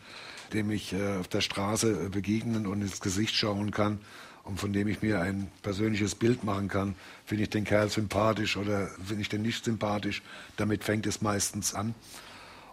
dem 0.53 0.69
ich 0.69 0.93
äh, 0.93 1.17
auf 1.17 1.27
der 1.27 1.41
Straße 1.41 2.11
begegnen 2.11 2.67
und 2.67 2.83
ins 2.83 3.01
Gesicht 3.01 3.33
schauen 3.33 3.71
kann 3.71 3.99
und 4.43 4.59
von 4.59 4.71
dem 4.73 4.87
ich 4.87 5.01
mir 5.01 5.21
ein 5.21 5.49
persönliches 5.63 6.13
Bild 6.13 6.43
machen 6.43 6.67
kann, 6.67 6.93
finde 7.25 7.45
ich 7.45 7.49
den 7.49 7.63
Kerl 7.63 7.89
sympathisch 7.89 8.55
oder 8.55 8.91
finde 9.03 9.23
ich 9.23 9.29
den 9.29 9.41
nicht 9.41 9.65
sympathisch. 9.65 10.21
Damit 10.57 10.83
fängt 10.83 11.07
es 11.07 11.23
meistens 11.23 11.73
an. 11.73 11.95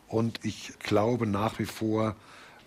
Und 0.07 0.41
ich 0.43 0.75
glaube 0.81 1.27
nach 1.27 1.59
wie 1.59 1.65
vor 1.65 2.15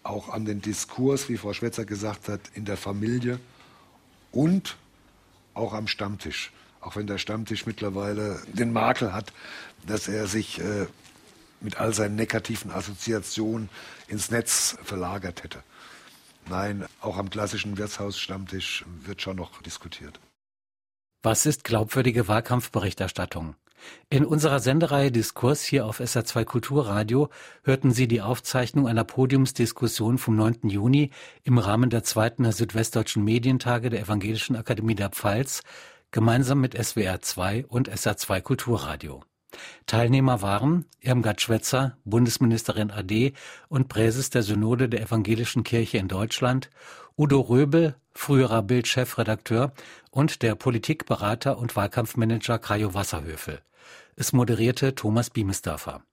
auch 0.01 0.29
an 0.29 0.45
den 0.45 0.59
Diskurs, 0.59 1.29
wie 1.29 1.37
Frau 1.37 1.53
Schwetzer 1.53 1.85
gesagt 1.85 2.29
hat, 2.29 2.41
in 2.55 2.65
der 2.65 2.77
Familie 2.77 3.39
und 4.31 4.75
auch 5.53 5.73
am 5.73 5.87
Stammtisch. 5.87 6.51
Auch 6.81 6.95
wenn 6.95 7.07
der 7.07 7.17
Stammtisch 7.17 7.65
mittlerweile 7.65 8.41
den 8.47 8.73
Makel 8.73 9.13
hat, 9.13 9.31
dass 9.87 10.07
er 10.07 10.27
sich 10.27 10.59
äh, 10.59 10.87
mit 11.61 11.77
all 11.77 11.93
seinen 11.93 12.15
negativen 12.15 12.71
Assoziationen 12.71 13.69
ins 14.07 14.31
Netz 14.31 14.77
verlagert 14.83 15.43
hätte. 15.43 15.63
Nein, 16.47 16.85
auch 16.99 17.17
am 17.17 17.29
klassischen 17.29 17.77
Wirtshausstammtisch 17.77 18.83
wird 19.03 19.21
schon 19.21 19.37
noch 19.37 19.61
diskutiert. 19.61 20.19
Was 21.21 21.45
ist 21.45 21.63
glaubwürdige 21.63 22.27
Wahlkampfberichterstattung? 22.27 23.55
In 24.09 24.25
unserer 24.25 24.59
Sendereihe 24.59 25.11
Diskurs 25.11 25.63
hier 25.63 25.85
auf 25.85 25.99
SR2 25.99 26.45
Kulturradio 26.45 27.29
hörten 27.63 27.91
Sie 27.91 28.07
die 28.07 28.21
Aufzeichnung 28.21 28.87
einer 28.87 29.03
Podiumsdiskussion 29.03 30.17
vom 30.17 30.35
9. 30.35 30.69
Juni 30.69 31.09
im 31.43 31.57
Rahmen 31.57 31.89
der 31.89 32.03
zweiten 32.03 32.51
Südwestdeutschen 32.51 33.23
Medientage 33.23 33.89
der 33.89 34.01
Evangelischen 34.01 34.55
Akademie 34.55 34.95
der 34.95 35.09
Pfalz 35.09 35.61
gemeinsam 36.11 36.61
mit 36.61 36.77
SWR 36.81 37.21
2 37.21 37.65
und 37.67 37.89
SR2 37.89 38.41
Kulturradio. 38.41 39.23
Teilnehmer 39.85 40.41
waren 40.41 40.85
Irmgard 40.99 41.41
Schwetzer, 41.41 41.97
Bundesministerin 42.05 42.91
AD 42.91 43.33
und 43.67 43.87
Präses 43.87 44.29
der 44.29 44.43
Synode 44.43 44.89
der 44.89 45.01
Evangelischen 45.01 45.63
Kirche 45.63 45.97
in 45.97 46.07
Deutschland, 46.07 46.69
Udo 47.17 47.41
Röbel, 47.41 47.95
früherer 48.13 48.63
Bild-Chefredakteur 48.63 49.73
und 50.11 50.41
der 50.41 50.55
Politikberater 50.55 51.57
und 51.57 51.75
Wahlkampfmanager 51.75 52.59
Kajo 52.59 52.93
Wasserhöfel. 52.93 53.59
Es 54.15 54.31
moderierte 54.31 54.93
Thomas 54.93 55.31
Biemesdörfer. 55.31 56.05